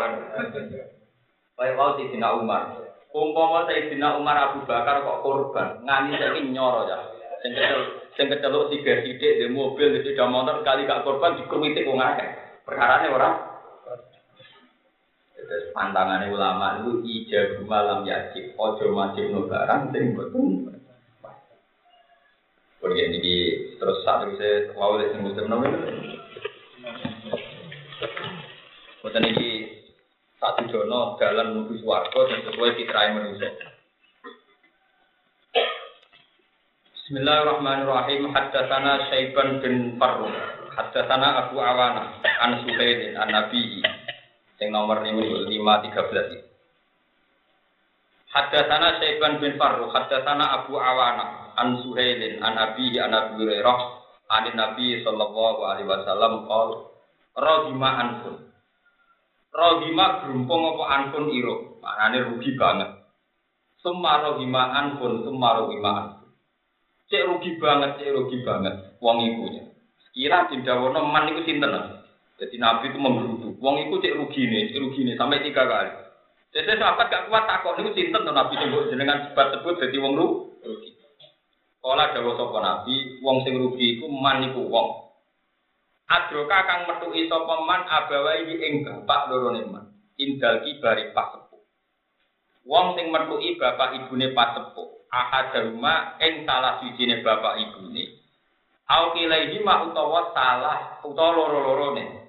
Kayak 1.57 1.77
mau 1.77 1.97
Sayyidina 1.97 2.29
Umar. 2.37 2.81
Umpama 3.17 3.65
Sayyidina 3.65 4.21
Umar 4.21 4.37
Abu 4.37 4.69
Bakar 4.69 5.01
kok 5.01 5.21
korban, 5.25 5.81
ngani 5.85 6.21
saiki 6.21 6.53
nyoro 6.53 6.85
ya. 6.85 7.01
Sing 7.41 7.57
sing 8.17 8.33
keceluk 8.33 8.73
tiga 8.73 9.05
sidik 9.05 9.45
di 9.45 9.47
mobil 9.53 9.93
di 9.93 10.01
sepeda 10.01 10.25
motor 10.25 10.65
kali 10.65 10.89
gak 10.89 11.05
korban 11.05 11.37
dikruwitik 11.37 11.85
wong 11.85 12.01
akeh. 12.01 12.31
Perkarane 12.65 13.13
ora 13.13 13.31
Terus 15.47 15.71
pantangannya 15.71 16.35
ulama 16.35 16.83
itu 16.83 17.07
ijab 17.07 17.63
malam 17.71 18.03
yajib, 18.03 18.59
ojo 18.59 18.91
majib 18.91 19.31
no 19.31 19.47
barang, 19.47 19.95
sing 19.95 20.19
betul. 20.19 20.75
Kemudian 22.83 23.15
ini 23.15 23.35
terus 23.79 24.03
saat 24.03 24.27
itu 24.27 24.43
saya 24.43 24.75
mau 24.75 24.99
lihat 24.99 25.19
muslim 25.23 25.47
nomor 25.47 25.71
Kemudian 29.03 29.25
ini 29.27 29.49
satu 30.43 30.67
jono 30.67 31.15
jalan 31.19 31.47
menuju 31.55 31.83
suwargo 31.83 32.27
dan 32.27 32.43
sesuai 32.43 32.75
fitrah 32.75 33.15
manusia. 33.15 33.51
Bismillahirrahmanirrahim. 37.07 38.35
Haddatsana 38.35 39.07
Syaiban 39.07 39.63
bin 39.63 39.95
Farruh. 39.95 40.27
Haddatsana 40.75 41.47
Abu 41.47 41.63
Awana 41.63 42.19
an 42.19 42.67
Suhailin 42.67 43.15
an 43.15 43.31
Nabi 43.31 43.79
yang 44.59 44.75
nomor 44.75 45.07
ini 45.07 45.47
lima 45.47 45.87
tiga 45.87 46.03
belas 46.11 46.35
ini. 46.35 46.43
Haddatsana 48.35 48.99
Syaiban 48.99 49.39
bin 49.39 49.55
Farruh, 49.55 49.87
haddatsana 49.95 50.51
Abu 50.51 50.83
Awana 50.83 51.55
an 51.55 51.79
Suhailin 51.87 52.43
an 52.43 52.59
Abi 52.59 52.99
an 52.99 53.15
Abi 53.15 53.39
Hurairah 53.39 53.79
an 54.27 54.45
Nabi 54.59 54.99
sallallahu 55.07 55.63
alaihi 55.63 55.87
wasallam 55.87 56.43
qol 56.51 56.91
Rohima 57.39 58.03
anfun. 58.03 58.51
Rohima 59.55 60.27
gerumpung 60.27 60.75
apa 60.75 60.85
anfun 60.91 61.31
iro. 61.31 61.79
Maknanya 61.87 62.35
rugi 62.35 62.51
banget. 62.59 62.91
Summa 63.79 64.27
rohima 64.27 64.75
anfun, 64.75 65.23
summa 65.23 65.55
anfun. 65.71 66.16
Cek 67.07 67.23
rugi 67.31 67.55
banget, 67.63 68.03
cek 68.03 68.11
rugi 68.11 68.43
banget. 68.43 68.75
Wong 68.99 69.23
iku. 69.23 69.47
Kira 70.11 70.51
dindawono 70.51 71.07
man 71.07 71.31
iku 71.31 71.47
sinten? 71.47 71.71
Jadi 72.37 72.57
Nabi 72.59 72.91
itu 72.91 72.99
menggerutu. 72.99 73.49
Wong 73.63 73.87
itu 73.87 73.95
cek 74.03 74.17
rugi 74.19 74.43
nih, 74.43 74.75
cek 74.75 74.81
rugi 74.83 75.01
nih 75.07 75.15
sampai 75.15 75.45
tiga 75.47 75.65
kali. 75.71 75.93
Jadi 76.51 76.73
sahabat 76.81 77.13
gak 77.13 77.27
kuat 77.29 77.45
takut 77.45 77.77
nih 77.79 77.93
cinta 77.93 78.19
tuh 78.25 78.33
Nabi 78.33 78.57
itu 78.57 78.97
dengan 78.97 79.29
sebab 79.31 79.47
sebut 79.55 79.77
jadi 79.77 79.97
wong 80.03 80.17
rugi. 80.17 80.91
Kalau 81.87 82.03
ada 82.03 82.19
sapa 82.19 82.59
Nabi, 82.59 83.23
wong 83.23 83.47
sing 83.47 83.55
rugi 83.63 84.01
iku 84.01 84.11
man 84.11 84.43
iku 84.51 84.67
wong. 84.67 85.07
Adroka 86.11 86.59
kang 86.67 86.91
metuki 86.91 87.31
sapa 87.31 87.55
man 87.63 87.87
abawai 87.87 88.43
ing 88.51 88.83
bapak 88.83 89.31
loro 89.31 89.55
man. 89.71 89.95
Indal 90.19 90.65
kibari 90.67 91.15
pas 91.15 91.31
sepuh. 91.31 91.63
Wong 92.67 92.99
sing 92.99 93.15
metuki 93.15 93.55
bapak 93.55 93.95
ibune 94.03 94.35
pas 94.35 94.57
sepuh. 94.59 94.96
Ahaduma 95.13 96.19
ing 96.19 96.43
salah 96.45 96.83
sijine 96.83 97.23
bapak 97.23 97.63
ibune. 97.63 98.19
Au 98.87 99.15
kilaihi 99.15 99.63
ma 99.63 99.87
utawa 99.87 100.31
salah 100.35 101.03
utawa 101.03 101.51
loro 101.51 101.95
nih 101.99 102.27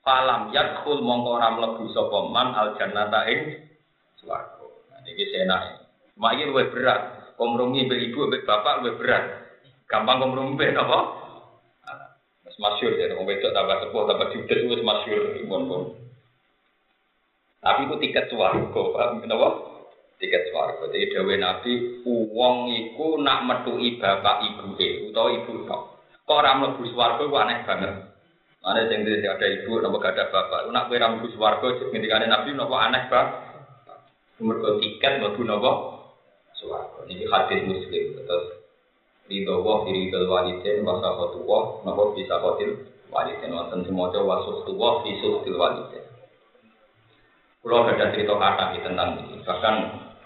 falam 0.00 0.48
yadkhul 0.50 1.04
mongko 1.04 1.36
ora 1.36 1.48
mlebu 1.52 1.84
sapa 1.92 2.18
man 2.32 2.56
al 2.56 2.76
jannata 2.76 3.20
ing 3.28 3.40
swarga. 4.20 4.66
Nah 4.92 5.04
iki 5.04 5.24
senake. 5.30 5.84
Mak 6.16 6.36
iki 6.36 6.44
luwih 6.48 6.68
berat. 6.72 7.00
Kompromi 7.36 7.88
mbek 7.88 8.12
ibu 8.12 8.28
mbek 8.28 8.44
bapak 8.44 8.84
luwih 8.84 8.96
berat. 9.00 9.24
Gampang 9.88 10.20
kompromi 10.20 10.56
mbek 10.56 10.76
apa? 10.76 10.98
Mas 12.44 12.56
masyur 12.56 12.96
ya, 12.96 13.12
wong 13.16 13.28
wedok 13.28 13.52
tambah 13.52 13.76
sepuh 13.84 14.02
tambah 14.08 14.28
judes 14.32 14.60
wis 14.68 14.82
masyur. 14.84 15.22
Tapi 17.60 17.80
itu 17.84 17.96
tiket 18.00 18.32
swarga, 18.32 18.82
paham 18.96 19.20
kenapa? 19.20 19.69
Tiket 20.20 20.52
swarga. 20.52 20.84
Jadi 20.92 21.16
dawe 21.16 21.34
Nabi, 21.40 21.72
uang 22.04 22.56
iku 22.68 23.16
nak 23.24 23.48
metuki 23.48 23.96
bapak 23.96 24.44
ibu 24.52 24.76
utawa 25.08 25.32
ibu 25.32 25.64
tok. 25.64 25.82
Kok 26.28 26.36
ora 26.36 26.60
mlebu 26.60 26.84
swarga 26.92 27.24
aneh 27.24 27.58
banget. 27.64 27.94
Mana 28.60 28.84
tidak 28.84 29.40
ada 29.40 29.46
ibu, 29.48 29.80
nopo 29.80 29.96
gak 29.96 30.20
ada 30.20 30.28
bapak. 30.28 30.68
Nak 30.68 30.92
kue 30.92 31.00
ramu 31.00 31.24
suwargo, 31.32 31.80
ketika 31.80 32.20
nabi 32.20 32.52
nopo 32.52 32.76
aneh 32.76 33.08
bang. 33.08 33.28
Mereka 34.36 34.76
tiket 34.84 35.24
nopo 35.24 35.40
nopo 35.40 35.72
suwargo. 36.60 37.08
Ini 37.08 37.24
hadis 37.24 37.64
muslim. 37.64 38.20
Terus 38.20 38.46
ridho 39.32 39.64
diri 39.88 40.12
ridho 40.12 40.28
walidin 40.28 40.84
wasa 40.84 41.08
kotu 41.16 41.40
wah 41.48 41.80
nopo 41.88 42.12
bisa 42.12 42.36
kotil 42.36 42.84
walidin. 43.08 43.56
Wonten 43.56 43.88
semoga 43.88 44.20
wasuh 44.20 44.68
tuwah 44.68 45.08
disuh 45.08 45.40
til 45.40 45.56
walidin. 45.56 46.04
Pulau 47.64 47.88
ada 47.88 48.12
cerita 48.12 48.36
kata 48.36 48.76
tentang 48.76 49.24
ini. 49.24 49.40
Bahkan 49.40 49.74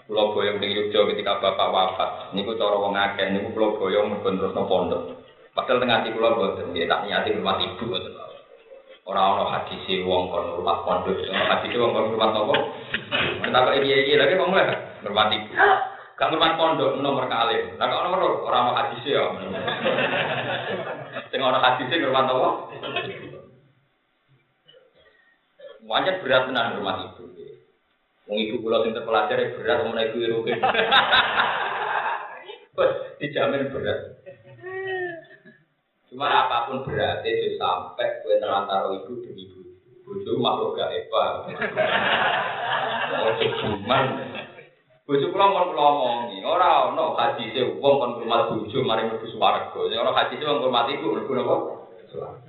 Pulau 0.05 0.37
Boyong 0.37 0.61
di 0.61 0.69
Yogyo 0.69 1.09
ketika 1.09 1.41
bapak 1.41 1.73
wafat. 1.73 2.09
Ini 2.33 2.45
ku 2.45 2.53
cara 2.53 2.77
wong. 2.77 2.93
Ini 2.93 3.49
Pulau 3.53 3.81
Boyong 3.81 4.21
terus 4.21 4.53
no 4.53 4.69
pondok. 4.69 5.25
Padahal 5.55 5.79
tengah 5.79 6.03
di 6.03 6.11
pulau 6.11 6.35
boten, 6.35 6.75
dia 6.75 6.83
tak 6.83 7.07
niati 7.07 7.31
rumah 7.31 7.55
ibu 7.55 7.87
boten. 7.87 8.11
Orang 9.07 9.39
orang 9.39 9.55
hadis 9.55 9.87
wong 10.03 10.27
kon 10.27 10.59
rumah 10.59 10.83
pondok, 10.83 11.15
hadis 11.31 11.71
wong 11.79 11.95
kon 11.95 12.11
rumah. 12.11 12.35
Kita 12.35 13.63
kok 13.63 13.75
ini 13.79 13.87
ini 13.87 14.19
lagi 14.19 14.35
ngomong 14.35 14.51
lah, 14.51 14.99
rumah 15.07 15.31
ibu. 15.31 15.47
Rumah 16.19 16.51
pondok 16.59 16.99
nomor 16.99 17.31
kali. 17.31 17.71
Nah 17.79 17.87
kalau 17.87 18.03
nomor 18.03 18.43
orang 18.51 18.63
orang 18.67 18.77
hadis 18.83 19.07
ya. 19.07 19.23
Tengah 21.31 21.47
orang 21.47 21.63
hadis 21.63 22.03
rumah 22.03 22.27
toko. 22.27 22.49
Wajar 25.87 26.19
berat 26.19 26.51
tenan 26.51 26.83
rumah 26.83 26.95
ibu. 27.15 27.23
Wong 28.25 28.37
ibu 28.41 28.57
kula 28.65 28.81
sing 28.81 28.97
terpelajar 28.97 29.37
berat 29.53 29.85
menawa 29.85 30.01
ibu 30.09 30.17
ibu. 30.17 30.39
Wes 32.75 32.91
dijamin 33.21 33.69
berat. 33.69 33.99
Cuma 36.09 36.25
apapun 36.25 36.81
beratnya 36.89 37.29
itu 37.29 37.61
sampai 37.61 38.25
kue 38.25 38.41
terantar 38.41 38.89
ibu 38.89 39.21
demi 39.21 39.45
ibu. 39.45 39.61
Bojo 40.05 40.31
makhluk 40.41 40.73
gak 40.73 40.93
eva. 40.93 41.23
Oh 43.15 43.33
cuman. 43.37 44.05
Bojo 45.05 45.25
kula 45.29 45.45
mau 45.45 45.69
kula 45.69 45.83
omongi. 45.85 46.41
Ora 46.41 46.89
ono 46.89 47.13
hadise 47.13 47.77
wong 47.77 47.95
kon 48.01 48.11
rumah 48.25 48.49
bojo 48.49 48.77
mari 48.81 49.05
mlebu 49.05 49.29
swarga. 49.37 49.69
Ora 49.77 50.17
hadise 50.17 50.41
wong 50.49 50.65
hormati 50.65 50.97
iku 50.97 51.13
mlebu 51.13 51.31
napa? 51.37 51.55
Swarga. 52.09 52.44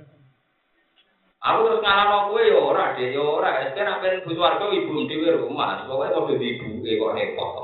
Aku 1.37 1.59
terus 1.69 1.81
ngalano 1.85 2.33
kowe 2.33 2.41
ya 2.41 2.57
ora, 2.57 2.97
dhewe 2.97 3.13
ya 3.13 3.21
ora. 3.21 3.49
Wis 3.61 3.77
nak 3.77 4.01
pengen 4.01 4.25
butuh 4.25 4.41
warga 4.41 4.65
ibu 4.73 5.05
dhewe 5.05 5.29
rumah. 5.37 5.85
Pokoke 5.85 6.09
padha 6.33 6.33
ibu 6.41 6.69
e 6.81 6.97
kok 6.97 7.13
repot. 7.13 7.55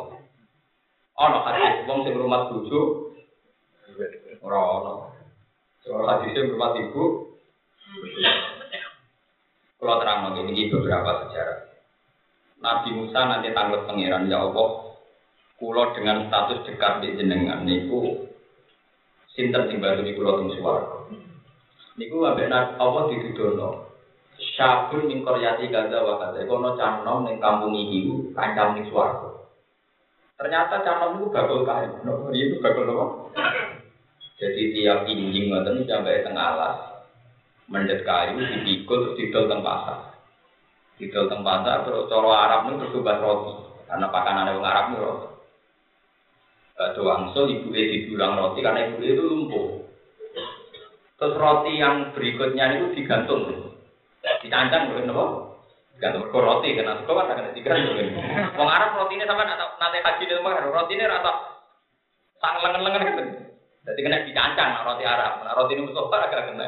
Ana 1.17 1.39
haji 1.45 1.85
wong 1.89 1.99
sing 2.05 2.13
rumah 2.13 2.49
bujuk 2.53 2.89
ora 4.45 4.59
ana. 4.61 4.93
Soal 5.81 6.05
hadisnya 6.05 6.47
berumah 6.47 6.77
ibu. 6.77 7.03
Kalau 9.83 9.99
terang 9.99 10.31
ini 10.47 10.71
beberapa 10.71 11.27
sejarah. 11.27 11.59
Nabi 12.63 12.95
Musa 12.95 13.19
nanti 13.27 13.51
tanggal 13.51 13.83
pangeran 13.83 14.31
ya 14.31 14.39
Allah, 14.39 14.95
Kulo 15.59 15.91
dengan 15.91 16.31
status 16.31 16.63
dekat 16.63 17.03
di 17.03 17.19
jenengan 17.19 17.67
niku 17.67 18.31
sinten 19.31 19.67
sing 19.67 19.83
bantu 19.83 20.07
kulo 20.15 20.39
teng 20.39 20.49
swarga. 20.55 20.97
Niku 21.93 22.25
ambek 22.25 22.49
Allah 22.49 23.03
dituduhno. 23.13 23.93
Syabun 24.57 25.05
min 25.05 25.21
koryati 25.21 25.69
gaza 25.69 26.01
wa 26.01 26.17
gaza. 26.17 26.41
Kono 26.49 26.73
canom 26.73 27.29
ning 27.29 27.37
kampung 27.37 27.77
iki 27.77 28.33
kancam 28.33 28.73
ning 28.73 28.89
swarga. 28.89 29.29
Ternyata 30.37 30.81
canom 30.81 31.21
itu 31.21 31.29
bakal 31.29 31.61
kayu. 31.61 32.01
No, 32.01 32.33
itu 32.33 32.57
bakal 32.57 32.89
apa? 32.89 33.05
Jadi 34.41 34.73
tiap 34.73 35.05
injing 35.05 35.53
ngoten 35.53 35.85
sampai 35.85 36.25
tengah 36.25 36.57
alas. 36.57 36.77
Mendet 37.69 38.01
kayu 38.01 38.41
dipikul 38.41 39.13
terus 39.13 39.17
didol 39.21 39.45
teng 39.45 39.61
pasar. 39.61 40.17
Didol 40.97 41.29
teng 41.29 41.45
pasar 41.45 41.85
terus 41.85 42.09
cara 42.09 42.29
Arab 42.33 42.73
itu 42.73 42.89
terus 42.89 43.21
roti. 43.21 43.53
Karena 43.85 44.09
pakanan 44.09 44.49
orang 44.57 44.65
Arab 44.65 44.85
itu 44.89 44.97
roti. 44.97 45.27
Batu 46.73 47.01
wangsul 47.05 47.53
ibu 47.53 47.69
e 47.77 48.09
roti 48.17 48.59
karena 48.65 48.89
ibu 48.89 48.97
itu 49.05 49.21
lumpuh. 49.21 49.82
Terus 51.23 51.39
roti 51.39 51.79
yang 51.79 52.11
berikutnya 52.11 52.83
itu 52.83 52.99
digantung, 52.99 53.47
dicancang 54.43 54.91
loh, 54.91 55.07
nopo? 55.07 55.25
Gantung 55.95 56.27
ke 56.27 56.35
roti 56.35 56.75
kena 56.75 56.99
suka 56.99 57.15
apa 57.15 57.31
kena 57.31 57.55
digantung. 57.55 57.95
Wong 58.59 58.67
Arab 58.67 58.99
roti 58.99 59.15
ini 59.15 59.23
sampai 59.23 59.47
nanti 59.47 60.03
haji 60.03 60.23
di 60.27 60.35
rumah 60.35 60.59
roti 60.67 60.99
ini 60.99 61.07
rata 61.07 61.63
sang 62.43 62.59
lengan-lengan 62.59 63.07
gitu. 63.07 63.23
Jadi 63.87 63.99
kena 64.03 64.27
dicancang 64.27 64.83
roti 64.83 65.03
Arab. 65.07 65.47
Nah, 65.47 65.55
roti 65.55 65.71
ini 65.79 65.87
Mustafa 65.87 66.27
agak 66.27 66.43
kena. 66.51 66.67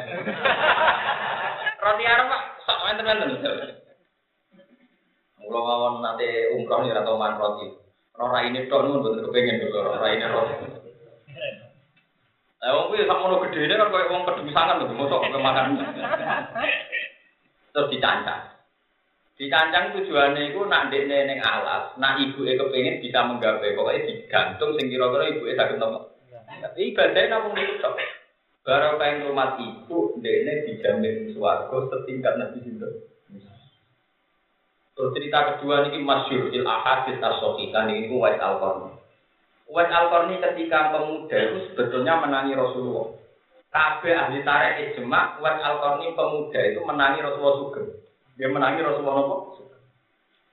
roti 1.84 2.04
Arab 2.08 2.26
pak 2.32 2.42
sok 2.64 2.80
menten-menten. 2.88 3.60
Mula 5.44 5.60
mawon 5.68 5.94
nanti 6.00 6.32
umroh 6.56 6.80
nih 6.80 6.96
atau 6.96 7.20
man 7.20 7.36
roti. 7.36 7.76
Ora 8.16 8.40
ini 8.48 8.72
tok 8.72 8.88
nun 8.88 9.04
betul 9.04 9.28
kepengen 9.28 9.68
dulu 9.68 10.00
ini 10.00 10.26
roti. 10.32 10.75
Lah 12.66 12.74
wong 12.74 12.90
kuwi 12.90 13.06
sakmono 13.06 13.46
gedene 13.46 13.78
kan 13.78 13.94
koyo 13.94 14.10
wong 14.10 14.26
pedemisangan 14.26 14.82
lho 14.82 14.98
mosok 14.98 15.22
kok 15.22 15.38
makan. 15.38 15.78
Terus 17.78 17.90
dicancang. 17.94 18.42
Dicancang 19.38 19.94
tujuannya 19.94 20.50
itu 20.50 20.66
nak 20.66 20.90
ndekne 20.90 21.30
ning 21.30 21.40
alas, 21.46 21.94
nak 22.02 22.18
ibuke 22.18 22.58
kepengin 22.58 23.04
bisa 23.06 23.22
menggawe, 23.22 23.62
pokoknya 23.62 24.10
digantung 24.10 24.74
sing 24.74 24.90
kira-kira 24.90 25.30
ibuke 25.30 25.54
saged 25.54 25.78
nopo. 25.78 26.18
Tapi 26.42 26.90
ibadahnya 26.90 27.38
namun 27.38 27.54
itu 27.54 27.78
tok. 27.84 28.02
Barang 28.66 28.98
kain 28.98 29.30
rumah 29.30 29.62
ibu, 29.62 30.18
ndekne 30.18 30.66
dijamin 30.66 31.38
swarga 31.38 31.78
setingkat 31.86 32.34
Nabi 32.42 32.66
Sinten. 32.66 32.94
Terus 34.96 35.14
cerita 35.14 35.54
kedua 35.54 35.86
ini 35.92 36.00
masyur 36.02 36.50
il 36.50 36.64
ahadis 36.64 37.20
as-sohikan 37.20 37.92
ini 37.92 38.10
Wais 38.10 38.40
al-Qarni. 38.40 38.95
Wais 39.66 39.90
al-Qarni 39.90 40.38
ketika 40.38 40.94
pemuda 40.94 41.38
itu 41.42 41.74
sebetulnya 41.74 42.22
menangi 42.22 42.54
Rasulullah. 42.54 43.18
Kabeh 43.74 44.14
ahli 44.14 44.46
tarik 44.46 44.94
ijma, 44.94 45.42
Wais 45.42 45.60
al-Qarni 45.62 46.14
pemuda 46.14 46.60
itu 46.62 46.80
menangi 46.86 47.20
Rasulullah 47.26 47.56
juga. 47.66 47.82
Dia 48.38 48.50
menangi 48.54 48.86
Rasulullah 48.86 49.18
apa? 49.26 49.38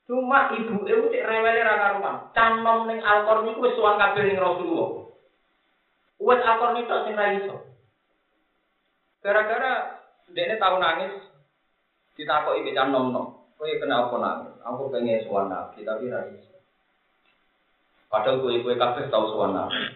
Cuma 0.08 0.50
ibu 0.56 0.76
itu 0.84 1.08
cek 1.12 1.24
rewele 1.28 1.60
ra 1.60 1.74
karuan. 1.78 2.16
Canom 2.32 2.78
ning 2.88 2.98
al-Qarni 3.04 3.52
ku 3.52 3.64
wis 3.68 3.76
suwan 3.76 4.00
ning 4.00 4.38
Rasulullah. 4.40 4.90
Wais 6.16 6.42
al-Qarni 6.42 6.88
tok 6.88 7.02
sing 7.04 7.14
ra 7.14 7.26
iso. 7.36 7.56
Gara-gara 9.22 10.02
dia 10.34 10.58
tahu 10.58 10.76
nangis, 10.82 11.14
ditakoki 12.16 12.64
mbek 12.64 12.74
nom-nom. 12.90 13.38
Kue 13.54 13.78
kena 13.78 14.10
apa 14.10 14.16
nangis? 14.18 14.54
Aku 14.66 14.90
pengen 14.90 15.22
suan 15.22 15.46
nabi, 15.46 15.86
tapi 15.86 16.10
rasa. 16.10 16.51
Padahal 18.12 18.44
kue 18.44 18.60
kue 18.60 18.76
kafe 18.76 19.08
tahu 19.08 19.24
suan 19.32 19.56
nabi. 19.56 19.88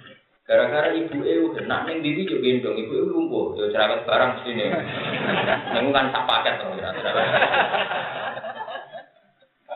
Gara-gara 0.48 0.88
ibu 0.96 1.20
eu 1.20 1.52
nak 1.68 1.84
neng 1.84 2.00
diri 2.00 2.24
juga 2.24 2.48
gendong, 2.48 2.80
ibu 2.80 2.92
eu 2.96 3.10
lumpuh, 3.12 3.58
yo 3.60 3.68
cerewet 3.68 4.08
barang 4.08 4.40
sini. 4.40 4.72
Neng 5.76 5.92
kan 5.92 6.08
tak 6.14 6.24
paket 6.24 6.54
tuh 6.64 6.72
ya. 6.80 6.96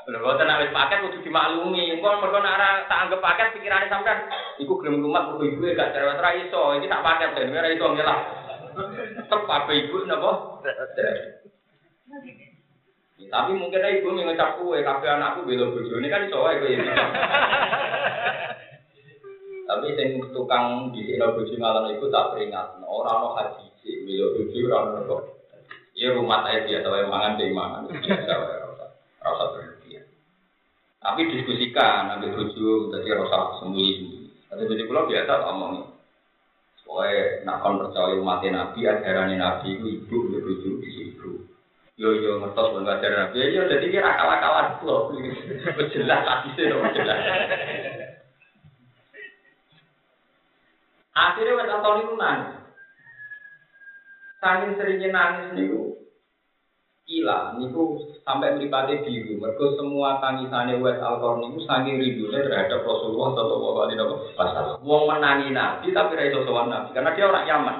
Lho 0.08 0.18
boten 0.24 0.48
nek 0.48 0.72
paket 0.72 1.04
kudu 1.04 1.20
dimaklumi. 1.20 2.00
Engko 2.00 2.16
mergo 2.16 2.40
nek 2.40 2.56
ora 2.56 2.70
tak 2.88 3.00
anggap 3.04 3.20
paket 3.20 3.60
pikirane 3.60 3.92
sampean 3.92 4.24
iku 4.56 4.80
gelem 4.80 5.04
lumat 5.04 5.28
mergo 5.28 5.44
ibu 5.44 5.76
gak 5.76 5.92
cerewet 5.92 6.22
ra 6.24 6.30
iso. 6.40 6.80
Iki 6.80 6.88
tak 6.88 7.04
paket 7.04 7.28
ben 7.36 7.52
ora 7.52 7.68
iso 7.68 7.86
ngelah. 7.92 8.18
Tetep 9.28 9.68
ibu 9.68 9.96
napa? 10.08 10.32
Tapi 13.28 13.52
mungkin 13.58 13.84
ibu 13.84 14.16
ngecap 14.16 14.62
kue, 14.62 14.80
kafe 14.80 15.06
anakku 15.10 15.44
belo 15.44 15.74
bojo 15.76 16.00
ini 16.00 16.08
kan 16.08 16.24
iso 16.24 16.40
wae 16.40 16.56
kowe. 16.56 16.72
Tapi 19.70 19.86
sing 19.94 20.08
tukang 20.32 20.94
di 20.94 21.04
sini 21.04 21.20
bojo 21.20 21.54
ngalah 21.58 21.90
iku 21.92 22.08
tak 22.08 22.32
peringat, 22.32 22.80
ora 22.80 23.10
ono 23.20 23.36
haji 23.36 23.66
sih 23.84 24.08
belo 24.08 24.32
bojo 24.38 24.56
ora 24.66 24.76
ono 24.88 24.98
kok. 25.04 25.22
Iya 25.92 26.16
rumah 26.16 26.46
saya 26.46 26.64
biasa 26.64 26.86
wae 26.88 27.04
mangan 27.10 27.36
dhewe 27.36 27.52
mangan 27.52 27.92
biasa 27.92 28.32
wae 28.32 28.56
ora 28.56 29.28
usah 29.28 29.46
berlebihan. 29.52 30.06
Tapi 31.02 31.20
diskusikan 31.28 32.16
ambil 32.16 32.34
bojo 32.40 32.94
dadi 32.94 33.08
ora 33.12 33.26
usah 33.28 33.42
sembunyi. 33.60 34.30
Tapi 34.48 34.64
jadi 34.64 34.88
pulau 34.88 35.10
biasa 35.10 35.32
omong. 35.50 35.74
Pokoknya 36.82 37.46
nak 37.46 37.62
kon 37.62 37.78
percaya 37.78 38.18
umat 38.18 38.42
Nabi, 38.42 38.82
ajaran 38.82 39.30
Nabi 39.38 39.78
itu 39.78 39.86
ibu, 40.02 40.26
bojo 40.26 40.70
di 40.82 40.88
situ. 40.90 41.09
Yo 42.00 42.16
yo 42.16 42.40
ngertos 42.40 42.72
bang 42.72 42.84
ngajar 42.88 43.12
nabi. 43.12 43.52
Yo 43.52 43.68
jadi 43.68 43.86
kira 43.92 44.08
akal-akalan 44.08 44.80
loh. 44.88 45.12
Jelas 45.92 46.24
hadisnya 46.24 46.72
loh 46.72 46.88
jelas. 46.96 47.20
Akhirnya 51.12 51.60
wes 51.60 51.68
Antoni 51.68 52.00
itu 52.08 52.14
nangis. 52.16 52.56
Saking 54.40 54.72
seringnya 54.80 55.08
nangis 55.12 55.52
niku 55.52 56.00
Ila 57.20 57.60
niku 57.60 58.00
sampai 58.24 58.56
melipati 58.56 59.04
biru. 59.04 59.36
Mereka 59.36 59.76
semua 59.76 60.24
tangisannya 60.24 60.80
wes 60.80 60.96
Alkor 61.04 61.44
niku 61.44 61.60
saking 61.68 62.00
rindunya 62.00 62.40
terhadap 62.48 62.80
Rasulullah 62.80 63.36
Shallallahu 63.36 63.78
Alaihi 63.84 64.00
Wasallam. 64.40 64.80
Wong 64.80 65.04
menangi 65.04 65.52
Nabi 65.52 65.92
tapi 65.92 66.16
raiso 66.16 66.48
sowan 66.48 66.72
Nabi 66.72 66.96
karena 66.96 67.12
dia 67.12 67.28
orang 67.28 67.44
Yaman. 67.44 67.76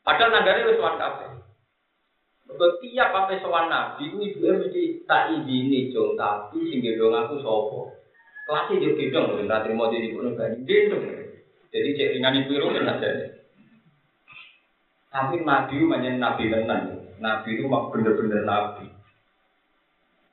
Padahal 0.00 0.32
nanggari 0.32 0.64
wes 0.64 0.80
sowan 0.80 0.96
kabeh. 0.96 1.28
Setiap 2.44 3.08
sampai 3.10 3.40
sowan 3.40 3.72
nabi, 3.72 4.12
ibu 4.12 4.44
mesti 4.44 5.02
tak 5.08 5.32
izini 5.32 5.88
jong 5.90 6.14
tapi 6.14 6.60
sing 6.68 6.84
gendong 6.84 7.16
aku 7.16 7.40
sopo. 7.40 7.88
Kelasnya 8.44 8.84
dia 8.84 8.92
gendong 9.00 9.26
loh, 9.32 9.44
nggak 9.48 9.62
terima 9.64 9.88
jadi 9.88 10.06
ibu 10.12 10.18
nih 10.20 10.60
gendong. 10.68 11.04
Jadi 11.72 11.88
cek 11.96 12.10
ringan 12.14 12.38
ibu 12.44 12.50
itu 12.52 12.68
aja. 12.84 13.10
Tapi 15.08 15.34
nabi 15.42 15.74
banyak 15.88 16.14
nabi 16.20 16.52
tenan. 16.52 16.82
Nabi 17.18 17.48
itu 17.56 17.64
mak 17.64 17.94
bener-bener 17.94 18.42
nabi. 18.44 18.86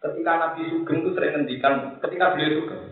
Ketika 0.02 0.34
Nabi 0.34 0.66
Sugeng 0.66 1.06
itu 1.06 1.14
sering 1.14 1.32
ngendikan, 1.38 2.02
ketika 2.02 2.34
beliau 2.34 2.58
Sugeng, 2.58 2.84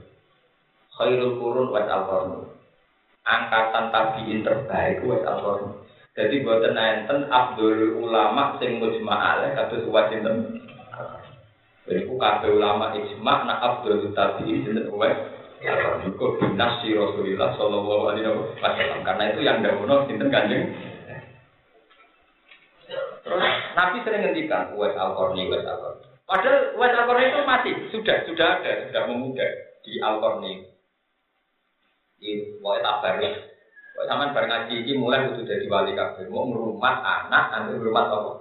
khairul 0.94 1.42
kurun 1.42 1.74
wa 1.74 1.82
al 1.82 2.46
Angkatan 3.26 3.90
tabiin 3.90 4.46
terbaik 4.46 5.02
wa 5.02 5.18
al 5.26 5.42
jadi 6.20 6.44
buatan 6.44 6.76
enten 6.76 7.32
Abdul 7.32 7.96
ulama 7.96 8.60
sing 8.60 8.76
mujma 8.76 9.16
alaih 9.16 9.56
kados 9.56 9.88
wajib 9.88 10.20
sinten. 10.20 10.60
Jadi 11.88 12.12
ku 12.12 12.20
kabeh 12.20 12.60
ulama 12.60 12.92
ijma 12.92 13.48
nak 13.48 13.64
Abdul 13.64 14.12
tabi'in 14.12 14.68
sinten 14.68 14.92
wae. 14.92 15.16
Ya 15.64 15.80
kok 15.80 16.36
binas 16.44 16.84
si 16.84 16.92
Rasulullah 16.92 17.56
sallallahu 17.56 18.12
alaihi 18.12 18.36
wasallam 18.36 19.00
karena 19.08 19.24
itu 19.32 19.40
yang 19.48 19.64
dawono 19.64 20.04
sinten 20.12 20.28
Kanjeng. 20.28 20.76
Terus 23.24 23.44
Nabi 23.80 24.04
sering 24.04 24.22
ngendikan 24.28 24.76
wes 24.76 24.92
al-Qarni 25.00 25.48
wes 25.48 25.64
al-Qarni. 25.64 26.04
Padahal 26.28 26.76
wes 26.76 26.94
al-Qarni 27.00 27.32
itu 27.32 27.42
mati, 27.48 27.72
sudah 27.96 28.18
sudah 28.28 28.48
ada, 28.60 28.92
sudah 28.92 29.02
memuda 29.08 29.48
di 29.88 30.04
al-Qarni. 30.04 30.68
Ini 32.20 32.60
mau 32.60 32.76
tabar 32.84 33.24
ya. 33.24 33.49
Kok 34.00 34.08
sampean 34.08 34.32
bar 34.32 34.48
ngaji 34.48 34.80
iki 34.80 34.96
mulai 34.96 35.28
kudu 35.28 35.44
dadi 35.44 35.68
wali 35.68 35.92
kabeh. 35.92 36.32
Mau 36.32 36.48
ngrumat 36.48 37.04
anak, 37.04 37.52
nanti 37.52 37.76
ngrumat 37.76 38.08
apa? 38.08 38.32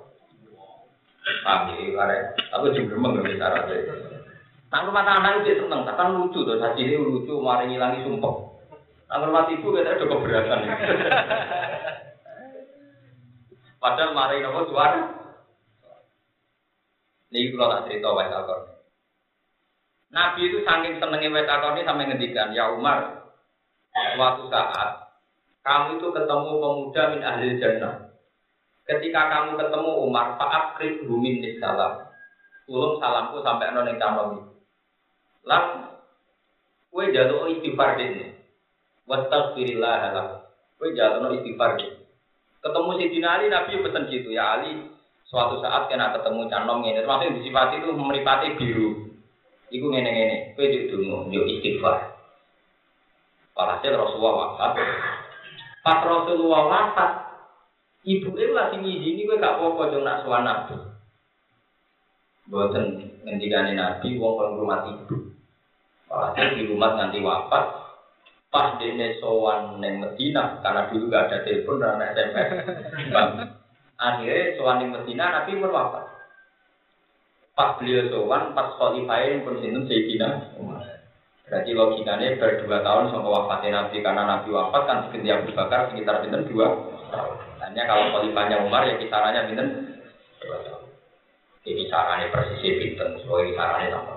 Paham 1.43 1.75
ya, 1.75 1.99
kare. 1.99 2.17
Aku 2.55 2.71
juga 2.71 2.95
gremeng 2.95 3.19
lho 3.19 3.35
cara 3.35 3.67
Nang 4.71 4.87
rumah 4.87 5.03
anak 5.03 5.43
itu 5.43 5.67
seneng, 5.67 5.83
kan 5.83 6.15
lucu 6.15 6.47
tuh, 6.47 6.63
saji 6.63 6.87
ini 6.87 7.03
lucu, 7.03 7.43
mari 7.43 7.75
ngilangi 7.75 8.07
sumpah. 8.07 8.35
Nang 9.11 9.27
rumah 9.27 9.51
ibu 9.51 9.75
kita 9.75 9.99
udah 9.99 10.07
keberatan. 10.07 10.63
Padahal 13.83 14.15
mari 14.15 14.39
nopo 14.39 14.71
suara. 14.71 15.11
Ini 17.35 17.51
kalau 17.59 17.75
tak 17.75 17.91
cerita 17.91 18.15
wajah 18.15 18.47
Alkor. 18.47 18.61
Nabi 20.15 20.55
itu 20.55 20.63
saking 20.63 21.03
senengnya 21.03 21.35
wajah 21.35 21.51
Alkor 21.51 21.75
ini 21.75 21.83
sampai 21.83 22.07
ngendikan, 22.07 22.55
ya 22.55 22.71
Umar, 22.71 23.27
suatu 24.15 24.47
saat 24.55 25.08
kamu 25.69 26.01
itu 26.01 26.09
ketemu 26.17 26.51
pemuda 26.65 27.03
min 27.13 27.21
ahli 27.21 27.61
jannah. 27.61 28.09
Ketika 28.89 29.21
kamu 29.29 29.61
ketemu 29.61 29.91
Umar, 30.01 30.41
Pak 30.41 30.49
Akrik 30.49 31.05
Bumin 31.05 31.45
salam. 31.61 32.09
Tulung 32.65 32.97
salamku 32.97 33.45
sampai 33.45 33.69
yang 33.69 34.01
calon 34.01 34.49
Lan, 35.45 35.65
Kue 36.89 37.13
jaluk 37.13 37.53
istighfar 37.53 38.01
dene. 38.01 38.33
Wastaghfirillah 39.05 40.03
lah. 40.17 40.29
Kue 40.81 40.97
jaluk 40.97 41.37
istighfar 41.37 41.77
dene. 41.77 42.01
Ketemu 42.65 42.91
si 42.97 43.21
Ali 43.21 43.53
Nabi 43.53 43.85
pesan 43.85 44.09
gitu 44.09 44.33
ya 44.33 44.57
Ali. 44.57 44.89
Suatu 45.29 45.61
saat 45.61 45.93
kena 45.93 46.17
ketemu 46.17 46.49
canom 46.49 46.81
ini, 46.81 47.05
termasuk 47.05 47.37
disifati 47.37 47.85
itu 47.85 47.93
meripati 47.93 48.57
biru. 48.57 49.13
Iku 49.69 49.93
ngene 49.93 50.09
ngene. 50.09 50.37
Kue 50.57 50.73
juk 50.73 50.97
dungu, 50.97 51.29
juk 51.29 51.45
istighfar. 51.45 52.17
Walhasil 53.53 53.93
Rasulullah 53.93 54.57
wafat. 54.57 54.73
Pas 55.89 56.05
Rasulullah 56.05 56.69
wafat, 56.69 57.13
ibu 58.05 58.37
itu 58.37 58.53
lagi 58.53 58.77
ngizini 58.77 59.25
gue 59.25 59.41
gak 59.41 59.57
apa-apa 59.57 59.89
jong 59.89 60.05
nak 60.05 60.21
suan 60.21 60.45
nabi. 60.45 60.77
Boten 62.45 63.17
ngendikane 63.25 63.73
nabi 63.73 64.21
wong 64.21 64.37
kon 64.37 64.61
rumah 64.61 64.85
ibu. 64.85 65.33
Walhasil 66.13 66.61
di 66.61 66.69
rumah 66.69 66.93
nanti 66.93 67.25
wafat, 67.25 67.65
pas 68.53 68.77
dene 68.77 69.17
sowan 69.17 69.81
neng 69.81 70.05
Medina 70.05 70.61
karena 70.61 70.93
dulu 70.93 71.09
gak 71.09 71.25
ada 71.33 71.49
telepon 71.49 71.81
dan 71.81 72.05
SMS. 72.05 72.49
Akhirnya 73.97 74.61
sowan 74.61 74.85
neng 74.85 74.93
Medina 74.93 75.41
nabi 75.41 75.57
pun 75.57 75.73
wafat. 75.73 76.05
Pas 77.57 77.81
beliau 77.81 78.13
sowan, 78.13 78.53
pas 78.53 78.77
khalifah 78.77 79.41
pun 79.41 79.57
sinten 79.65 79.89
Sayyidina 79.89 80.53
Umar. 80.61 80.78
Berarti 81.49 81.71
logikanya 81.73 82.37
berdua 82.37 82.85
tahun 82.85 83.09
sama 83.09 83.29
wafatnya 83.29 83.71
Nabi 83.73 84.05
karena 84.05 84.23
Nabi 84.29 84.49
wafat 84.53 84.83
kan 84.85 84.99
sekitar 85.09 85.41
Abu 85.41 85.51
Bakar 85.57 85.81
sekitar 85.89 86.21
binten 86.21 86.45
dua 86.45 86.77
tahun. 87.09 87.37
Hanya 87.65 87.83
kalau 87.89 88.13
khalifahnya 88.13 88.69
Umar 88.69 88.85
ya 88.85 89.01
kisarannya 89.01 89.49
binten 89.49 89.69
dua 90.45 90.57
tahun. 90.61 90.85
Jadi 91.65 91.73
kisarannya 91.85 92.27
persis 92.29 92.61
binten, 92.61 93.09
soalnya 93.25 93.49
kisarannya 93.53 93.89
sama. 93.97 94.15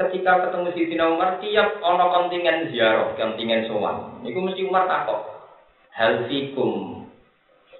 Ketika 0.00 0.48
ketemu 0.48 0.68
Tina 0.72 1.04
Umar, 1.12 1.36
tiap 1.44 1.76
ono 1.84 2.08
kontingen 2.08 2.72
ziarah, 2.72 3.12
kontingen 3.20 3.68
sowan. 3.68 4.24
Itu 4.24 4.40
mesti 4.40 4.64
Umar 4.64 4.88
takut. 4.88 5.28
Hal 5.92 6.24
fikum 6.24 7.04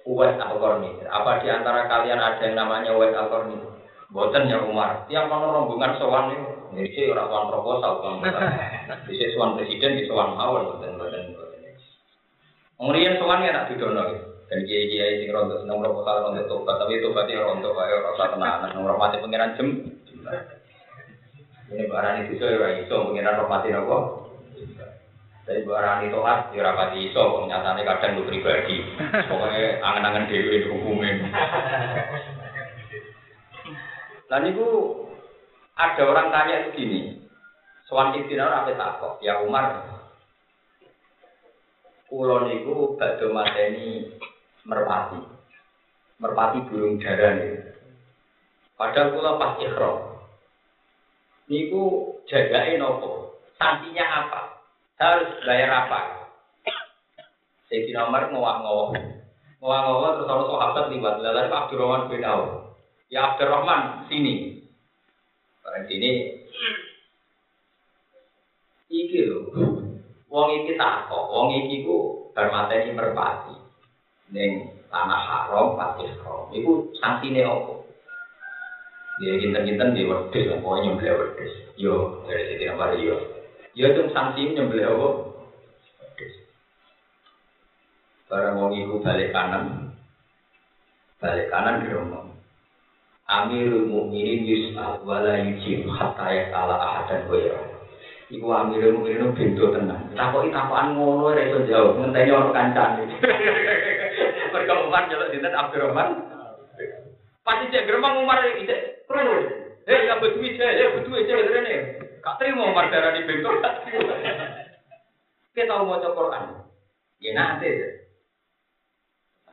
Uwais 0.05 0.37
Al-Qarni. 0.37 1.01
Apa 1.09 1.41
di 1.41 1.49
antara 1.49 1.89
kalian 1.89 2.21
ada 2.21 2.45
yang 2.45 2.61
namanya 2.61 2.93
Uwais 2.93 3.17
Al-Qarni? 3.17 3.57
Boten 4.11 4.51
ya 4.51 4.59
Umar. 4.67 5.07
Tiap 5.07 5.31
ono 5.31 5.55
rombongan 5.55 5.95
sowan 6.03 6.35
itu 6.35 6.61
jadi 6.71 7.15
orang 7.15 7.27
tuan 7.31 7.51
proposal, 7.51 7.93
tuan 7.99 8.23
Bisa 9.07 9.27
suan 9.35 9.55
presiden, 9.59 9.99
bisa 9.99 10.11
suan 10.11 10.35
mawon, 10.39 10.79
dan 10.83 10.99
badan 10.99 11.35
Kemudian 12.79 13.19
suan 13.21 13.45
ya 13.45 13.53
nak 13.53 13.69
didono 13.69 14.03
dan 14.51 14.67
kiai 14.67 14.91
kiai 14.91 15.21
sing 15.23 15.31
rontok 15.31 15.63
seneng 15.63 15.79
proposal 15.79 16.27
rontok 16.27 16.49
tobat, 16.51 16.75
tapi 16.81 16.99
tobat 16.99 17.31
ya 17.31 17.45
rontok 17.45 17.77
kayak 17.77 18.03
rasa 18.03 18.35
tenanan, 18.35 18.71
nomor 18.75 18.99
mati 18.99 19.23
pengiran 19.23 19.55
jem. 19.55 19.69
Ini 21.71 21.87
barang 21.87 22.27
itu 22.27 22.35
saya 22.43 22.59
ya 22.59 22.69
iso 22.83 22.97
pengiran 23.13 23.47
mati 23.47 23.71
nopo. 23.71 23.99
Dari 25.47 25.63
barang 25.63 26.09
itu 26.09 26.19
kan 26.19 26.51
ya 26.51 26.67
rapati 26.67 26.99
iso, 27.11 27.47
nyatanya 27.47 27.83
kadang 27.85 28.19
lu 28.19 28.27
pribadi. 28.27 28.83
Pokoknya 29.31 29.79
angen-angen 29.85 30.27
dewi 30.27 30.67
hukumnya. 30.67 31.31
Lalu 34.31 34.47
itu 34.55 34.69
ada 35.75 36.03
orang 36.07 36.31
tanya 36.31 36.71
begini, 36.71 37.19
Soan 37.91 38.15
Ibtina 38.15 38.47
apa 38.47 38.71
takok? 38.79 39.19
Ya 39.19 39.43
Umar, 39.43 39.83
kulon 42.07 42.47
itu 42.55 42.95
badhe 42.95 43.27
mateni 43.35 44.07
merpati. 44.63 45.19
Merpati 46.23 46.59
burung 46.71 47.03
darah 47.03 47.33
nih. 47.43 47.75
Padahal 48.79 49.13
kula 49.17 49.33
pas 49.41 49.57
ikhram. 49.59 49.97
Niku 51.51 52.15
jagain 52.31 52.79
nopo? 52.79 53.41
Santinya 53.57 54.05
apa? 54.05 54.41
Harus 55.01 55.33
bayar 55.43 55.71
apa? 55.85 56.29
Sayyidina 57.67 58.07
Umar 58.07 58.29
ngowah-ngowah. 58.31 58.95
Ngowah-ngowah 59.59 60.11
terus 60.15 60.29
orang 60.29 60.47
sahabat 60.47 60.85
liwat. 60.93 61.15
Lalu 61.25 61.51
Abdurrahman 61.51 62.09
bin 62.13 62.23
Auf. 62.23 62.60
Ya 63.11 63.35
Abdurrahman, 63.35 64.07
sini. 64.07 64.63
Barang 65.67 65.85
sini 65.91 66.11
iki 68.87 69.27
lho. 69.27 69.51
Wong 70.31 70.49
iki 70.63 70.79
takok, 70.79 71.27
wong 71.27 71.51
iki 71.59 71.83
ku 71.83 72.31
bar 72.31 72.55
mateni 72.55 72.95
merpati. 72.95 73.55
Ning 74.31 74.79
tanah 74.87 75.21
haram 75.27 75.75
pati 75.75 76.07
haram. 76.07 76.55
Iku 76.55 76.95
santine 77.03 77.43
opo? 77.43 77.83
Ya 79.21 79.37
kinten-kinten 79.37 79.93
di 79.93 80.07
wedhus, 80.07 80.49
pokoke 80.63 80.87
nyembelih 80.87 81.19
wedhus. 81.19 81.53
Yo, 81.77 82.25
dari 82.25 82.47
sini 82.47 82.71
nomor 82.71 82.95
yo. 82.95 83.19
Yo 83.75 83.91
itu 83.91 84.07
sanksi 84.15 84.55
nyembelih 84.55 84.87
opo? 84.95 85.09
Wedhus. 85.99 86.35
Barang 88.31 88.55
wong 88.55 88.71
iku 88.79 89.03
balik 89.03 89.35
kanan. 89.35 89.99
Balik 91.19 91.51
kanan 91.51 91.91
rumah. 91.91 92.30
Amirul 93.31 93.87
Mukminin 93.87 94.43
yus'al 94.43 95.07
wala 95.07 95.39
yujib 95.39 95.87
hatta 95.87 96.27
yas'ala 96.35 96.75
ahadan 96.75 97.31
ghayra. 97.31 97.63
Iku 98.27 98.47
Amirul 98.51 98.99
Mukminin 98.99 99.31
bento 99.39 99.71
tenan. 99.71 100.11
Takoki 100.19 100.51
takokan 100.51 100.99
ngono 100.99 101.31
ora 101.31 101.39
iso 101.47 101.63
jawab, 101.71 102.03
ngenteni 102.03 102.35
ono 102.35 102.51
kancane. 102.51 103.07
Mergo 104.53 104.75
Umar 104.91 105.07
njaluk 105.07 105.31
dinten 105.31 105.55
Abdurrahman. 105.55 106.09
Pasti 107.47 107.71
cek 107.71 107.87
geremang 107.87 108.19
Umar 108.19 108.43
iki 108.51 108.67
krono. 109.07 109.47
Hei, 109.87 110.11
ya 110.11 110.19
betul 110.19 110.51
cek, 110.51 110.73
ya 110.75 110.87
betul 110.99 111.23
cek 111.23 111.39
rene. 111.55 111.75
Kak 112.27 112.43
terima 112.43 112.67
Umar 112.67 112.91
darani 112.91 113.31
bento. 113.31 113.51
Kita 115.55 115.79
mau 115.79 115.95
maca 115.95 116.11
Quran. 116.11 116.45
Ya 117.23 117.31
nanti. 117.39 118.00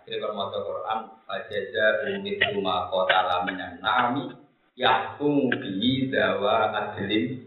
Akhirnya 0.08 0.24
kalau 0.24 0.40
mau 0.40 0.48
Quran, 0.56 1.00
Fajaja 1.28 1.86
umit 2.16 2.40
rumah 2.56 2.88
kota 2.88 3.28
lamanya 3.28 3.76
nami 3.84 4.32
Yahkum 4.80 5.52
bi 5.52 6.08
dawa 6.08 6.72
adlim 6.72 7.44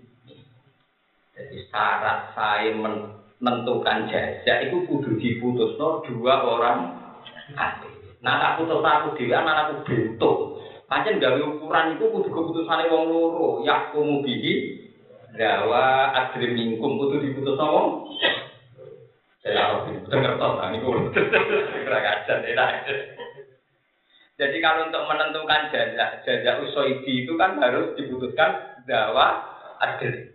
Jadi 1.33 1.57
syarat 1.73 2.37
saya 2.37 2.77
menentukan 2.77 4.13
jajak 4.13 4.69
itu 4.69 4.77
kudu 4.93 5.17
diputus 5.17 5.81
no 5.81 6.05
dua 6.05 6.45
orang 6.45 7.01
ahli. 7.57 8.21
Nah 8.21 8.37
tak 8.37 8.61
putus 8.61 8.85
aku 8.85 9.17
dia, 9.17 9.41
anak 9.41 9.57
aku 9.65 9.75
bentuk. 9.89 10.61
Pancen 10.85 11.17
gawe 11.17 11.41
ukuran 11.41 11.97
itu 11.97 12.13
kudu 12.13 12.29
keputusan 12.29 12.93
wong 12.93 13.09
loro. 13.09 13.65
Yahkum 13.65 14.21
bi 14.21 14.37
dawa 15.33 16.13
adlim 16.13 16.53
mingkum 16.53 17.01
kudu 17.01 17.25
diputus 17.25 17.57
no 17.57 18.05
gue 20.85 20.99
keragasan 21.89 22.45
enak. 22.45 22.71
Jadi 24.37 24.57
kalau 24.61 24.89
untuk 24.89 25.05
menentukan 25.09 25.69
jajak, 25.73 26.25
jajak 26.25 26.65
usoidi 26.65 27.25
itu 27.25 27.33
kan 27.41 27.57
harus 27.61 27.93
diputuskan 27.97 28.85
dawa 28.85 29.41
adil. 29.81 30.33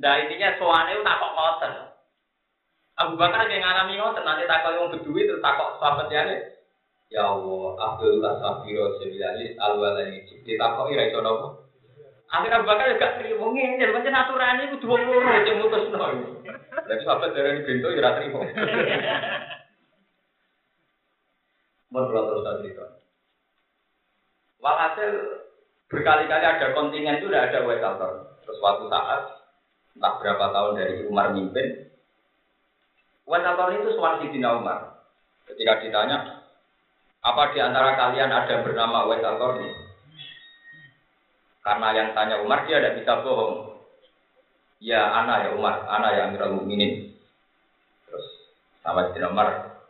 Nah 0.00 0.20
intinya 0.20 0.56
soalnya 0.60 0.96
itu 0.96 1.04
takok 1.04 1.32
ngoten. 1.32 1.72
Abu 2.94 3.14
Bakar 3.16 3.48
yang 3.48 3.64
ngalami 3.64 4.00
ngoten 4.00 4.24
nanti 4.24 4.44
takok 4.44 4.72
yang 4.76 4.92
berdua 4.92 5.20
terus 5.24 5.44
takok 5.44 5.70
sahabat 5.80 6.08
ya 6.12 6.22
Ya 7.12 7.30
Allah, 7.30 7.76
Abdullah 7.78 8.32
Safiro 8.40 8.98
Sebilalis 8.98 9.54
Al-Walani 9.60 10.24
Ditakok 10.42 10.90
ira 10.90 11.12
iso 11.12 11.20
nopo? 11.20 11.63
Akhirnya 12.32 12.56
Abu 12.60 12.66
Bakar 12.66 12.96
gak 12.96 13.14
terima 13.20 13.46
ngene, 13.52 13.92
pancen 13.92 14.16
aturane 14.16 14.72
kudu 14.74 14.86
wong 14.88 15.02
loro 15.06 15.32
sing 15.44 15.56
mutusno. 15.60 16.06
Lha 16.84 16.94
sahabat 17.04 17.30
darani 17.36 17.62
bento 17.62 17.88
ya 17.92 18.00
ora 18.00 18.16
terima. 18.18 18.40
Mohon 21.94 22.10
kalau 22.10 22.26
terus 22.26 22.46
cerita. 22.58 22.86
Walhasil 24.58 25.10
berkali-kali 25.86 26.42
ada 26.42 26.74
kontingen 26.74 27.22
itu 27.22 27.30
udah 27.30 27.46
ada 27.46 27.62
wekaltor. 27.62 28.12
Terus 28.42 28.58
suatu 28.58 28.90
saat, 28.90 29.22
entah 29.94 30.12
berapa 30.18 30.50
tahun 30.50 30.74
dari 30.74 30.94
Umar 31.06 31.30
mimpin, 31.30 31.86
wekaltor 33.28 33.78
itu 33.78 33.94
suara 33.94 34.18
Sidina 34.18 34.58
Umar. 34.58 35.06
Ketika 35.46 35.84
ditanya, 35.84 36.42
apa 37.22 37.52
di 37.54 37.60
antara 37.62 37.94
kalian 37.94 38.32
ada 38.32 38.64
bernama 38.64 39.06
ini? 39.12 39.83
Karena 41.64 41.88
yang 41.96 42.08
tanya 42.12 42.44
Umar 42.44 42.68
dia 42.68 42.76
tidak 42.76 43.00
bisa 43.00 43.24
bohong. 43.24 43.80
Ya 44.84 45.00
anak 45.08 45.48
ya 45.48 45.50
Umar, 45.56 45.88
anak 45.88 46.10
yang 46.12 46.24
Amirul 46.36 46.60
Mukminin. 46.60 47.16
Terus 48.04 48.26
sama 48.84 49.08
Sidina 49.08 49.32
Umar, 49.32 49.80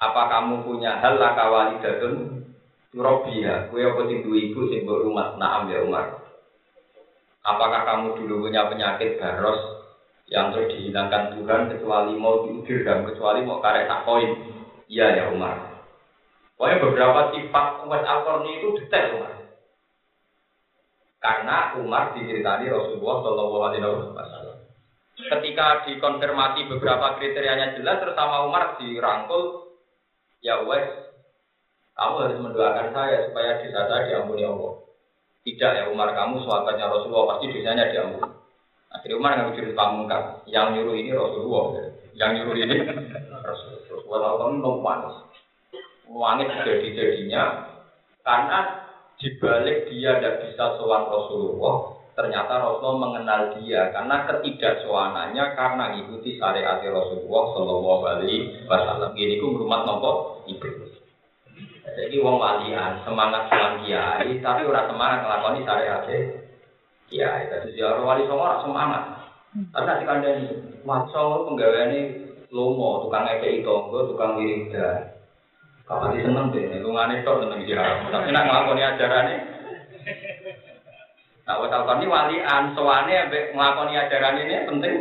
apa 0.00 0.22
kamu 0.32 0.64
punya 0.64 0.96
hal 1.04 1.20
laka 1.20 1.44
walidatun 1.52 2.44
Robia, 2.94 3.66
kue 3.74 3.82
apa 3.82 4.06
sing 4.06 4.22
duwe 4.22 4.54
ibu 4.54 4.70
sing 4.70 4.86
rumah 4.86 5.34
naam 5.34 5.66
ya 5.66 5.82
Umar. 5.82 6.14
Apakah 7.42 7.82
kamu 7.84 8.22
dulu 8.22 8.46
punya 8.46 8.70
penyakit 8.70 9.18
baros 9.18 9.84
yang 10.30 10.54
terus 10.54 10.72
dihilangkan 10.72 11.36
Tuhan 11.36 11.74
kecuali 11.74 12.14
mau 12.14 12.46
diukir 12.46 12.86
dan 12.86 13.02
kecuali 13.02 13.42
mau 13.42 13.58
karek 13.58 13.90
takoin? 13.90 14.30
Iya 14.86 15.10
ya 15.10 15.24
Umar. 15.34 15.74
Pokoknya 16.54 16.80
beberapa 16.86 17.20
sifat 17.34 17.66
umat 17.82 18.02
al 18.06 18.46
itu 18.46 18.78
detail 18.78 19.20
Umar. 19.20 19.43
Karena 21.24 21.72
Umar 21.80 22.12
diceritani 22.12 22.68
Rasulullah 22.68 23.16
Shallallahu 23.24 23.64
Alaihi 23.64 23.80
Wasallam. 24.12 24.60
Ketika 25.16 25.88
dikonfirmasi 25.88 26.68
beberapa 26.68 27.16
kriterianya 27.16 27.80
jelas, 27.80 28.04
terus 28.04 28.12
sama 28.12 28.44
Umar 28.44 28.76
dirangkul, 28.76 29.72
ya 30.44 30.60
wes, 30.68 30.84
kamu 31.96 32.28
harus 32.28 32.38
mendoakan 32.44 32.92
saya 32.92 33.24
supaya 33.24 33.56
dosa 33.64 33.88
saya 33.88 34.02
diampuni 34.04 34.44
Allah. 34.44 34.84
Tidak 35.48 35.72
ya 35.72 35.84
Umar, 35.88 36.12
kamu 36.12 36.44
sahabatnya 36.44 36.92
Rasulullah 36.92 37.36
pasti 37.36 37.56
dosanya 37.56 37.88
diampuni. 37.88 38.28
Akhirnya 38.92 39.16
Umar 39.16 39.30
nggak 39.32 39.52
jurus 39.56 39.72
pamungkas, 39.72 40.24
yang 40.44 40.76
nyuruh 40.76 40.92
ini 40.92 41.10
Rasulullah, 41.16 41.64
yang 42.12 42.30
nyuruh 42.36 42.52
ini 42.52 42.76
Rasulullah. 42.84 43.80
Rasulullah 43.88 44.32
kamu 44.44 44.76
panas. 44.84 45.14
Wangit 46.04 46.52
jadi-jadinya 46.52 47.64
karena 48.20 48.83
dibalik 49.18 49.90
dia 49.90 50.18
tidak 50.18 50.46
bisa 50.46 50.64
sowan 50.78 51.06
Rasulullah, 51.06 51.98
ternyata 52.14 52.52
Rasulullah 52.62 53.02
mengenal 53.10 53.40
dia 53.58 53.90
karena 53.94 54.26
ketidaksowanannya 54.26 55.44
karena 55.54 55.84
ikuti 56.02 56.38
syariat 56.38 56.82
Rasulullah 56.82 57.44
Shallallahu 57.54 58.02
Alaihi 58.06 58.66
Wasallam. 58.66 59.12
Ini 59.14 59.38
ku 59.38 59.54
rumah 59.54 59.86
nopo 59.86 60.42
ibu. 60.50 60.66
Jadi 61.84 62.16
wong 62.18 62.42
walian 62.42 63.06
semangat 63.06 63.46
sowan 63.52 63.86
kiai, 63.86 64.30
tapi 64.42 64.66
orang 64.66 64.90
semangat 64.90 65.18
ngelakoni 65.22 65.60
syariat 65.62 66.02
kiai. 67.06 67.42
Jadi 67.50 67.78
orang 67.86 68.02
wali 68.02 68.22
songo 68.26 68.46
semangat. 68.66 69.04
Tapi 69.54 69.86
nanti 69.86 70.02
kandang 70.02 70.38
maco 70.82 71.46
penggawean 71.46 71.94
ini 71.94 72.02
lomo, 72.50 73.06
tukang 73.06 73.30
eke 73.30 73.62
itu, 73.62 73.76
tukang 74.10 74.34
wiridan. 74.34 75.13
Kapan 75.84 76.16
sih 76.16 76.24
seneng 76.24 76.48
deh, 76.48 76.64
itu 76.80 76.88
ngane 76.88 77.20
tok 77.28 77.44
seneng 77.44 77.60
dia. 77.68 77.84
Tapi 78.08 78.32
nak 78.32 78.44
ngelakoni 78.48 78.82
ajaran 78.82 79.28
ini. 79.28 79.36
Nah, 81.44 81.60
waktu 81.60 81.76
ini 82.00 82.06
walian, 82.08 82.62
soalnya 82.72 83.28
ngelakoni 83.28 83.92
ajaran 83.92 84.40
ini 84.40 84.54
penting. 84.64 84.94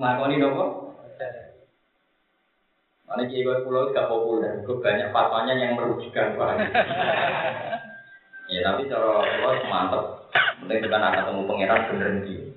Ngelakoni 0.00 0.40
nopo? 0.40 0.64
Mana 3.06 3.22
kiai 3.30 3.62
pulau 3.62 3.94
gak 3.94 4.10
populer, 4.10 4.66
gue 4.66 4.82
banyak 4.82 5.14
fatwanya 5.14 5.54
yang 5.54 5.78
merugikan 5.78 6.34
pak. 6.34 6.58
ya 8.50 8.60
tapi 8.66 8.90
cara 8.90 9.22
pulau 9.22 9.62
mantep. 9.70 10.04
Penting 10.58 10.78
kita 10.82 10.96
nak 10.98 11.14
ketemu 11.14 11.46
pangeran 11.46 11.86
bener 11.86 12.10
nih. 12.26 12.55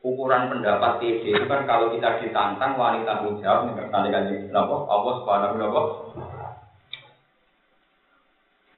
Ukuran 0.00 0.48
pendapat 0.48 0.96
TD 0.96 1.28
itu 1.28 1.44
kan 1.44 1.68
kalau 1.68 1.92
kita 1.92 2.24
ditantang 2.24 2.72
wanita 2.80 3.20
tanggung 3.20 3.36
jawab 3.44 3.68
nih 3.68 3.84
kan 3.92 4.08
kan 4.08 4.24
apa? 4.56 4.74
Allah 4.88 5.12
subhanahu 5.20 5.60
wa 5.60 5.82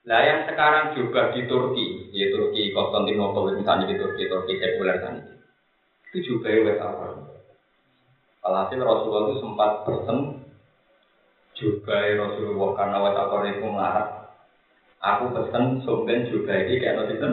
Nah 0.03 0.18
yang 0.27 0.51
sekarang 0.51 0.99
juga 0.99 1.31
di 1.31 1.47
Turki, 1.47 2.11
di 2.11 2.27
Turki 2.35 2.75
Konstantinopel 2.75 3.55
misalnya 3.55 3.87
di 3.87 3.95
Turki, 3.95 4.27
Turki 4.27 4.59
sekuler 4.59 4.99
tadi, 4.99 5.23
itu 6.11 6.18
juga 6.27 6.51
ya 6.51 6.75
apa? 6.83 7.07
Alhasil 8.43 8.83
Rasulullah 8.83 9.23
itu 9.31 9.37
sempat 9.39 9.70
pesen 9.87 10.18
juga 11.55 11.95
ya 12.03 12.18
Rasulullah 12.18 12.70
karena 12.75 12.97
wetapor 12.99 13.41
itu 13.47 13.62
melarang. 13.62 14.27
Aku 14.99 15.25
pesen 15.31 15.87
sumben 15.87 16.27
juga 16.35 16.51
ini 16.66 16.83
kayak 16.83 16.95
nanti 16.99 17.14
kan, 17.23 17.33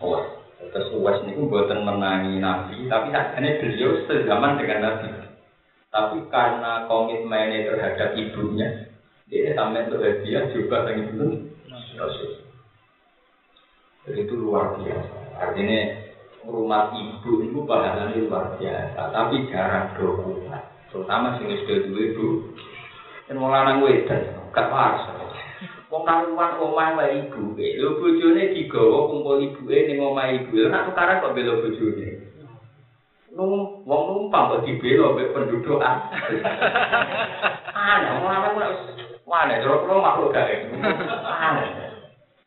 oh, 0.00 0.41
terus 0.72 0.88
ini 1.28 1.36
buatan 1.36 1.84
menangi 1.84 2.40
Nabi, 2.40 2.88
tapi 2.88 3.12
akhirnya 3.12 3.60
beliau 3.60 3.92
sezaman 4.08 4.56
dengan 4.56 4.80
Nabi. 4.80 5.08
Tapi 5.92 6.18
karena 6.32 6.88
komitmennya 6.88 7.68
terhadap 7.68 8.16
ibunya, 8.16 8.88
dia 9.28 9.52
sampai 9.52 9.92
bahagia 9.92 10.48
juga 10.56 10.88
dengan 10.88 11.12
ibu. 11.12 11.24
Jadi 14.02 14.18
itu 14.24 14.34
luar 14.34 14.80
biasa. 14.80 15.16
Artinya 15.36 15.80
rumah 16.48 16.96
ibu 16.96 17.44
itu 17.44 17.58
pahalanya 17.68 18.16
luar 18.24 18.56
biasa, 18.56 19.00
tapi 19.12 19.52
jarang 19.52 19.92
dokumen. 20.00 20.48
Terutama 20.88 21.36
sing 21.36 21.52
wis 21.52 21.64
dua 21.68 22.00
ibu. 22.00 22.26
Dan 23.28 23.36
mau 23.36 23.52
lanang 23.52 23.84
wedan, 23.84 24.32
gak. 24.50 25.21
Wong 25.92 26.08
karuan 26.08 26.56
omah 26.56 26.96
wae 26.96 27.20
ibu, 27.20 27.52
lho 27.52 27.88
bojone 28.00 28.56
digawa 28.56 29.12
kumpul 29.12 29.44
ibuke 29.44 29.76
ning 29.76 30.00
omah 30.00 30.32
ibu. 30.32 30.72
Nek 30.72 30.88
tukaran 30.88 31.20
kok 31.20 31.36
bela 31.36 31.60
bojone. 31.60 32.08
Nung 33.36 33.84
wong 33.84 34.02
numpang 34.08 34.56
kok 34.56 34.64
dibela 34.64 35.12
mbek 35.12 35.36
penduduk 35.36 35.84
ah. 35.84 36.08
Aneh, 37.76 38.08
wong 38.16 38.24
lanang 38.24 38.56
kok 38.56 38.72
Mana, 39.28 39.60
jero 39.60 39.84
kulo 39.84 40.00
makhluk 40.00 40.32
gawe. 40.32 40.54
Aneh. 41.28 41.68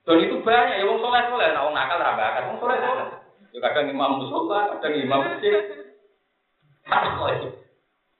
Dan 0.05 0.21
itu 0.25 0.41
banyak 0.41 0.81
ya 0.81 0.89
wong 0.89 1.01
soleh 1.05 1.21
soleh, 1.29 1.49
nah 1.53 1.69
wong 1.69 1.73
nakal 1.77 2.01
raba 2.01 2.25
kan 2.33 2.49
wong 2.49 2.57
soleh 2.57 2.77
soleh. 2.81 3.07
Ya 3.53 3.59
kadang 3.61 3.93
imam 3.93 4.25
musola, 4.25 4.73
kadang 4.77 4.93
imam 5.05 5.21
masjid. 5.21 5.53
Tak 6.85 7.17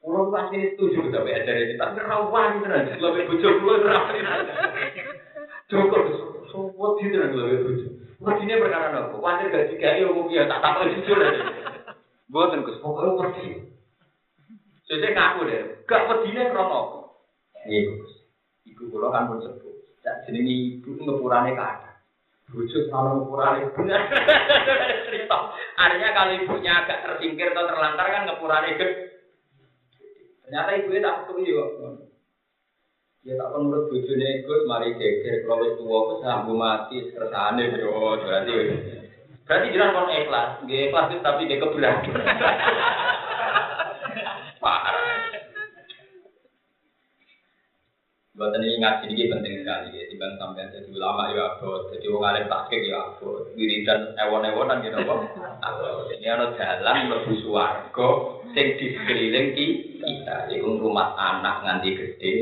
Kulo 0.06 0.30
pasti 0.30 0.62
setuju 0.62 1.10
tapi 1.10 1.34
ada 1.34 1.66
di 1.66 1.74
tak 1.82 1.97
rawan 1.97 2.62
tenan, 2.62 2.93
lebih 3.01 3.26
bojo 3.26 3.49
kulo 3.58 3.74
rawan. 3.82 4.22
Cukup 5.66 7.01
di 7.01 7.10
tenan 7.10 7.34
lebih 7.34 7.60
bojo. 7.66 7.88
Wadine 8.22 8.62
perkara 8.62 8.93
nopo? 8.93 9.18
Wajar 9.18 9.49
gak 9.49 9.74
digawe 9.74 10.06
umum 10.14 10.30
ya 10.30 10.45
tak 10.45 10.62
tak 10.62 10.93
jujur 10.93 11.18
aja. 11.20 11.41
Boten 12.30 12.62
Gus, 12.62 12.78
pokoke 12.86 13.18
pergi. 13.18 13.66
Sesuk 14.86 15.10
ngaku 15.10 15.49
deh, 15.49 15.62
gak 15.89 16.06
pedine 16.06 16.53
krono 16.53 16.70
apa? 16.70 16.97
Iya 17.66 17.97
Gus. 17.97 18.14
Iku 18.70 18.93
kula 18.93 19.10
kan 19.10 19.26
pun 19.26 19.41
sepuh. 19.41 19.74
Dan 20.06 20.22
jenenge 20.30 20.53
ibu 20.86 21.01
ngepurane 21.01 21.58
kata. 21.58 21.91
Bojo 22.53 22.78
selalu 22.86 23.26
ngepurane 23.26 23.62
bener. 23.74 24.01
Cerita. 25.10 25.38
Artinya 25.82 26.10
kalau 26.14 26.34
ibunya 26.38 26.74
agak 26.86 27.01
tersingkir 27.03 27.58
atau 27.58 27.74
terlantar 27.74 28.06
kan 28.06 28.30
ngepurane 28.30 28.78
gede. 28.78 29.14
Ternyata 30.46 30.78
ibunya 30.78 31.02
tak 31.02 31.18
ketemu 31.26 31.41
ya. 31.50 31.66
Ya 33.26 33.34
tak 33.41 33.58
menurut 33.58 33.89
bojone 33.89 34.30
Gus 34.46 34.62
mari 34.70 34.93
geger 35.02 35.50
kalau 35.50 35.66
wis 35.66 35.74
tuwa 35.82 36.00
wis 36.14 36.22
sambu 36.22 36.54
mati 36.54 37.10
kersane 37.10 37.74
yo 37.74 38.22
berarti 38.22 38.54
berarti 39.50 39.74
jelas 39.74 39.93
kon 39.98 40.14
ikhlas, 40.14 40.50
nggih 40.62 40.93
ikhlas 40.93 41.10
tapi 41.26 41.50
nggih 41.50 41.58
kebelah. 41.58 41.96
Buat 48.36 48.52
ini 48.60 48.84
ngaji 48.84 49.16
ini 49.16 49.32
penting 49.32 49.64
sekali 49.64 49.96
ya, 49.96 50.12
tiba 50.12 50.28
sampai 50.36 50.68
jadi 50.68 50.91
ulama 50.91 51.32
ya 51.32 51.56
abot, 51.56 51.88
jadi 51.88 52.04
wong 52.12 52.20
alim 52.20 52.52
takik 52.52 52.84
ya 52.84 53.00
abot, 53.00 53.48
wiridan 53.56 54.12
ewon-ewonan 54.12 54.84
gitu 54.84 55.00
kok. 55.08 55.22
Ini 56.20 56.28
ada 56.36 56.52
jalan 56.52 57.16
lebih 57.16 57.39
suwargo, 57.39 58.43
sing 58.52 58.76
di 58.76 58.91
sekeliling 58.91 59.56
kita, 60.06 60.53
itu 60.53 60.78
rumah 60.78 61.18
anak 61.18 61.66
nganti 61.66 61.89
gede, 61.97 62.34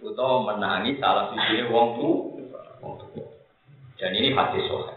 atau 0.00 0.46
menangi 0.46 0.96
salah 1.02 1.34
sisi 1.34 1.66
wong 1.68 1.88
tu. 1.98 2.10
Dan 4.00 4.16
ini 4.16 4.32
hati 4.32 4.64
sohe. 4.64 4.96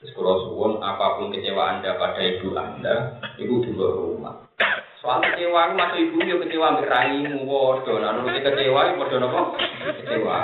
Terus 0.00 0.16
kalau 0.16 0.48
suwun 0.48 0.72
apa 0.80 1.20
pun 1.20 1.28
kecewa 1.28 1.76
anda 1.76 1.92
pada 2.00 2.24
ibu 2.24 2.56
anda, 2.56 3.20
ibu 3.36 3.60
juga 3.60 3.86
rumah. 3.92 4.34
Soal 5.04 5.20
kecewa 5.20 5.76
masuk 5.76 6.00
ibu 6.00 6.16
yo 6.24 6.40
kecewa 6.40 6.72
mbek 6.72 6.88
raimu 6.88 7.44
padha. 7.44 7.92
Lah 8.00 8.16
nek 8.16 8.40
kecewa 8.40 8.96
padha 8.96 9.16
napa? 9.20 9.40
Kecewa. 10.00 10.40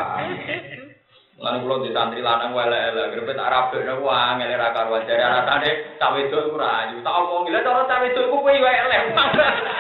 Lan 1.37 1.61
kula 1.61 1.84
di 1.84 1.93
santri 1.93 2.24
lanang 2.24 2.57
elek-elek 2.57 3.12
grepe 3.12 3.37
tak 3.37 3.53
rabek 3.53 3.84
napa 3.84 4.09
angel 4.09 4.57
ra 4.57 4.72
karo 4.72 4.97
jare 5.05 5.20
rasane 5.20 5.70
tak 6.01 6.12
wedok 6.16 6.49
iku 6.49 6.57
rayu. 6.57 6.97
Tak 7.05 7.12
omong 7.12 7.53
lha 7.53 7.61
cara 7.61 7.84
tak 7.84 8.01
wedok 8.09 8.24
iku 8.32 8.39
wae 8.41 8.57
elek. 8.57 9.03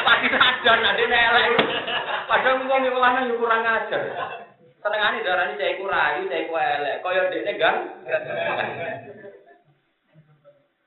Pasti 0.04 0.28
sadar 0.36 0.76
nek 0.84 0.96
dene 1.00 1.16
elek. 1.16 1.46
Padahal 2.28 2.60
wong 2.60 2.82
iku 2.84 2.98
lanang 3.00 3.24
yo 3.32 3.40
kurang 3.40 3.64
ajar. 3.64 4.02
Senengane 4.84 5.24
darani 5.24 5.56
cah 5.56 5.68
iku 5.72 5.84
rayu, 5.88 6.28
cah 6.28 6.38
iku 6.44 6.54
elek. 6.60 6.96
Kaya 7.00 7.22
dekne 7.32 7.52
gan. 7.56 7.76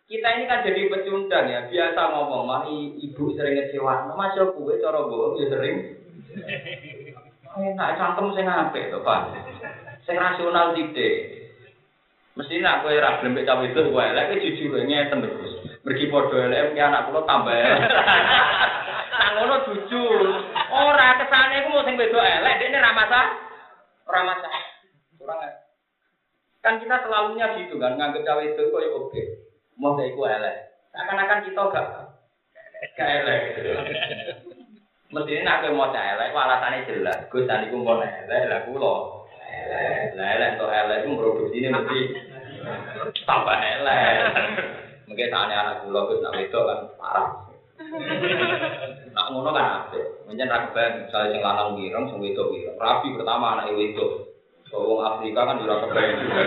kita 0.09 0.26
ini 0.26 0.49
kan 0.49 0.65
jadi 0.65 0.89
pecundang 0.89 1.45
ya, 1.53 1.70
biasa 1.70 2.01
ngomong, 2.09 2.49
mami 2.49 2.97
ibu 2.97 3.30
sering 3.38 3.61
ngecewa, 3.61 4.09
mas 4.17 4.34
yo 4.34 4.57
kue 4.57 4.82
cara 4.82 5.05
bohong 5.05 5.38
ya 5.38 5.45
sering. 5.53 5.78
Enak 7.61 7.93
cangkem 7.93 8.34
sing 8.34 8.49
apik 8.49 8.89
to, 8.89 9.05
Pak. 9.05 9.22
Sing 10.10 10.18
rasional 10.18 10.74
tidak. 10.74 11.14
Mesti 12.34 12.66
nak 12.66 12.82
kowe 12.82 12.97
ra 12.97 13.22
gelem 13.22 13.45
cawe 13.45 13.62
itu 13.62 13.93
kowe 13.93 14.01
elek 14.01 14.41
jujur 14.41 14.82
ngeten 14.82 15.22
terus. 15.22 15.53
Mergi 15.86 16.10
padha 16.10 16.49
elek 16.49 16.74
ki 16.74 16.82
anak 16.82 17.05
kula 17.05 17.22
tambah. 17.30 17.53
Nang 17.53 19.32
ngono 19.38 19.55
jujur. 19.70 20.34
Ora 20.74 21.14
kesane 21.22 21.62
iku 21.62 21.70
mau 21.78 21.86
sing 21.86 21.93
wedok 21.93 22.26
elek, 22.26 22.57
dekne 22.57 22.82
ra 22.82 22.97
masalah. 22.97 23.38
Ora 24.10 24.22
masalah. 24.26 24.64
Kurang 25.14 25.39
Kan 26.60 26.82
kita 26.82 27.05
selalunya 27.05 27.55
gitu 27.62 27.78
kan, 27.78 27.95
nganggep 27.95 28.26
cawe 28.26 28.43
itu 28.43 28.68
kok 28.68 28.82
ya 28.84 28.89
oke. 28.91 29.24
mau 29.80 29.95
gak 29.95 30.10
iku 30.12 30.26
elek. 30.26 30.74
Seakan-akan 30.91 31.45
kita 31.45 31.62
gak 31.70 31.88
gak 32.97 33.10
elek. 33.24 33.41
Mesti 35.14 35.32
ini 35.38 35.47
aku 35.47 35.72
mau 35.78 35.93
elek, 35.93 36.34
alasannya 36.34 36.88
jelas. 36.89 37.30
Gus 37.30 37.45
tadi 37.45 37.72
ku 37.72 37.80
mau 37.80 38.01
elek, 38.01 38.49
lah 38.49 38.66
ku 38.68 38.74
Lah 40.17 40.27
elek 40.35 40.57
to 40.57 40.65
elek 40.67 40.97
itu 41.05 41.09
produksi 41.15 41.57
ini 41.59 41.69
mesti 41.69 41.99
Tambah 43.25 43.57
elek. 43.57 44.13
Mungkin 45.09 45.31
saatnya 45.33 45.55
anak 45.65 45.75
kula 45.85 46.01
wis 46.09 46.21
nak 46.21 46.35
wedok 46.37 46.63
kan 46.69 46.79
parah. 47.01 47.29
Nak 49.15 49.27
ngono 49.33 49.49
kan 49.53 49.65
apik. 49.85 50.05
Menyen 50.29 50.51
ra 50.51 50.69
kebayang 50.69 51.05
misalnya 51.05 51.33
sing 51.33 51.41
lanang 51.41 51.69
wireng 51.77 52.05
sing 52.09 52.19
wedok 52.21 52.51
wireng. 52.53 52.77
Rabi 52.77 53.17
pertama 53.17 53.57
anak 53.57 53.73
wedok. 53.73 54.11
Wong 54.69 55.01
Afrika 55.01 55.49
kan 55.49 55.61
ora 55.65 55.75
kebayang 55.87 56.15
juga. 56.21 56.41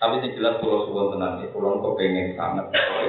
Tapi 0.00 0.16
sing 0.22 0.30
jelas 0.38 0.56
kula 0.62 0.78
suwun 0.86 1.12
tenan 1.12 1.42
iki 1.42 1.52
kula 1.52 1.76
kok 1.76 1.96
pengen 1.98 2.32
sanget. 2.38 2.66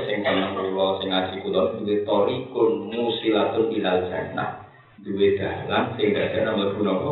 Sing 0.09 0.17
kangen 0.25 0.57
kula 0.57 0.87
sing 0.99 1.07
ngaji 1.13 1.35
kula 1.45 1.61
duwe 1.77 1.95
torikun 2.03 2.71
musilatun 2.89 3.71
ilal 3.77 3.99
jannah. 4.09 4.65
Duwe 5.05 5.37
dalan 5.37 5.93
sing 5.95 6.17
dadekno 6.17 6.51
mlebu 6.57 6.81
napa? 6.81 7.11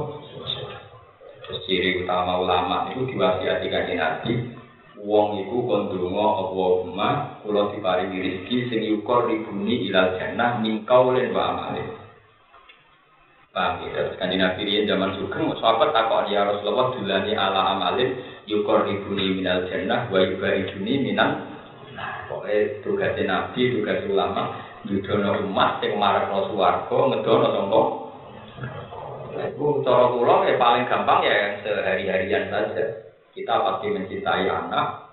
Ciri 1.50 2.06
utama 2.06 2.38
ulama 2.38 2.94
itu 2.94 3.10
diwasiati 3.10 3.74
kanjeng 3.74 3.98
Nabi, 3.98 4.32
wong 5.02 5.42
iku 5.42 5.66
kon 5.66 5.90
donga 5.90 6.28
Allahumma 6.46 7.10
kula 7.42 7.74
diparingi 7.74 8.22
rezeki 8.22 8.58
sing 8.70 8.82
yukor 8.86 9.26
ribuni 9.26 9.90
ilal 9.90 10.14
jannah 10.22 10.62
min 10.62 10.86
qaulin 10.86 11.34
wa 11.34 11.44
amalin. 11.50 11.90
Paham 13.50 13.82
ya, 13.90 14.14
kanjeng 14.22 14.46
Nabi 14.46 14.62
riyen 14.62 14.86
zaman 14.86 15.18
sugeng 15.18 15.50
sahabat 15.58 15.90
takok 15.90 16.30
ya 16.30 16.46
Rasulullah 16.46 16.94
dulani 16.94 17.34
ala 17.34 17.62
amalin 17.74 18.22
yukor 18.46 18.86
ribuni 18.86 19.42
minal 19.42 19.66
jannah 19.66 20.06
wa 20.14 20.22
yubariduni 20.22 21.02
minal 21.02 21.50
Nah, 22.00 22.32
pokoknya 22.32 22.80
tugasnya 22.80 23.24
Nabi, 23.28 23.76
tugas 23.76 24.08
ulama, 24.08 24.56
yudono 24.88 25.44
umat, 25.44 25.84
yang 25.84 26.00
marakno 26.00 26.48
suwargo, 26.48 27.12
ngedono 27.12 27.48
Itu 27.52 28.09
cara 29.86 30.06
kula 30.12 30.36
ya 30.48 30.56
paling 30.60 30.84
gampang 30.88 31.22
ya 31.26 31.36
yang 31.36 31.56
sehari-harian 31.64 32.46
saja. 32.52 32.86
Kita 33.34 33.54
pasti 33.62 33.88
mencintai 33.94 34.48
anak 34.50 35.10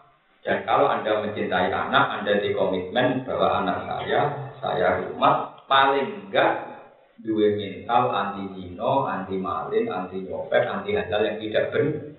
dan 0.47 0.63
kalau 0.63 0.87
Anda 0.87 1.27
mencintai 1.27 1.75
anak, 1.75 2.23
Anda 2.23 2.39
di 2.39 2.55
komitmen 2.55 3.27
bahwa 3.27 3.67
anak 3.67 3.79
saya, 3.91 4.21
saya 4.63 4.89
rumah 5.03 5.59
paling 5.67 6.31
enggak 6.31 6.79
dua 7.19 7.59
mental 7.59 8.15
anti 8.15 8.55
zino, 8.55 9.11
anti 9.11 9.35
malin, 9.43 9.91
anti 9.91 10.23
nyopet, 10.23 10.63
anti 10.71 10.95
hal 10.95 11.23
yang 11.27 11.43
tidak 11.43 11.75
benar. 11.75 12.15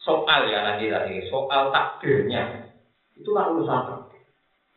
Soal 0.00 0.40
ya 0.48 0.64
nanti 0.64 0.88
tadi, 0.88 1.28
soal 1.28 1.68
takdirnya 1.68 2.72
itu 3.12 3.28
kan 3.28 3.52
urusan. 3.52 4.08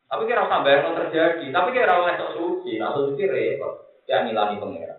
Tapi 0.07 0.23
kira 0.23 0.43
usah 0.47 0.63
bayang 0.63 0.95
terjadi, 0.95 1.51
tapi 1.51 1.75
kira 1.75 2.03
usah 2.03 2.35
suci, 2.35 2.79
nah 2.79 2.95
suci 2.95 3.23
repot, 3.27 4.03
ya 4.07 4.23
nilani 4.23 4.59
pengira. 4.59 4.96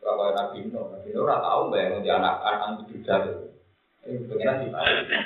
Kalau 0.00 0.32
Nabi 0.32 0.68
Nuh, 0.72 0.88
Nabi 0.88 1.08
Nuh 1.12 1.22
ora 1.28 1.36
tahu 1.44 1.62
bayang 1.70 2.00
di 2.00 2.08
anak 2.08 2.40
anak 2.40 2.88
itu 2.88 3.04
jadi. 3.04 3.32
Ini 4.08 4.24
pengiran 4.26 4.72
mana? 4.72 5.20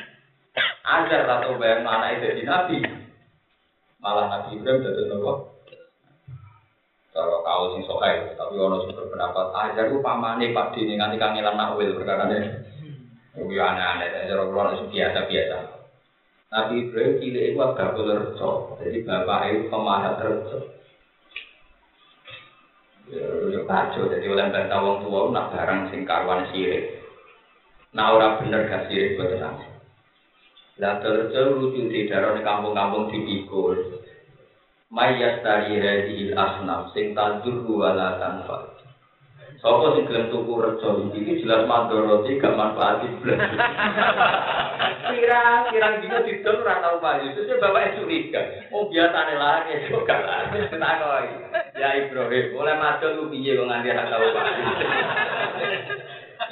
Ajar 0.83 1.23
atau 1.31 1.55
bayang 1.57 1.87
anak 1.87 2.19
itu 2.19 2.35
jadi 2.35 2.43
Nabi. 2.43 2.77
Malah 4.03 4.27
Nabi 4.29 4.59
Ibrahim 4.59 4.83
jadi 4.83 5.03
nopo. 5.09 5.33
Kalau 7.15 7.47
kau 7.47 7.79
sing 7.79 7.87
sokai, 7.87 8.35
tapi 8.35 8.59
ono 8.59 8.83
sing 8.83 8.91
berpendapat 8.91 9.55
ajar 9.55 9.87
ku 9.87 10.03
pamane 10.03 10.51
Pak 10.51 10.75
Dini 10.75 10.99
nganti 10.99 11.15
kangelan 11.15 11.55
nakwil 11.55 11.95
perkara 11.95 12.27
ini. 12.27 12.51
Ini 13.39 13.55
aneh-aneh, 13.55 14.31
kula 14.31 14.75
itu 14.75 14.91
biasa-biasa. 14.91 15.59
Nabi 16.55 16.87
Ibrahim 16.87 17.19
cilik 17.19 17.45
itu 17.51 17.59
agak 17.59 17.99
rejo, 17.99 18.79
jadi 18.79 18.99
bapak 19.03 19.41
itu 19.51 19.71
pemahat 19.71 20.23
rejo. 20.23 20.74
Ya 23.13 23.61
kacau, 23.69 24.09
jadi 24.09 24.27
oleh 24.33 24.49
bantah 24.49 24.81
wong 24.81 25.05
tua 25.05 25.29
nak 25.29 25.53
barang 25.53 25.93
sing 25.93 26.09
karuan 26.09 26.49
sirik. 26.53 27.05
Nah 27.93 28.17
ora 28.17 28.41
bener 28.41 28.65
gak 28.65 28.89
sirik 28.89 29.21
buat 29.21 29.37
nanti. 29.39 29.67
Lah 30.83 30.99
terus 30.99 31.31
di 31.71 32.11
daerah 32.11 32.35
kampung-kampung 32.41 33.13
dipikul. 33.13 34.03
Mayas 34.91 35.43
dari 35.43 35.79
hadil 35.79 36.35
asnam 36.35 36.91
sing 36.91 37.15
tandur 37.15 37.63
wala 37.67 38.19
tanfa. 38.19 38.74
Sopo 39.65 39.97
sing 39.97 40.05
gelem 40.05 40.29
tuku 40.29 40.61
rejo 40.61 41.09
iki 41.09 41.41
jelas 41.41 41.65
mandoroti 41.65 42.37
gak 42.37 42.53
manfaati 42.53 43.09
blas. 43.25 43.41
Kira 45.09 45.73
kira 45.73 45.89
dino 46.05 46.21
didol 46.21 46.61
ora 46.61 46.85
tau 46.85 47.01
payu. 47.01 47.33
Terus 47.33 47.57
bapak 47.65 47.97
curiga. 47.97 48.45
Oh 48.77 48.93
biasane 48.93 49.41
lari 49.41 49.89
kok 49.89 50.05
gak 50.05 50.21
lari. 50.21 50.69
Takoi. 50.69 51.29
Ya 51.81 51.97
Ibrahim, 51.97 52.53
oleh 52.61 52.77
madol 52.77 53.17
lu 53.17 53.33
piye 53.33 53.57
kok 53.57 53.65
nganti 53.65 53.89
ora 53.89 54.05
tau 54.13 54.27
payu. 54.37 54.65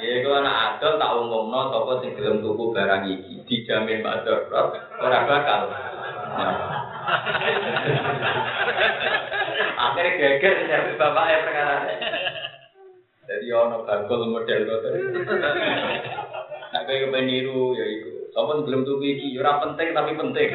Ya 0.01 0.09
iku 0.17 0.29
anak 0.33 0.81
adol 0.81 0.97
tak 0.97 1.13
umumno 1.13 1.61
sapa 1.69 1.93
sing 2.01 2.17
gelem 2.17 2.41
tuku 2.41 2.73
barang 2.73 3.13
iki 3.13 3.45
dijamin 3.45 4.01
mador 4.01 4.49
ora 4.97 5.19
bakal. 5.29 5.69
Akhirnya 9.77 10.17
geger 10.17 10.53
nyari 10.65 10.97
bapaknya 10.97 11.45
perkara 11.45 11.77
Jadi 13.23 13.47
ono 13.55 13.87
bagol 13.87 14.27
model 14.27 14.67
ngoten. 14.67 14.93
Nek 16.73 16.81
kowe 16.89 16.97
kepen 17.07 17.23
niru 17.29 17.77
ya 17.77 17.85
iku. 17.87 18.11
Sapa 18.35 18.65
belum 18.65 18.83
tuku 18.83 19.03
iki 19.15 19.27
ora 19.39 19.63
penting 19.63 19.93
tapi 19.95 20.11
penting. 20.17 20.49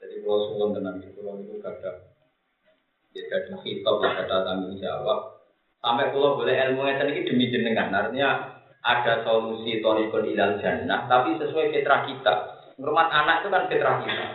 Jadi 0.00 0.14
kalau 0.22 0.46
suwon 0.48 0.70
tenan 0.72 1.02
iki 1.02 1.12
kula 1.12 1.36
niku 1.36 1.60
kadang 1.60 1.96
ya 3.12 3.22
kadang 3.28 3.58
hitop 3.66 4.00
ya 4.00 4.10
kadang 4.24 4.40
tanggung 4.48 4.80
jawab. 4.80 5.44
Sampai 5.84 6.08
kalau 6.14 6.40
boleh 6.40 6.56
ilmu 6.56 6.88
ngeten 6.88 7.12
iki 7.12 7.28
demi 7.28 7.52
jenengan. 7.52 7.92
Artinya 7.92 8.56
ada 8.80 9.26
solusi 9.26 9.82
torikun 9.84 10.24
ilal 10.24 10.56
jannah 10.62 11.04
tapi 11.04 11.36
sesuai 11.36 11.74
fitrah 11.74 12.06
kita. 12.08 12.34
Ngrumat 12.80 13.08
anak 13.12 13.44
itu 13.44 13.48
kan 13.52 13.68
fitrah 13.68 13.96
kita. 14.06 14.26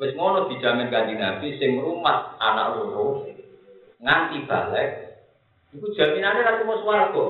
Wis 0.00 0.16
ngono 0.16 0.48
dijamin 0.48 0.88
kanjeng 0.88 1.20
Nabi 1.20 1.60
sing 1.60 1.76
ngrumat 1.76 2.40
anak 2.40 2.80
loro 2.80 3.29
nganti 4.00 4.48
balik 4.48 4.90
itu 5.70 5.86
jaminannya 5.94 6.42
nanti 6.42 6.62
mau 6.66 6.82
swargo. 6.82 7.26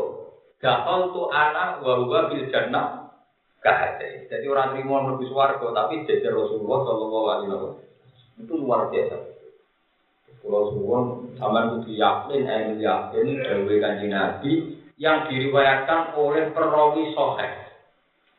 Gakol 0.61 1.12
tuh 1.12 1.29
anak 1.33 1.85
wahuwa 1.85 2.33
bil 2.33 2.49
jannah. 2.49 3.12
Kahate 3.61 4.25
jadi 4.33 4.49
orang 4.49 4.73
terima 4.73 5.05
lebih 5.05 5.29
swargo 5.29 5.77
tapi 5.77 6.09
jadi 6.09 6.33
Rasulullah 6.33 6.81
Shallallahu 6.89 7.27
Alaihi 7.29 7.49
Wasallam. 7.53 7.77
Itu 8.41 8.53
luar 8.57 8.89
biasa. 8.89 9.16
Kalau 10.41 10.73
suwon 10.73 11.37
sama 11.37 11.68
kudu 11.68 11.93
yakin 12.01 12.49
ayat 12.49 12.81
yakin 12.81 13.27
dari 13.45 13.77
kanji 13.77 14.07
nabi 14.09 14.53
yang 14.97 15.29
diriwayatkan 15.29 16.16
oleh 16.16 16.49
perawi 16.57 17.12
soheh 17.12 17.60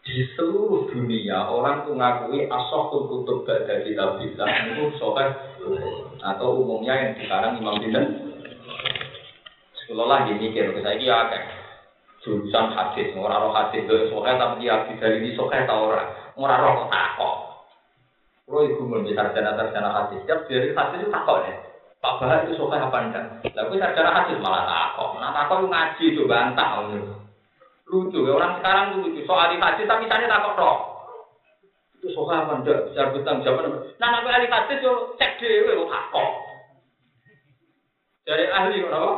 di 0.02 0.26
seluruh 0.34 0.90
dunia 0.90 1.46
orang 1.46 1.86
tuh 1.86 1.94
ngakui 1.94 2.50
asokul 2.50 3.06
kutub 3.06 3.46
gada 3.46 3.86
kitab 3.86 4.18
bisa 4.18 4.44
itu 4.74 4.90
soheh 4.98 5.30
atau 6.26 6.58
umumnya 6.58 6.98
yang 6.98 7.14
sekarang 7.22 7.62
Imam 7.62 7.78
Binten 7.78 8.32
Sekolah 9.92 10.24
lagi 10.24 10.40
mikir, 10.40 10.72
saya 10.80 10.96
ini 10.96 11.12
akeh 11.12 11.44
jurusan 12.24 12.72
hadis, 12.72 13.12
orang 13.12 13.44
roh 13.44 13.52
hadis 13.52 13.84
itu 13.84 14.08
sokai 14.08 14.40
tapi 14.40 14.64
dia 14.64 14.88
dari 14.88 15.20
ini 15.20 15.36
sokai 15.36 15.68
tau 15.68 15.92
orang, 15.92 16.08
orang 16.40 16.62
roh 16.64 16.74
kok 16.80 16.90
takok. 16.96 17.36
Kalau 18.48 18.64
ibu 18.72 18.84
mau 18.88 19.04
sarjana 19.04 19.52
sarjana 19.60 19.92
hadis, 19.92 20.24
setiap 20.24 20.48
dari 20.48 20.72
hadis 20.72 20.96
itu 20.96 21.12
takok 21.12 21.44
deh. 21.44 21.56
Pak 22.00 22.14
Bahar 22.24 22.40
itu 22.48 22.56
sokai 22.56 22.80
apa 22.80 22.98
enggak? 23.04 23.26
Tapi 23.52 23.74
sarjana 23.84 24.12
hadis 24.16 24.40
malah 24.40 24.64
takok. 24.64 25.12
Nah 25.20 25.32
takok 25.36 25.58
ngaji 25.68 26.06
itu 26.08 26.24
bantah. 26.24 26.70
Lucu, 27.92 28.24
ya 28.24 28.32
orang 28.40 28.64
sekarang 28.64 29.04
lucu. 29.04 29.20
Soal 29.28 29.52
hadis 29.60 29.84
tapi 29.84 30.08
misalnya 30.08 30.32
takok 30.32 30.56
roh. 30.56 30.78
Itu 32.00 32.08
sokai 32.16 32.40
apa 32.40 32.64
enggak? 32.64 32.88
Bisa 32.88 33.12
bertanggung 33.12 33.44
jawab. 33.44 33.84
Nah 34.00 34.08
nabi 34.08 34.32
ahli 34.32 34.48
hadis 34.48 34.80
yo 34.80 35.12
cek 35.20 35.36
dewe 35.44 35.76
lo 35.76 35.92
takok. 35.92 36.32
Dari 38.24 38.48
ahli 38.48 38.80
apa? 38.88 39.12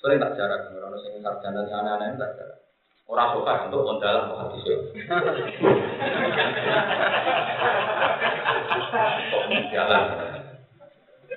Sering 0.00 0.20
tak 0.20 0.32
jarak, 0.36 0.72
orang 0.72 0.96
sing 1.04 1.20
sarjana 1.20 1.68
sana 1.68 2.00
aneh 2.00 2.16
tak 2.16 2.32
jarak. 2.40 2.64
Orang 3.04 3.36
suka 3.36 3.68
untuk 3.68 3.84
kondalan 3.84 4.32
kok 4.32 4.40
hadis 4.48 4.64
yo. 4.64 4.76
Jalan. 9.76 10.02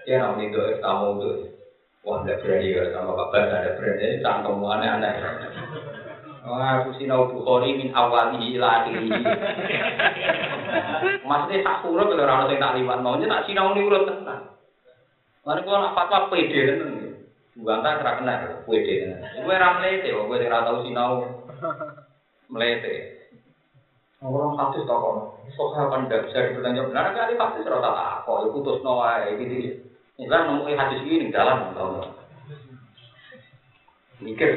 Ya 0.07 0.15
namun 0.23 0.47
itu 0.47 0.79
tamu 0.79 1.19
itu. 1.19 1.56
Wah, 2.07 2.23
tidak 2.23 2.39
berani 2.47 2.71
ya 2.71 2.87
sama 2.95 3.19
bapak 3.19 3.51
ada 3.51 3.75
berani 3.75 4.23
cangkem 4.23 4.63
aneh-aneh. 4.63 5.13
Wah, 6.47 6.79
aku 6.79 6.95
sinau 6.95 7.27
Bukhari 7.27 7.75
min 7.75 7.91
awali 7.91 8.55
ila 8.55 8.87
akhiri. 8.87 9.11
Maksudnya 11.27 11.67
tak 11.67 11.83
surut 11.83 12.07
kalau 12.07 12.23
orang 12.23 12.47
sing 12.47 12.63
tak 12.63 12.75
liwat 12.79 13.03
maunya 13.03 13.27
tak 13.27 13.43
sinau 13.43 13.75
ni 13.75 13.83
urut 13.83 14.07
tenang. 14.07 14.55
Mana 15.43 15.59
kalau 15.67 15.83
nak 15.83 15.95
fatwa 15.99 16.31
pede 16.31 16.59
kan? 16.63 16.79
Bukan 17.59 17.83
tak 17.83 17.99
kena 17.99 18.15
kena 18.23 18.33
pede 18.63 18.93
kan? 19.03 19.11
Gue 19.43 19.55
ram 19.59 19.83
melete, 19.83 20.07
gue 20.15 20.37
tidak 20.39 20.63
tahu 20.63 20.77
sinau 20.87 21.11
melete. 22.47 22.95
Orang 24.23 24.55
hadis 24.55 24.87
toko, 24.87 25.43
sok 25.53 25.75
apa 25.75 26.07
tidak 26.07 26.31
bisa 26.31 26.39
dipertanggung 26.49 26.89
benar 26.89 27.13
kali 27.13 27.37
pasti 27.37 27.61
serata 27.61 27.91
tak 27.93 28.25
kok, 28.25 28.39
ya 28.41 28.47
putus 28.49 28.81
noa 28.81 29.29
gitu. 29.29 29.86
Enggak 30.17 30.49
nemu 30.49 30.73
hadis 30.73 31.01
ini 31.05 31.29
dalam 31.29 31.77
tahu. 31.77 32.01
Mikir. 34.17 34.49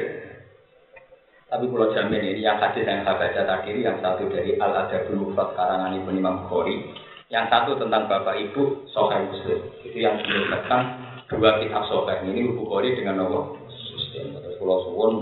Tapi 1.53 1.69
kalau 1.69 1.93
jamin 1.93 2.33
ini 2.33 2.41
yang 2.41 2.57
hadis 2.57 2.81
yang 2.81 3.05
saya 3.05 3.13
baca 3.13 3.41
tadi 3.45 3.85
yang 3.85 4.01
satu 4.01 4.25
dari 4.31 4.57
Al 4.57 4.73
Adabul 4.73 5.21
Mufrad 5.21 5.53
karangan 5.53 5.93
Ibnu 6.01 6.17
Imam 6.17 6.47
Bukhari, 6.47 6.81
yang 7.29 7.45
satu 7.51 7.77
tentang 7.77 8.09
bapak 8.09 8.41
ibu 8.41 8.89
Sahih 8.89 9.29
Muslim. 9.29 9.59
Itu 9.85 9.97
yang 10.01 10.17
menyebutkan 10.17 10.81
dua 11.29 11.61
kitab 11.61 11.85
Sahih 11.85 12.25
ini 12.25 12.57
Bukhari 12.57 12.97
dengan 12.97 13.21
nomor 13.21 13.61
Muslim. 13.69 14.33
Terus 14.33 14.57
kalau 14.57 14.77
suwun 14.89 15.13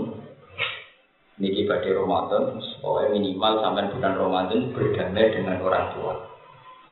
niki 1.36 1.68
badai 1.68 1.92
Ramadan, 1.92 2.64
pokoknya 2.80 3.12
minimal 3.12 3.52
sampai 3.60 3.92
bulan 3.92 4.14
Ramadan 4.16 4.60
berdamai 4.72 5.34
dengan 5.36 5.56
orang 5.60 5.86
tua. 5.98 6.29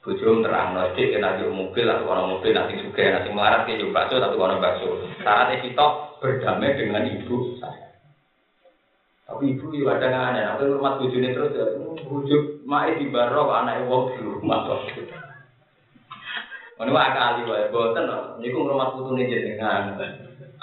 Bujum 0.08 0.40
terang 0.40 0.72
nanti 0.72 1.12
kena 1.12 1.36
di 1.36 1.44
mobil 1.44 1.84
atau 1.84 2.08
orang 2.08 2.32
mobil 2.32 2.56
nanti 2.56 2.80
juga 2.80 3.20
nanti 3.20 3.28
melarat 3.28 3.68
ke 3.68 3.92
bakso 3.92 4.16
tapi 4.16 4.40
orang 4.40 4.56
bakso. 4.56 5.04
Saat 5.20 5.52
kita 5.60 5.86
berdamai 6.24 6.80
dengan 6.80 7.04
ibu 7.04 7.60
saya. 7.60 7.92
Tapi 9.28 9.52
ibu 9.52 9.68
juga 9.68 10.00
ada 10.00 10.32
aneh, 10.32 10.48
aku 10.48 10.80
rumah 10.80 10.96
bujune 10.96 11.28
terus 11.36 11.52
ya, 11.52 11.76
bujuk 12.08 12.64
mai 12.64 12.96
di 12.96 13.12
baro 13.12 13.52
anak 13.52 13.84
wong 13.84 14.16
di 14.16 14.24
rumah. 14.24 14.80
Ini 16.80 16.88
wah 16.88 17.08
kali 17.12 17.44
wae, 17.44 17.68
boten 17.68 18.08
niku 18.40 18.64
rumah 18.64 18.96
putune 18.96 19.28
jenengan. 19.28 19.92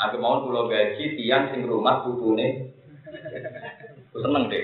Aku 0.09 0.17
mau 0.17 0.41
pulau 0.41 0.65
gaji 0.65 1.21
tiang 1.21 1.53
sing 1.53 1.69
rumah 1.69 2.01
putune. 2.01 2.73
Seneng 4.09 4.49
deh. 4.49 4.63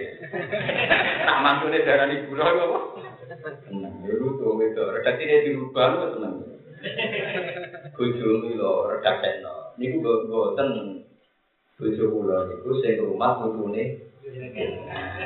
Tak 1.22 1.38
mantune 1.46 1.86
darani 1.86 2.26
buruh 2.26 2.50
apa? 2.50 3.01
niku 9.82 9.98
boten. 10.02 10.70
Bojo 11.82 12.04
kula 12.14 12.38
niku 12.46 12.70
sing 12.86 13.02
rumah 13.02 13.42
putune. 13.42 13.84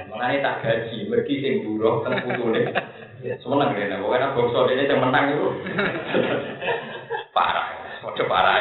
Menane 0.07 0.39
tak 0.39 0.63
gaji 0.63 1.11
mergi 1.11 1.43
sing 1.43 1.53
buruh 1.67 2.07
ten 2.07 2.23
putune. 2.23 2.63
Semenang 3.43 3.75
rene 3.75 3.99
kok 3.99 4.15
ana 4.15 4.35
bokso 4.35 4.69
dene 4.69 4.87
sing 4.87 4.99
menang 5.03 5.35
iku 5.35 5.47
parah 7.35 7.67
padha 7.99 8.23
parah. 8.29 8.55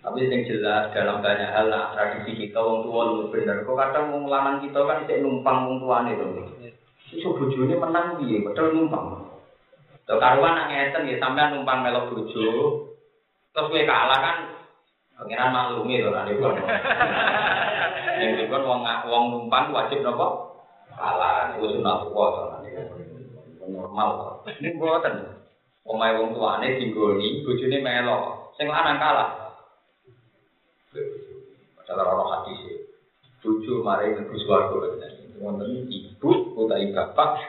Tapi 0.00 0.32
yang 0.32 0.48
jelas 0.48 0.88
dalam 0.96 1.20
banyak 1.20 1.50
hal 1.52 1.68
lah 1.68 1.92
tradisi 1.92 2.32
kita 2.48 2.56
wong 2.56 2.88
tua 2.88 3.02
lu 3.12 3.28
bener. 3.28 3.68
Kok 3.68 3.76
kadang 3.76 4.16
wong 4.16 4.32
lanang 4.32 4.64
kita 4.64 4.80
kan 4.80 5.04
cek 5.04 5.20
numpang 5.20 5.68
wong 5.68 5.76
tuane 5.84 6.16
to. 6.16 6.26
Iso 7.12 7.36
bojone 7.36 7.74
menang 7.76 8.16
piye, 8.16 8.40
padahal 8.40 8.72
numpang. 8.72 9.06
Tuh 10.08 10.16
karuan 10.16 10.56
nang 10.56 10.72
ngeten 10.72 11.10
ya 11.10 11.20
sampean 11.20 11.52
numpang 11.52 11.84
melok 11.84 12.16
bojo. 12.16 12.48
Terus 13.50 13.66
kowe 13.68 13.82
kalah 13.82 14.20
kan 14.24 14.36
Pengiran 15.20 15.52
maklumi 15.52 16.00
loh 16.00 16.16
nanti 16.16 16.32
pun. 16.40 16.56
Yang 18.24 18.48
pun 18.48 18.62
wong 18.64 18.80
wong 19.04 19.24
numpang 19.36 19.68
wajib 19.68 20.00
nopo 20.00 20.56
kalah. 20.96 21.60
Itu 21.60 21.76
sunat 21.76 22.08
tuh 22.08 22.48
nanti. 22.56 22.68
Normal. 23.68 24.40
Ini 24.48 24.80
buatan. 24.80 25.44
Omai 25.84 26.16
wong 26.16 26.32
tuane 26.32 26.80
tinggoni, 26.80 27.44
bujune 27.44 27.84
melo. 27.84 28.48
Sing 28.56 28.72
lanang 28.72 28.96
kalah. 28.96 29.49
dalam 31.90 32.06
orang 32.06 32.30
hadis 32.38 32.86
tujuh 33.42 33.82
marai 33.82 34.14
negeri 34.14 34.38
suwargo 34.46 34.86
wonten 35.42 35.90
ibu 35.90 36.30
utai 36.54 36.94
bapak 36.94 37.42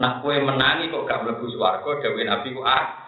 nah 0.00 0.24
kue 0.24 0.40
menangi 0.40 0.88
kok 0.88 1.04
gak 1.04 1.28
mlebu 1.28 1.44
suwargo 1.52 2.00
dewi 2.00 2.24
nabi 2.24 2.56
ku 2.56 2.64
ah 2.64 3.04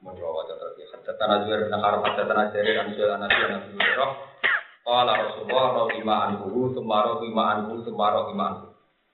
Mujawab 0.00 0.48
jatuh 0.48 0.72
dia. 0.80 0.88
Hatta 0.96 1.12
tanah 1.20 1.44
jual 1.44 1.68
dan 1.68 1.76
harap 1.76 2.00
hatta 2.00 2.24
tanah 2.24 2.48
jari 2.56 2.72
dan 2.72 2.88
jual 2.96 3.20
anak 3.20 3.28
dia 3.36 3.52
nabi 3.52 3.76
Rasulullah. 3.76 4.12
Kalau 4.80 5.12
Rasulullah 5.12 5.66
rawi 5.76 6.00
maan 6.00 6.30
guru, 6.40 6.72
semarau 6.72 7.20
maan 7.28 7.68
guru, 7.68 7.84
semarau 7.84 8.32
maan 8.32 8.64
guru. 8.64 8.69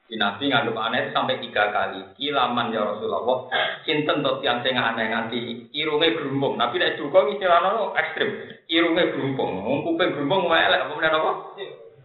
Di 0.06 0.14
Nabi 0.14 0.46
ngandung 0.46 0.78
aneh 0.78 1.10
sampai 1.10 1.42
tiga 1.42 1.74
kali. 1.74 1.98
Kilaman 2.14 2.70
ya 2.70 2.86
Rasulullah. 2.86 3.50
Cinten 3.82 4.22
tot 4.22 4.38
yang 4.38 4.62
sing 4.62 4.78
aneh 4.78 5.10
nganti 5.10 5.66
irunge 5.74 6.14
gerumbung. 6.14 6.54
Nabi 6.54 6.78
nek 6.78 6.94
duka 6.94 7.26
istilahno 7.26 7.90
ekstrim. 7.98 8.30
Irunge 8.70 9.10
gerumbung. 9.10 9.66
Wong 9.66 9.82
kuping 9.82 10.14
gerumbung 10.14 10.46
elek 10.46 10.86
apa 10.86 10.92
meneh 10.94 11.10
apa? 11.10 11.32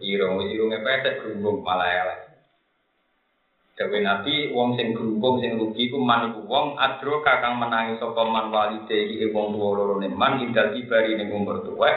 Irung 0.01 0.41
irunge 0.49 0.81
pesek 0.81 1.21
gerumbung 1.21 1.61
malah 1.61 1.89
elek. 1.93 2.31
Dewe 3.81 3.97
Nabi 4.05 4.53
wong 4.53 4.77
sing 4.77 4.93
gerumbung 4.93 5.41
sing 5.41 5.57
rugi 5.57 5.89
ku 5.89 5.97
man 5.97 6.29
iku 6.29 6.45
wong 6.45 6.77
adro 6.77 7.25
kakang 7.25 7.57
menangi 7.57 7.97
sapa 7.97 8.21
man 8.29 8.53
walide 8.53 8.93
iki 8.93 9.33
wong 9.33 9.57
tuwa 9.57 9.73
loro 9.73 9.97
ne 9.97 10.05
man 10.05 10.37
indal 10.37 10.69
kibari 10.69 11.17
ning 11.17 11.33
umur 11.33 11.65
tuwa 11.65 11.89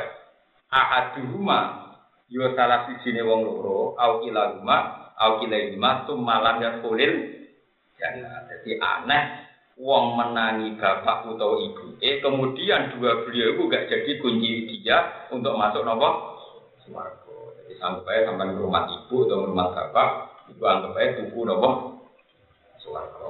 ahaduhuma 0.72 1.92
yo 2.32 2.56
salah 2.56 2.88
siji 2.88 3.12
ne 3.12 3.20
wong 3.26 3.44
loro 3.44 3.92
au 4.00 4.24
kilahuma 4.24 5.03
au 5.20 5.42
kilahuma 5.42 6.06
tumalan 6.06 6.62
ya 6.62 6.70
kulil 6.82 7.12
ya 7.98 8.08
jadi 8.50 8.72
aneh. 8.80 9.24
Wong 9.74 10.14
menangi 10.14 10.78
bapak 10.78 11.26
utawa 11.26 11.58
ibu. 11.58 11.98
Eh 11.98 12.22
kemudian 12.22 12.94
dua 12.94 13.26
beliau 13.26 13.58
itu 13.58 13.62
gak 13.66 13.90
jadi 13.90 14.22
kunci 14.22 14.70
dia 14.70 15.26
untuk 15.34 15.58
masuk 15.58 15.82
nopo? 15.82 16.38
Swarga 16.86 17.34
jadi 17.58 17.74
sampai 17.82 18.22
sampai 18.22 18.54
rumah 18.54 18.86
ibu 18.86 19.26
atau 19.26 19.50
rumah 19.50 19.74
bapak 19.74 20.30
Iku 20.54 20.62
anggap 20.62 20.94
aja 20.94 21.18
tuku 21.18 21.40
nopo. 21.42 21.70
Suwarga 22.86 23.26